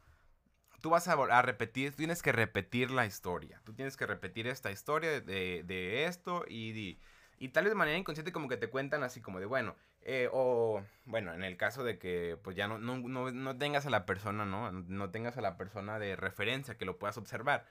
tú 0.81 0.91
vas 0.91 1.09
a, 1.09 1.43
repetir, 1.43 1.95
tienes 1.95 2.23
que 2.23 2.33
repetir 2.33 2.91
la 2.91 3.07
historia, 3.07 3.61
tú 3.65 3.73
tienes 3.75 3.97
que 3.97 4.07
repetir 4.07 4.47
esta 4.47 4.71
historia 4.71 5.21
de, 5.21 5.63
de 5.65 6.05
esto 6.07 6.45
y, 6.49 6.99
y, 7.39 7.49
tal 7.49 7.65
vez 7.65 7.73
de 7.73 7.77
manera 7.77 7.99
inconsciente 7.99 8.33
como 8.33 8.49
que 8.49 8.57
te 8.57 8.71
cuentan 8.71 9.03
así 9.03 9.21
como 9.21 9.41
de, 9.41 9.47
bueno, 9.47 9.77
eh, 10.03 10.29
o 10.33 10.83
bueno, 11.05 11.35
en 11.35 11.45
el 11.45 11.57
caso 11.57 11.85
de 11.85 11.99
que 11.99 12.39
pues 12.43 12.57
ya 12.57 12.69
no, 12.69 12.79
no, 12.79 12.99
no, 12.99 13.31
no 13.31 13.59
tengas 13.59 13.87
a 13.87 13.91
la 13.91 14.07
persona, 14.07 14.45
¿no? 14.45 14.73
No 14.73 15.11
tengas 15.11 15.37
a 15.37 15.41
la 15.41 15.57
persona 15.57 15.99
de 15.99 16.17
referencia 16.17 16.77
que 16.77 16.85
lo 16.85 16.99
puedas 16.99 17.19
observar 17.19 17.67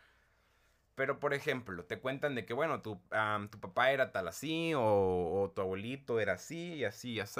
pero, 0.97 1.19
por 1.19 1.35
ejemplo, 1.35 1.85
te 1.85 1.99
cuentan 1.99 2.33
de 2.33 2.43
que, 2.43 2.55
bueno, 2.55 2.81
tu, 2.81 2.99
tu 3.51 3.59
papá 3.59 3.91
era 3.91 4.11
tal 4.11 4.27
así, 4.29 4.73
o, 4.75 5.51
tu 5.55 5.61
abuelito 5.61 6.19
era 6.19 6.33
así, 6.33 6.73
y 6.73 6.85
así, 6.85 7.11
y 7.11 7.19
así. 7.19 7.39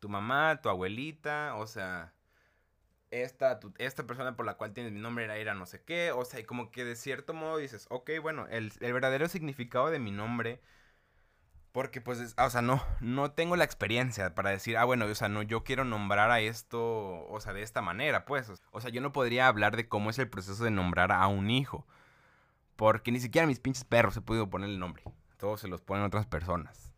Tu 0.00 0.08
mamá, 0.10 0.60
tu 0.60 0.68
abuelita, 0.68 1.54
o 1.56 1.66
sea, 1.66 2.12
esta, 3.12 3.60
esta 3.78 4.06
persona 4.06 4.34
por 4.34 4.44
la 4.44 4.54
cual 4.54 4.72
tienes 4.72 4.92
mi 4.92 5.00
nombre 5.00 5.24
era, 5.24 5.36
era 5.36 5.54
no 5.54 5.66
sé 5.66 5.82
qué. 5.84 6.10
O 6.10 6.24
sea, 6.24 6.40
y 6.40 6.44
como 6.44 6.70
que 6.72 6.84
de 6.84 6.96
cierto 6.96 7.34
modo 7.34 7.58
dices, 7.58 7.86
ok, 7.90 8.10
bueno, 8.20 8.48
el, 8.50 8.72
el 8.80 8.92
verdadero 8.92 9.28
significado 9.28 9.90
de 9.90 10.00
mi 10.00 10.10
nombre 10.10 10.60
porque 11.72 12.02
pues, 12.02 12.34
o 12.36 12.50
sea, 12.50 12.60
no, 12.62 12.82
no 13.00 13.32
tengo 13.32 13.56
la 13.56 13.64
experiencia 13.64 14.34
para 14.34 14.50
decir, 14.50 14.76
ah, 14.76 14.84
bueno, 14.84 15.06
o 15.06 15.14
sea, 15.14 15.28
no, 15.28 15.42
yo 15.42 15.64
quiero 15.64 15.84
nombrar 15.84 16.30
a 16.30 16.40
esto, 16.40 17.26
o 17.28 17.40
sea, 17.40 17.54
de 17.54 17.62
esta 17.62 17.80
manera, 17.80 18.26
pues. 18.26 18.52
O 18.72 18.80
sea, 18.80 18.90
yo 18.90 19.00
no 19.00 19.12
podría 19.12 19.48
hablar 19.48 19.74
de 19.76 19.88
cómo 19.88 20.10
es 20.10 20.18
el 20.18 20.28
proceso 20.28 20.64
de 20.64 20.70
nombrar 20.70 21.12
a 21.12 21.26
un 21.28 21.50
hijo. 21.50 21.86
Porque 22.76 23.10
ni 23.10 23.20
siquiera 23.20 23.46
mis 23.46 23.60
pinches 23.60 23.84
perros 23.84 24.16
he 24.16 24.20
podido 24.20 24.50
poner 24.50 24.68
el 24.68 24.78
nombre. 24.78 25.02
Todos 25.38 25.60
se 25.60 25.68
los 25.68 25.80
ponen 25.80 26.04
otras 26.04 26.26
personas. 26.26 26.91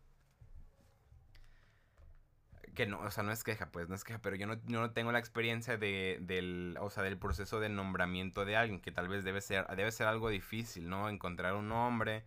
Que 2.75 2.85
no, 2.85 2.99
o 2.99 3.11
sea, 3.11 3.23
no 3.23 3.31
es 3.31 3.43
queja, 3.43 3.71
pues, 3.71 3.89
no 3.89 3.95
es 3.95 4.03
queja, 4.03 4.19
pero 4.21 4.35
yo 4.35 4.47
no, 4.47 4.55
yo 4.65 4.81
no 4.81 4.91
tengo 4.91 5.11
la 5.11 5.19
experiencia 5.19 5.77
de, 5.77 6.19
del, 6.21 6.77
o 6.81 6.89
sea, 6.89 7.03
del 7.03 7.17
proceso 7.17 7.59
de 7.59 7.69
nombramiento 7.69 8.45
de 8.45 8.57
alguien, 8.57 8.81
que 8.81 8.91
tal 8.91 9.07
vez 9.07 9.23
debe 9.23 9.41
ser, 9.41 9.65
debe 9.75 9.91
ser 9.91 10.07
algo 10.07 10.29
difícil, 10.29 10.89
¿no? 10.89 11.09
Encontrar 11.09 11.55
un 11.55 11.69
nombre 11.69 12.25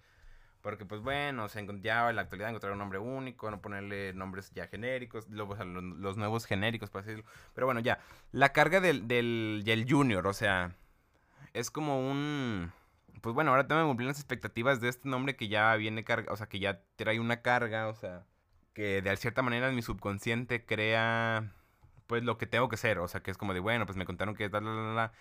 porque, 0.62 0.84
pues 0.84 1.00
bueno, 1.00 1.44
o 1.44 1.48
sea, 1.48 1.64
ya 1.80 2.11
en 2.11 2.16
la 2.16 2.22
actualidad 2.22 2.50
encontrar 2.50 2.72
un 2.72 2.78
nombre 2.78 2.98
único, 2.98 3.50
no 3.50 3.61
ponerle 3.61 4.12
nombres 4.12 4.50
ya 4.52 4.66
genéricos, 4.66 5.28
luego, 5.28 5.54
los, 5.54 6.16
nuevos 6.16 6.46
genéricos, 6.46 6.90
por 6.90 7.00
así 7.00 7.11
decirlo. 7.11 7.30
Pero 7.54 7.66
bueno, 7.66 7.80
ya. 7.80 8.00
La 8.32 8.52
carga 8.52 8.80
del, 8.80 9.06
del, 9.06 9.62
del 9.64 9.87
Junior, 9.88 10.26
o 10.26 10.32
sea, 10.32 10.74
es 11.54 11.70
como 11.70 12.00
un. 12.11 12.72
Pues 13.22 13.34
bueno, 13.34 13.50
ahora 13.50 13.66
tengo 13.66 13.80
que 13.80 13.87
cumplir 13.87 14.08
las 14.08 14.18
expectativas 14.18 14.80
de 14.80 14.88
este 14.88 15.08
nombre 15.08 15.37
que 15.37 15.48
ya 15.48 15.74
viene 15.76 16.04
carga, 16.04 16.32
o 16.32 16.37
sea, 16.37 16.48
que 16.48 16.58
ya 16.58 16.82
trae 16.96 17.20
una 17.20 17.40
carga, 17.42 17.88
o 17.88 17.94
sea, 17.94 18.24
que 18.79 19.03
de 19.03 19.17
cierta 19.17 19.43
manera 19.43 19.73
mi 19.73 19.83
subconsciente 19.83 20.64
crea, 20.64 21.53
pues 22.07 22.23
lo 22.23 22.38
que 22.38 22.47
tengo 22.47 22.69
que 22.69 22.77
ser, 22.77 23.01
o 23.01 23.09
sea, 23.09 23.23
que 23.23 23.33
es 23.33 23.37
como 23.37 23.53
de, 23.53 23.59
bueno, 23.59 23.87
pues 23.87 23.97
me 23.99 24.07
contaron 24.07 24.37
que 24.37 24.49
tal, 24.49 24.64
la, 24.95 25.12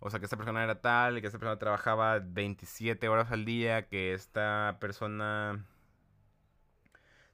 o 0.00 0.08
sea, 0.10 0.18
que 0.18 0.24
esta 0.24 0.38
persona 0.38 0.64
era 0.64 0.80
tal, 0.80 1.20
que 1.20 1.26
esta 1.26 1.38
persona 1.38 1.58
trabajaba 1.58 2.20
27 2.20 3.08
horas 3.08 3.30
al 3.30 3.44
día, 3.44 3.86
que 3.88 4.14
esta 4.14 4.78
persona 4.80 5.62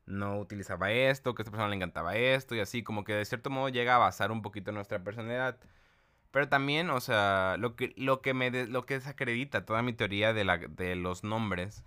no 0.06 0.40
utilizaba 0.40 0.90
esto, 0.90 1.34
que 1.36 1.42
esta 1.42 1.52
persona 1.52 1.68
le 1.68 1.76
encantaba 1.76 2.16
esto 2.16 2.56
y 2.56 2.60
así, 2.60 2.82
como 2.82 3.04
que 3.04 3.14
de 3.14 3.24
cierto 3.24 3.48
modo 3.50 3.68
llega 3.68 3.94
a 3.94 3.98
basar 3.98 4.32
un 4.32 4.42
poquito 4.42 4.72
nuestra 4.72 5.04
personalidad. 5.04 5.58
Pero 6.32 6.48
también, 6.48 6.90
o 6.90 7.00
sea, 7.00 7.56
lo 7.58 7.76
que, 7.76 7.94
lo 7.96 8.20
que 8.22 8.34
me 8.34 8.50
lo 8.66 8.86
que 8.86 8.94
desacredita 8.94 9.64
toda 9.64 9.82
mi 9.82 9.92
teoría 9.92 10.32
de, 10.32 10.44
la, 10.44 10.58
de 10.58 10.96
los 10.96 11.24
nombres 11.24 11.84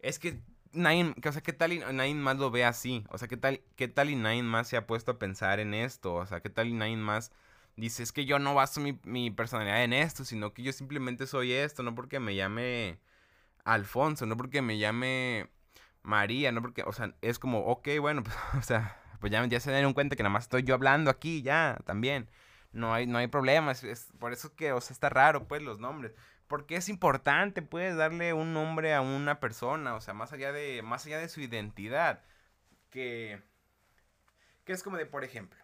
es 0.00 0.18
que 0.18 0.40
nadie, 0.74 1.14
o 1.24 1.32
sea, 1.32 1.42
¿qué 1.42 1.52
tal 1.52 1.72
y 1.72 1.78
nadie 1.78 2.14
más 2.14 2.36
lo 2.38 2.50
ve 2.50 2.64
así? 2.64 3.04
O 3.10 3.18
sea, 3.18 3.28
¿qué 3.28 3.36
tal, 3.36 3.62
¿qué 3.76 3.88
tal 3.88 4.10
y 4.10 4.16
nadie 4.16 4.42
más 4.42 4.68
se 4.68 4.76
ha 4.76 4.86
puesto 4.86 5.12
a 5.12 5.18
pensar 5.18 5.60
en 5.60 5.74
esto? 5.74 6.14
O 6.14 6.26
sea, 6.26 6.40
¿qué 6.40 6.50
tal 6.50 6.68
y 6.68 6.72
nadie 6.72 6.96
más 6.96 7.32
dice, 7.76 8.02
es 8.02 8.12
que 8.12 8.24
yo 8.24 8.38
no 8.38 8.54
baso 8.54 8.80
mi, 8.80 9.30
personalidad 9.30 9.82
en 9.84 9.92
esto, 9.92 10.24
sino 10.24 10.52
que 10.54 10.62
yo 10.62 10.72
simplemente 10.72 11.26
soy 11.26 11.52
esto, 11.52 11.82
no 11.82 11.94
porque 11.94 12.20
me 12.20 12.34
llame 12.34 13.00
Alfonso, 13.64 14.26
no 14.26 14.36
porque 14.36 14.62
me 14.62 14.78
llame 14.78 15.50
María, 16.02 16.52
no 16.52 16.62
porque, 16.62 16.82
o 16.84 16.92
sea, 16.92 17.14
es 17.22 17.38
como, 17.38 17.60
ok, 17.66 17.88
bueno, 18.00 18.22
pues, 18.24 18.36
o 18.58 18.62
sea, 18.62 19.00
pues 19.20 19.32
ya, 19.32 19.44
ya 19.46 19.60
se 19.60 19.72
dieron 19.72 19.94
cuenta 19.94 20.16
que 20.16 20.22
nada 20.22 20.32
más 20.32 20.44
estoy 20.44 20.62
yo 20.64 20.74
hablando 20.74 21.10
aquí, 21.10 21.42
ya, 21.42 21.78
también. 21.84 22.28
No 22.72 22.92
hay, 22.92 23.06
no 23.06 23.18
hay 23.18 23.28
problema, 23.28 23.72
es, 23.72 24.12
por 24.18 24.32
eso 24.32 24.54
que, 24.56 24.72
o 24.72 24.80
sea, 24.80 24.94
está 24.94 25.08
raro, 25.08 25.46
pues, 25.46 25.62
los 25.62 25.78
nombres. 25.78 26.12
Porque 26.48 26.76
es 26.76 26.88
importante, 26.88 27.62
puedes 27.62 27.96
darle 27.96 28.32
un 28.32 28.52
nombre 28.52 28.94
a 28.94 29.00
una 29.00 29.40
persona, 29.40 29.94
o 29.94 30.00
sea, 30.00 30.14
más 30.14 30.32
allá 30.32 30.52
de, 30.52 30.82
más 30.82 31.06
allá 31.06 31.18
de 31.18 31.28
su 31.28 31.40
identidad. 31.40 32.22
Que, 32.90 33.42
que 34.64 34.72
es 34.72 34.82
como 34.82 34.96
de, 34.96 35.06
por 35.06 35.24
ejemplo, 35.24 35.58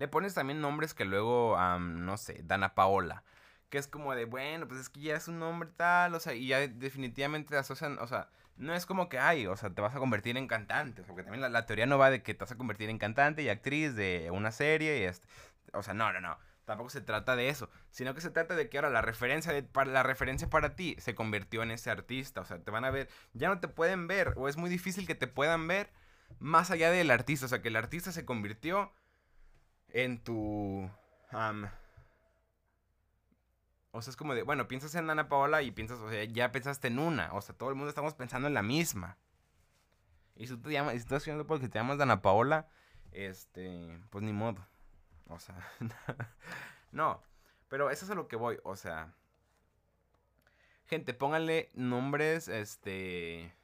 le 0.00 0.08
pones 0.08 0.32
también 0.34 0.62
nombres 0.62 0.94
que 0.94 1.04
luego, 1.04 1.58
no 1.78 2.16
sé, 2.16 2.40
Dana 2.44 2.74
Paola. 2.74 3.22
Que 3.68 3.78
es 3.78 3.86
como 3.86 4.14
de, 4.14 4.24
bueno, 4.24 4.66
pues 4.66 4.80
es 4.80 4.88
que 4.88 5.00
ya 5.00 5.16
es 5.16 5.28
un 5.28 5.38
nombre 5.38 5.68
tal, 5.76 6.14
o 6.14 6.20
sea, 6.20 6.34
y 6.34 6.48
ya 6.48 6.66
definitivamente 6.66 7.56
asocian, 7.56 7.98
o 7.98 8.06
sea, 8.06 8.30
no 8.56 8.74
es 8.74 8.86
como 8.86 9.08
que, 9.08 9.18
ay, 9.18 9.46
o 9.46 9.56
sea, 9.56 9.70
te 9.70 9.82
vas 9.82 9.94
a 9.94 9.98
convertir 9.98 10.36
en 10.36 10.48
cantante, 10.48 11.02
porque 11.02 11.22
también 11.22 11.52
la, 11.52 11.66
teoría 11.66 11.86
no 11.86 11.98
va 11.98 12.10
de 12.10 12.22
que 12.22 12.34
te 12.34 12.40
vas 12.40 12.52
a 12.52 12.56
convertir 12.56 12.90
en 12.90 12.98
cantante 12.98 13.42
y 13.42 13.48
actriz 13.48 13.94
de 13.94 14.30
una 14.32 14.52
serie 14.52 15.00
y 15.00 15.02
este, 15.04 15.28
o 15.72 15.82
sea, 15.82 15.94
no, 15.94 16.12
no, 16.12 16.20
no, 16.20 16.38
tampoco 16.70 16.90
se 16.90 17.00
trata 17.00 17.34
de 17.34 17.48
eso, 17.48 17.68
sino 17.90 18.14
que 18.14 18.20
se 18.20 18.30
trata 18.30 18.54
de 18.54 18.68
que 18.68 18.78
ahora 18.78 18.90
la 18.90 19.02
referencia, 19.02 19.52
para, 19.72 19.90
la 19.90 20.04
referencia 20.04 20.48
para 20.48 20.76
ti 20.76 20.94
se 21.00 21.16
convirtió 21.16 21.64
en 21.64 21.72
ese 21.72 21.90
artista, 21.90 22.40
o 22.42 22.44
sea, 22.44 22.60
te 22.60 22.70
van 22.70 22.84
a 22.84 22.92
ver, 22.92 23.08
ya 23.32 23.48
no 23.48 23.58
te 23.58 23.66
pueden 23.66 24.06
ver, 24.06 24.34
o 24.36 24.48
es 24.48 24.56
muy 24.56 24.70
difícil 24.70 25.04
que 25.04 25.16
te 25.16 25.26
puedan 25.26 25.66
ver 25.66 25.90
más 26.38 26.70
allá 26.70 26.92
del 26.92 27.10
artista. 27.10 27.46
O 27.46 27.48
sea, 27.48 27.60
que 27.60 27.68
el 27.68 27.76
artista 27.76 28.12
se 28.12 28.24
convirtió 28.24 28.92
en 29.88 30.22
tu... 30.22 30.88
o 33.90 34.02
sea, 34.02 34.10
es 34.10 34.16
como 34.16 34.36
de, 34.36 34.44
bueno, 34.44 34.68
piensas 34.68 34.94
en 34.94 35.10
Ana 35.10 35.28
Paola 35.28 35.62
y 35.62 35.72
piensas, 35.72 35.98
o 35.98 36.08
sea, 36.08 36.22
ya 36.22 36.52
pensaste 36.52 36.86
en 36.86 37.00
una. 37.00 37.32
O 37.32 37.40
sea, 37.40 37.56
todo 37.56 37.70
el 37.70 37.74
mundo 37.74 37.88
estamos 37.88 38.14
pensando 38.14 38.46
en 38.46 38.54
la 38.54 38.62
misma. 38.62 39.18
Y 40.36 40.46
si 40.46 40.54
tú 40.54 40.62
te 40.62 40.70
llamas, 40.70 40.92
si 40.92 40.98
estás 40.98 41.22
haciendo 41.22 41.48
porque 41.48 41.68
te 41.68 41.80
llamas 41.80 41.98
Ana 41.98 42.22
Paola, 42.22 42.68
este, 43.10 44.00
pues 44.10 44.22
ni 44.22 44.32
modo. 44.32 44.69
O 45.30 45.38
sea, 45.38 45.56
no. 46.92 47.22
Pero 47.68 47.90
eso 47.90 48.04
es 48.04 48.10
a 48.10 48.14
lo 48.14 48.28
que 48.28 48.36
voy. 48.36 48.58
O 48.64 48.76
sea, 48.76 49.14
gente, 50.86 51.14
pónganle 51.14 51.70
nombres, 51.74 52.48
este 52.48 53.54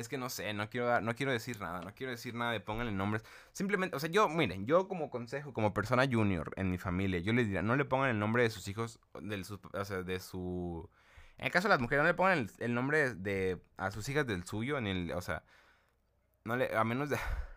es 0.00 0.08
que 0.08 0.16
no 0.16 0.30
sé, 0.30 0.52
no 0.54 0.70
quiero, 0.70 1.00
no 1.02 1.14
quiero 1.14 1.32
decir 1.32 1.60
nada, 1.60 1.82
no 1.82 1.94
quiero 1.94 2.12
decir 2.12 2.34
nada 2.34 2.52
de 2.52 2.60
pónganle 2.60 2.92
nombres. 2.92 3.24
Simplemente, 3.52 3.94
o 3.94 4.00
sea, 4.00 4.10
yo, 4.10 4.28
miren, 4.28 4.66
yo 4.66 4.88
como 4.88 5.10
consejo, 5.10 5.52
como 5.52 5.74
persona 5.74 6.06
junior 6.10 6.52
en 6.56 6.70
mi 6.70 6.78
familia, 6.78 7.20
yo 7.20 7.32
les 7.32 7.46
diría, 7.46 7.62
no 7.62 7.76
le 7.76 7.84
pongan 7.84 8.10
el 8.10 8.18
nombre 8.18 8.42
de 8.42 8.50
sus 8.50 8.66
hijos, 8.68 9.00
de 9.20 9.44
o 9.74 9.84
sea, 9.84 10.02
de 10.02 10.20
su... 10.20 10.88
En 11.36 11.46
el 11.46 11.52
caso 11.52 11.68
de 11.68 11.74
las 11.74 11.80
mujeres, 11.80 12.02
no 12.02 12.08
le 12.08 12.14
pongan 12.14 12.48
el, 12.58 12.74
nombre 12.74 13.14
de, 13.14 13.60
a 13.76 13.90
sus 13.90 14.08
hijas 14.08 14.26
del 14.26 14.44
suyo, 14.44 14.78
en 14.78 14.86
el, 14.86 15.12
o 15.12 15.20
sea, 15.20 15.44
no 16.44 16.56
le, 16.56 16.74
a 16.74 16.84
menos 16.84 17.10
de... 17.10 17.18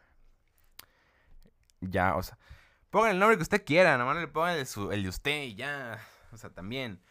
ya, 1.90 2.16
o 2.16 2.24
sea, 2.24 2.38
pongan 2.90 3.12
el 3.12 3.20
nombre 3.20 3.38
que 3.38 3.44
usted 3.44 3.64
quiera, 3.66 3.98
nomás 3.98 4.18
le 4.18 4.28
pongan 4.28 4.58
el, 4.58 4.68
el 4.92 5.04
de 5.04 5.10
usted 5.10 5.44
y 5.44 5.56
ya, 5.56 6.00
o 6.32 6.38
sea, 6.38 6.50
también. 6.50 7.02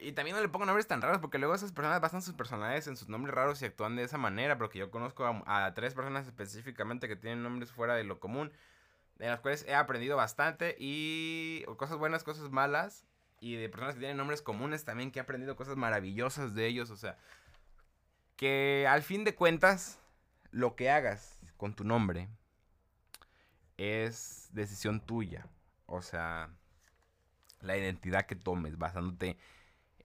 Y 0.00 0.12
también 0.12 0.34
no 0.34 0.42
le 0.42 0.48
pongo 0.48 0.64
nombres 0.64 0.86
tan 0.86 1.02
raros 1.02 1.20
porque 1.20 1.38
luego 1.38 1.54
esas 1.54 1.72
personas 1.72 2.00
basan 2.00 2.22
sus 2.22 2.34
personalidades 2.34 2.86
en 2.86 2.96
sus 2.96 3.08
nombres 3.08 3.34
raros 3.34 3.60
y 3.60 3.66
actúan 3.66 3.96
de 3.96 4.02
esa 4.02 4.16
manera. 4.16 4.56
Porque 4.56 4.78
yo 4.78 4.90
conozco 4.90 5.26
a, 5.46 5.74
tres 5.74 5.94
personas 5.94 6.26
específicamente 6.26 7.06
que 7.06 7.16
tienen 7.16 7.42
nombres 7.42 7.70
fuera 7.70 7.94
de 7.94 8.04
lo 8.04 8.18
común, 8.18 8.50
de 9.16 9.26
las 9.26 9.40
cuales 9.40 9.64
he 9.68 9.74
aprendido 9.74 10.16
bastante 10.16 10.74
y 10.78 11.64
cosas 11.76 11.98
buenas, 11.98 12.24
cosas 12.24 12.50
malas. 12.50 13.04
Y 13.40 13.56
de 13.56 13.68
personas 13.68 13.94
que 13.94 14.00
tienen 14.00 14.16
nombres 14.16 14.42
comunes 14.42 14.84
también 14.84 15.10
que 15.10 15.18
he 15.18 15.22
aprendido 15.22 15.56
cosas 15.56 15.76
maravillosas 15.76 16.54
de 16.54 16.66
ellos. 16.66 16.90
O 16.90 16.96
sea, 16.96 17.18
que 18.36 18.86
al 18.88 19.02
fin 19.02 19.24
de 19.24 19.34
cuentas, 19.34 19.98
lo 20.50 20.76
que 20.76 20.90
hagas 20.90 21.38
con 21.58 21.74
tu 21.74 21.84
nombre 21.84 22.28
es 23.80 24.50
decisión 24.52 25.00
tuya. 25.00 25.46
O 25.86 26.02
sea, 26.02 26.50
la 27.60 27.78
identidad 27.78 28.26
que 28.26 28.36
tomes 28.36 28.76
basándote 28.76 29.38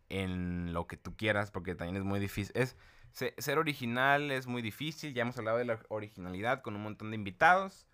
en 0.07 0.73
lo 0.73 0.87
que 0.87 0.95
tú 0.95 1.15
quieras, 1.17 1.51
porque 1.51 1.75
también 1.75 1.97
es 1.97 2.03
muy 2.03 2.19
difícil. 2.21 2.55
Es, 2.55 2.77
ser 3.11 3.59
original 3.59 4.31
es 4.31 4.47
muy 4.47 4.61
difícil, 4.61 5.13
ya 5.13 5.23
hemos 5.23 5.37
hablado 5.37 5.57
de 5.57 5.65
la 5.65 5.79
originalidad 5.89 6.61
con 6.61 6.75
un 6.75 6.83
montón 6.83 7.11
de 7.11 7.15
invitados. 7.15 7.87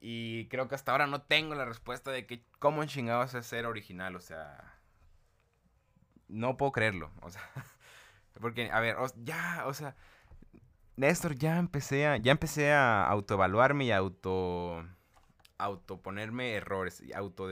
Y 0.00 0.48
creo 0.48 0.68
que 0.68 0.74
hasta 0.74 0.92
ahora 0.92 1.06
no 1.06 1.22
tengo 1.22 1.54
la 1.54 1.64
respuesta 1.64 2.10
de 2.10 2.26
que 2.26 2.44
cómo 2.58 2.84
chingados 2.84 3.34
es 3.34 3.46
ser 3.46 3.66
original, 3.66 4.16
o 4.16 4.20
sea... 4.20 4.74
No 6.28 6.56
puedo 6.56 6.72
creerlo, 6.72 7.12
o 7.22 7.30
sea... 7.30 7.42
Porque, 8.40 8.70
a 8.72 8.80
ver, 8.80 8.96
ya, 9.22 9.64
o 9.66 9.74
sea... 9.74 9.96
Néstor, 10.96 11.36
ya 11.36 11.58
empecé 11.58 12.06
a, 12.06 12.16
ya 12.16 12.32
empecé 12.32 12.72
a 12.72 13.06
autoevaluarme 13.06 13.84
y 13.84 13.92
auto 13.92 14.84
auto 15.58 16.02
ponerme 16.02 16.54
errores 16.54 17.00
y 17.00 17.12
auto 17.12 17.48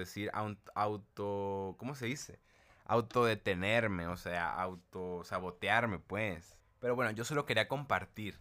¿cómo 1.78 1.94
se 1.94 2.06
dice? 2.06 2.38
autodetenerme, 2.86 4.06
o 4.06 4.16
sea, 4.16 4.52
autosabotearme, 4.54 5.98
pues. 5.98 6.58
Pero 6.80 6.94
bueno, 6.94 7.10
yo 7.12 7.24
solo 7.24 7.46
quería 7.46 7.68
compartir. 7.68 8.38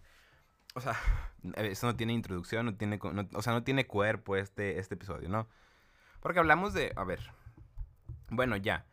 O 0.76 0.82
sea, 0.82 0.98
eso 1.56 1.88
no 1.88 1.96
tiene 1.96 2.14
introducción, 2.14 2.66
no 2.66 2.76
tiene, 2.76 3.00
o 3.34 3.42
sea, 3.42 3.54
no 3.54 3.64
tiene 3.64 3.88
cuerpo 3.88 4.36
este, 4.36 4.80
este 4.80 4.96
episodio, 4.96 5.30
¿no? 5.30 5.48
Porque 6.20 6.40
hablamos 6.40 6.74
de, 6.74 6.94
a 6.96 7.04
ver, 7.04 7.32
bueno, 8.30 8.56
ya. 8.58 8.86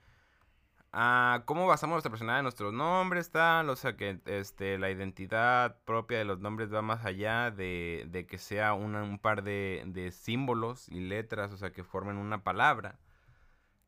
Ah, 0.92 1.42
¿Cómo 1.46 1.66
basamos 1.66 1.94
nuestra 1.94 2.10
personalidad 2.10 2.40
en 2.40 2.44
nuestros 2.44 2.72
nombres, 2.72 3.30
tal? 3.30 3.70
O 3.70 3.76
sea, 3.76 3.96
que 3.96 4.20
este, 4.26 4.78
la 4.78 4.90
identidad 4.90 5.76
propia 5.84 6.18
de 6.18 6.24
los 6.24 6.40
nombres 6.40 6.72
va 6.72 6.82
más 6.82 7.04
allá 7.04 7.50
de, 7.50 8.06
de 8.08 8.26
que 8.26 8.38
sea 8.38 8.74
un 8.74 9.18
par 9.20 9.42
de, 9.44 9.84
de 9.86 10.10
símbolos 10.10 10.88
y 10.88 11.00
letras, 11.00 11.52
o 11.52 11.56
sea, 11.56 11.72
que 11.72 11.84
formen 11.84 12.16
una 12.16 12.42
palabra 12.42 12.98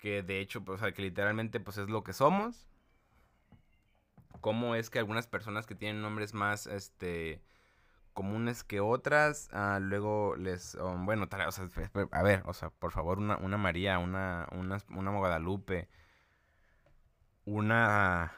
que 0.02 0.24
de 0.24 0.40
hecho, 0.40 0.64
pues, 0.64 0.80
o 0.80 0.84
sea, 0.84 0.92
que 0.92 1.02
literalmente 1.02 1.60
pues 1.60 1.78
es 1.78 1.88
lo 1.88 2.02
que 2.02 2.12
somos. 2.12 2.68
Cómo 4.40 4.74
es 4.74 4.90
que 4.90 4.98
algunas 4.98 5.28
personas 5.28 5.64
que 5.66 5.76
tienen 5.76 6.02
nombres 6.02 6.34
más, 6.34 6.66
este, 6.66 7.40
comunes 8.12 8.64
que 8.64 8.80
otras, 8.80 9.48
ah, 9.52 9.78
luego 9.80 10.34
les, 10.36 10.74
um, 10.74 11.06
bueno, 11.06 11.28
o 11.30 11.52
sea, 11.52 11.68
a 12.10 12.22
ver, 12.22 12.42
o 12.46 12.52
sea, 12.52 12.70
por 12.70 12.90
favor, 12.90 13.18
una, 13.18 13.36
una 13.38 13.58
María, 13.58 14.00
una, 14.00 14.48
una, 14.50 14.78
una 14.90 15.10
Guadalupe, 15.12 15.88
una, 17.44 18.32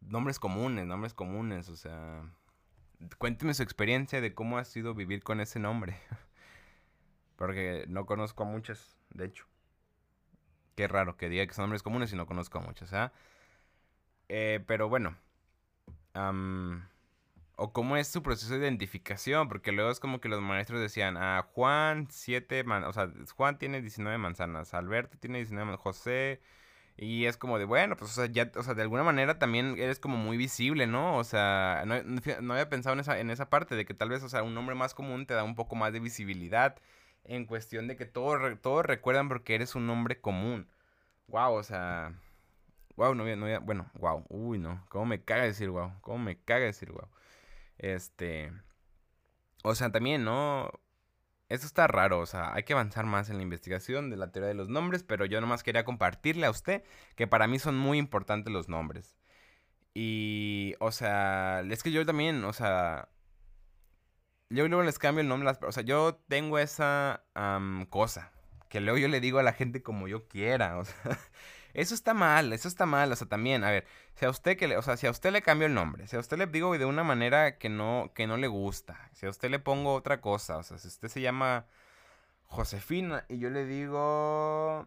nombres 0.00 0.38
comunes, 0.38 0.86
nombres 0.86 1.14
comunes, 1.14 1.68
o 1.68 1.76
sea, 1.76 2.22
cuénteme 3.18 3.54
su 3.54 3.62
experiencia 3.62 4.20
de 4.20 4.34
cómo 4.34 4.58
ha 4.58 4.64
sido 4.64 4.94
vivir 4.94 5.22
con 5.22 5.40
ese 5.40 5.58
nombre. 5.58 5.96
Porque 7.36 7.84
no 7.88 8.06
conozco 8.06 8.44
a 8.44 8.46
muchas, 8.46 8.96
de 9.10 9.26
hecho. 9.26 9.46
Qué 10.74 10.88
raro 10.88 11.16
que 11.16 11.28
diga 11.28 11.46
que 11.46 11.54
son 11.54 11.64
nombres 11.64 11.82
comunes 11.82 12.12
y 12.12 12.16
no 12.16 12.26
conozco 12.26 12.58
a 12.58 12.62
muchos, 12.62 12.92
¿ah? 12.92 13.12
Eh, 14.28 14.62
pero 14.66 14.88
bueno. 14.88 15.16
o 17.56 17.72
cómo 17.72 17.96
es 17.96 18.08
su 18.08 18.22
proceso 18.22 18.54
de 18.54 18.60
identificación, 18.60 19.48
porque 19.48 19.72
luego 19.72 19.90
es 19.90 20.00
como 20.00 20.20
que 20.20 20.28
los 20.28 20.40
maestros 20.40 20.80
decían, 20.80 21.16
ah, 21.16 21.46
Juan, 21.52 22.08
7, 22.10 22.64
o 22.86 22.92
sea, 22.92 23.10
Juan 23.34 23.58
tiene 23.58 23.80
19 23.80 24.18
manzanas, 24.18 24.74
Alberto 24.74 25.18
tiene 25.18 25.38
19 25.38 25.76
José, 25.76 26.40
y 26.98 27.26
es 27.26 27.36
como 27.36 27.58
de, 27.58 27.66
bueno, 27.66 27.96
pues, 27.96 28.10
o 28.12 28.14
sea, 28.14 28.26
ya, 28.26 28.50
o 28.56 28.62
sea, 28.62 28.74
de 28.74 28.82
alguna 28.82 29.02
manera 29.02 29.38
también 29.38 29.76
eres 29.78 30.00
como 30.00 30.16
muy 30.16 30.36
visible, 30.38 30.86
¿no? 30.86 31.18
O 31.18 31.24
sea, 31.24 31.84
no, 31.86 32.52
había 32.52 32.68
pensado 32.70 32.94
en 32.94 33.00
esa, 33.00 33.18
en 33.18 33.30
esa 33.30 33.50
parte 33.50 33.74
de 33.76 33.84
que 33.84 33.94
tal 33.94 34.08
vez, 34.08 34.22
o 34.22 34.28
sea, 34.30 34.42
un 34.42 34.54
nombre 34.54 34.74
más 34.74 34.94
común 34.94 35.26
te 35.26 35.34
da 35.34 35.44
un 35.44 35.54
poco 35.54 35.76
más 35.76 35.92
de 35.92 36.00
visibilidad 36.00 36.76
en 37.24 37.46
cuestión 37.46 37.88
de 37.88 37.96
que 37.96 38.06
todos, 38.06 38.60
todos 38.62 38.86
recuerdan 38.86 39.28
porque 39.28 39.54
eres 39.54 39.74
un 39.74 39.86
nombre 39.86 40.20
común. 40.20 40.68
Wow, 41.28 41.54
o 41.54 41.62
sea. 41.62 42.14
Wow, 42.96 43.14
no 43.14 43.24
había, 43.24 43.36
no 43.36 43.44
había, 43.46 43.58
bueno, 43.58 43.90
wow, 43.94 44.24
uy, 44.28 44.58
no. 44.58 44.84
¿Cómo 44.88 45.06
me 45.06 45.22
caga 45.22 45.44
decir 45.44 45.70
wow? 45.70 45.92
¿Cómo 46.00 46.18
me 46.18 46.38
caga 46.38 46.66
decir 46.66 46.92
wow? 46.92 47.08
Este. 47.78 48.52
O 49.64 49.74
sea, 49.74 49.90
también, 49.92 50.24
¿no? 50.24 50.70
Esto 51.48 51.66
está 51.66 51.86
raro, 51.86 52.18
o 52.18 52.26
sea, 52.26 52.52
hay 52.54 52.64
que 52.64 52.72
avanzar 52.72 53.06
más 53.06 53.30
en 53.30 53.36
la 53.36 53.42
investigación 53.44 54.10
de 54.10 54.16
la 54.16 54.32
teoría 54.32 54.48
de 54.48 54.54
los 54.54 54.68
nombres, 54.68 55.04
pero 55.04 55.26
yo 55.26 55.40
nomás 55.40 55.62
quería 55.62 55.84
compartirle 55.84 56.46
a 56.46 56.50
usted 56.50 56.82
que 57.14 57.28
para 57.28 57.46
mí 57.46 57.58
son 57.60 57.76
muy 57.78 57.98
importantes 57.98 58.52
los 58.52 58.68
nombres. 58.68 59.16
Y, 59.94 60.74
o 60.80 60.92
sea, 60.92 61.62
es 61.70 61.82
que 61.82 61.92
yo 61.92 62.04
también, 62.04 62.44
o 62.44 62.52
sea, 62.52 63.08
yo 64.50 64.66
luego 64.68 64.82
les 64.84 64.98
cambio 64.98 65.22
el 65.22 65.28
nombre, 65.28 65.50
o 65.62 65.72
sea, 65.72 65.82
yo 65.82 66.16
tengo 66.28 66.58
esa 66.58 67.24
cosa, 67.90 68.32
que 68.68 68.80
luego 68.80 68.98
yo 68.98 69.08
le 69.08 69.20
digo 69.20 69.38
a 69.38 69.42
la 69.42 69.52
gente 69.52 69.82
como 69.82 70.08
yo 70.08 70.28
quiera, 70.28 70.78
o 70.78 70.84
sea, 70.84 71.18
eso 71.76 71.94
está 71.94 72.14
mal, 72.14 72.52
eso 72.52 72.68
está 72.68 72.86
mal, 72.86 73.12
o 73.12 73.16
sea, 73.16 73.28
también, 73.28 73.64
a 73.64 73.70
ver, 73.70 73.86
si 74.14 74.24
a 74.24 74.30
usted 74.30 74.56
que 74.56 74.68
le, 74.68 74.76
o 74.76 74.82
sea, 74.82 74.96
si 74.96 75.06
a 75.06 75.10
usted 75.10 75.30
le 75.32 75.42
cambio 75.42 75.66
el 75.66 75.74
nombre, 75.74 76.06
si 76.06 76.16
a 76.16 76.20
usted 76.20 76.38
le 76.38 76.46
digo 76.46 76.76
de 76.78 76.84
una 76.84 77.04
manera 77.04 77.58
que 77.58 77.68
no 77.68 78.10
que 78.14 78.26
no 78.26 78.36
le 78.36 78.48
gusta, 78.48 79.10
si 79.12 79.26
a 79.26 79.30
usted 79.30 79.50
le 79.50 79.58
pongo 79.58 79.94
otra 79.94 80.20
cosa, 80.20 80.56
o 80.58 80.62
sea, 80.62 80.78
si 80.78 80.88
usted 80.88 81.08
se 81.08 81.20
llama 81.20 81.66
Josefina 82.46 83.24
y 83.28 83.38
yo 83.38 83.50
le 83.50 83.66
digo 83.66 84.86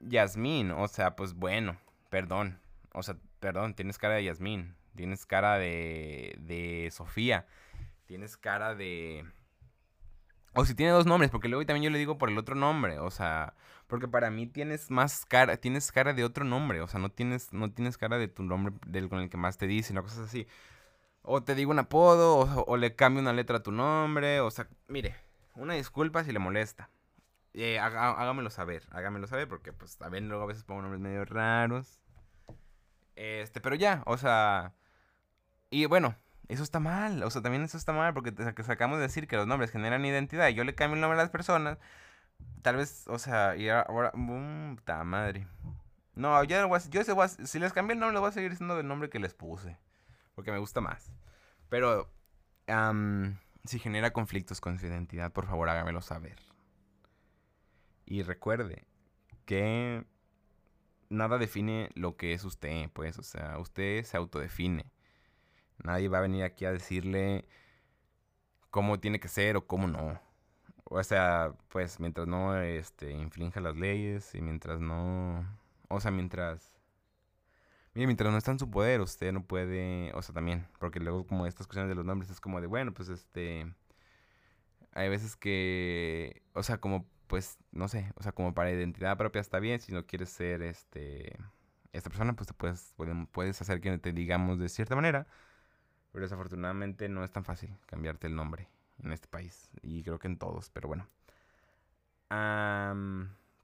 Yasmín, 0.00 0.72
o 0.72 0.88
sea, 0.88 1.16
pues 1.16 1.34
bueno, 1.34 1.78
perdón, 2.10 2.60
o 2.92 3.02
sea, 3.02 3.16
perdón, 3.40 3.74
tienes 3.74 3.98
cara 3.98 4.14
de 4.14 4.24
Yasmín, 4.24 4.74
tienes 4.96 5.26
cara 5.26 5.58
de 5.58 6.36
de 6.40 6.90
Sofía 6.92 7.46
tienes 8.06 8.36
cara 8.36 8.74
de... 8.74 9.24
O 10.56 10.64
si 10.64 10.74
tiene 10.74 10.92
dos 10.92 11.04
nombres, 11.04 11.30
porque 11.30 11.48
luego 11.48 11.66
también 11.66 11.84
yo 11.84 11.90
le 11.90 11.98
digo 11.98 12.16
por 12.16 12.30
el 12.30 12.38
otro 12.38 12.54
nombre, 12.54 12.98
o 12.98 13.10
sea, 13.10 13.52
porque 13.86 14.08
para 14.08 14.30
mí 14.30 14.46
tienes 14.46 14.90
más 14.90 15.26
cara, 15.26 15.58
tienes 15.58 15.92
cara 15.92 16.14
de 16.14 16.24
otro 16.24 16.44
nombre, 16.44 16.80
o 16.80 16.88
sea, 16.88 16.98
no 16.98 17.10
tienes, 17.10 17.52
no 17.52 17.70
tienes 17.70 17.98
cara 17.98 18.16
de 18.16 18.28
tu 18.28 18.42
nombre 18.42 18.74
del 18.86 19.10
con 19.10 19.20
el 19.20 19.28
que 19.28 19.36
más 19.36 19.58
te 19.58 19.66
dicen 19.66 19.98
o 19.98 20.02
cosas 20.02 20.20
así. 20.20 20.46
O 21.22 21.42
te 21.42 21.54
digo 21.54 21.70
un 21.72 21.78
apodo, 21.78 22.64
o, 22.66 22.76
le 22.78 22.94
cambio 22.94 23.20
una 23.20 23.34
letra 23.34 23.58
a 23.58 23.62
tu 23.62 23.70
nombre, 23.70 24.40
o 24.40 24.50
sea, 24.50 24.68
mire, 24.88 25.14
una 25.54 25.74
disculpa 25.74 26.24
si 26.24 26.32
le 26.32 26.38
molesta. 26.38 26.88
Eh, 27.52 27.78
hágamelo 27.78 28.50
saber, 28.50 28.84
hágamelo 28.92 29.26
saber, 29.26 29.48
porque 29.48 29.72
pues 29.72 29.98
también 29.98 30.28
luego 30.28 30.44
a 30.44 30.46
veces 30.46 30.64
pongo 30.64 30.82
nombres 30.82 31.00
medio 31.00 31.24
raros. 31.26 32.00
Este, 33.14 33.60
pero 33.60 33.74
ya, 33.76 34.02
o 34.06 34.16
sea, 34.16 34.74
y 35.70 35.86
bueno, 35.86 36.16
eso 36.48 36.62
está 36.62 36.80
mal, 36.80 37.22
o 37.22 37.30
sea, 37.30 37.42
también 37.42 37.64
eso 37.64 37.76
está 37.76 37.92
mal 37.92 38.14
porque 38.14 38.32
sacamos 38.62 38.98
de 38.98 39.02
decir 39.02 39.26
que 39.26 39.36
los 39.36 39.46
nombres 39.46 39.70
generan 39.70 40.04
identidad 40.04 40.48
y 40.48 40.54
yo 40.54 40.64
le 40.64 40.74
cambio 40.74 40.94
el 40.94 41.00
nombre 41.00 41.18
a 41.18 41.22
las 41.22 41.30
personas. 41.30 41.78
Tal 42.62 42.76
vez, 42.76 43.06
o 43.08 43.18
sea, 43.18 43.56
y 43.56 43.68
ahora, 43.68 44.12
boom, 44.14 44.78
ta 44.84 45.04
madre. 45.04 45.46
No, 46.14 46.42
yo, 46.44 46.56
yo 46.90 47.02
si 47.28 47.58
les 47.58 47.72
cambio 47.72 47.94
el 47.94 48.00
nombre, 48.00 48.14
le 48.14 48.20
voy 48.20 48.28
a 48.28 48.32
seguir 48.32 48.50
diciendo 48.50 48.78
el 48.78 48.86
nombre 48.86 49.10
que 49.10 49.18
les 49.18 49.34
puse. 49.34 49.78
Porque 50.34 50.52
me 50.52 50.58
gusta 50.58 50.80
más. 50.80 51.12
Pero, 51.68 52.10
si 53.64 53.78
genera 53.78 54.12
conflictos 54.12 54.60
con 54.60 54.78
su 54.78 54.86
identidad, 54.86 55.32
por 55.32 55.46
favor 55.46 55.68
hágamelo 55.68 56.00
saber. 56.00 56.38
Y 58.04 58.22
recuerde 58.22 58.86
que 59.44 60.04
nada 61.08 61.38
define 61.38 61.90
lo 61.94 62.16
que 62.16 62.32
es 62.32 62.44
usted, 62.44 62.90
pues, 62.92 63.18
o 63.18 63.22
sea, 63.22 63.58
usted 63.58 64.04
se 64.04 64.16
autodefine. 64.16 64.86
Nadie 65.82 66.08
va 66.08 66.18
a 66.18 66.22
venir 66.22 66.44
aquí 66.44 66.64
a 66.64 66.72
decirle 66.72 67.46
cómo 68.70 69.00
tiene 69.00 69.20
que 69.20 69.28
ser 69.28 69.56
o 69.56 69.66
cómo 69.66 69.86
no. 69.86 70.20
O 70.84 71.02
sea, 71.02 71.54
pues 71.68 72.00
mientras 72.00 72.26
no 72.28 72.56
este, 72.60 73.10
inflinja 73.12 73.60
las 73.60 73.76
leyes 73.76 74.34
y 74.34 74.40
mientras 74.40 74.80
no... 74.80 75.46
O 75.88 76.00
sea, 76.00 76.10
mientras... 76.10 76.74
Mire, 77.94 78.06
mientras 78.06 78.30
no 78.30 78.38
está 78.38 78.52
en 78.52 78.58
su 78.58 78.70
poder, 78.70 79.00
usted 79.00 79.32
no 79.32 79.44
puede... 79.46 80.12
O 80.14 80.22
sea, 80.22 80.34
también, 80.34 80.68
porque 80.78 81.00
luego 81.00 81.26
como 81.26 81.46
estas 81.46 81.66
cuestiones 81.66 81.88
de 81.88 81.94
los 81.96 82.04
nombres 82.04 82.30
es 82.30 82.40
como 82.40 82.60
de, 82.60 82.66
bueno, 82.66 82.92
pues 82.94 83.08
este... 83.08 83.72
Hay 84.92 85.08
veces 85.08 85.36
que... 85.36 86.42
O 86.54 86.62
sea, 86.62 86.78
como 86.78 87.06
pues, 87.26 87.58
no 87.72 87.88
sé, 87.88 88.12
o 88.16 88.22
sea, 88.22 88.32
como 88.32 88.54
para 88.54 88.70
identidad 88.70 89.16
propia 89.16 89.40
está 89.40 89.58
bien, 89.58 89.80
si 89.80 89.92
no 89.92 90.06
quieres 90.06 90.30
ser 90.30 90.62
este 90.62 91.36
esta 91.92 92.10
persona, 92.10 92.34
pues 92.34 92.48
te 92.48 92.54
puedes, 92.54 92.94
puedes 93.32 93.60
hacer 93.60 93.80
que 93.80 93.96
te 93.98 94.12
digamos 94.12 94.58
de 94.58 94.68
cierta 94.68 94.94
manera, 94.94 95.26
pero 96.16 96.24
desafortunadamente 96.24 97.10
no 97.10 97.24
es 97.24 97.30
tan 97.30 97.44
fácil 97.44 97.76
cambiarte 97.84 98.26
el 98.26 98.34
nombre 98.34 98.70
en 99.04 99.12
este 99.12 99.28
país, 99.28 99.70
y 99.82 100.02
creo 100.02 100.18
que 100.18 100.28
en 100.28 100.38
todos, 100.38 100.70
pero 100.70 100.88
bueno. 100.88 101.06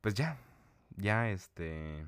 pues 0.03 0.13
ya, 0.13 0.37
ya 0.99 1.31
este... 1.31 2.07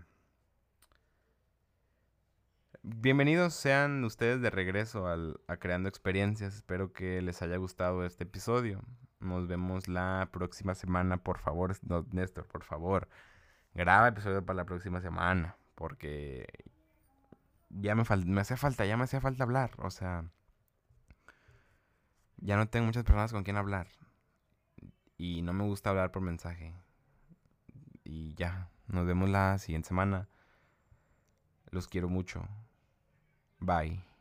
Bienvenidos 2.82 3.55
sean 3.55 4.05
ustedes 4.05 4.42
de 4.42 4.51
regreso 4.51 5.07
al, 5.09 5.40
a 5.49 5.57
Creando 5.57 5.88
Experiencias. 5.88 6.57
Espero 6.57 6.92
que 6.92 7.22
les 7.22 7.40
haya 7.40 7.57
gustado 7.57 8.05
este 8.05 8.24
episodio. 8.24 8.82
Nos 9.20 9.49
vemos 9.49 9.88
la 9.88 10.28
próxima 10.30 10.74
semana, 10.74 11.16
por 11.16 11.38
favor. 11.38 11.74
Néstor, 12.12 12.47
por 12.49 12.64
favor. 12.64 13.09
Graba 13.72 14.09
episodio 14.09 14.45
para 14.45 14.59
la 14.59 14.66
próxima 14.66 15.01
semana. 15.01 15.57
Porque 15.74 16.47
ya 17.81 17.95
me, 17.95 18.05
me 18.27 18.41
hace 18.41 18.57
falta, 18.57 18.87
ya 18.87 18.97
me 18.97 19.05
hacía 19.05 19.20
falta 19.20 19.45
hablar. 19.45 19.72
O 19.79 19.91
sea, 19.91 20.25
ya 22.39 22.57
no 22.57 22.68
tengo 22.68 22.87
muchas 22.87 23.05
personas 23.05 23.33
con 23.33 23.45
quien 23.45 23.57
hablar. 23.57 23.89
Y 25.16 25.43
no 25.43 25.53
me 25.53 25.64
gusta 25.64 25.91
hablar 25.91 26.11
por 26.11 26.22
mensaje. 26.22 26.75
Y 28.05 28.35
ya, 28.35 28.70
nos 28.87 29.07
vemos 29.07 29.29
la 29.29 29.59
siguiente 29.59 29.89
semana. 29.89 30.29
Los 31.70 31.89
quiero 31.89 32.09
mucho. 32.09 32.47
Bye. 33.59 34.14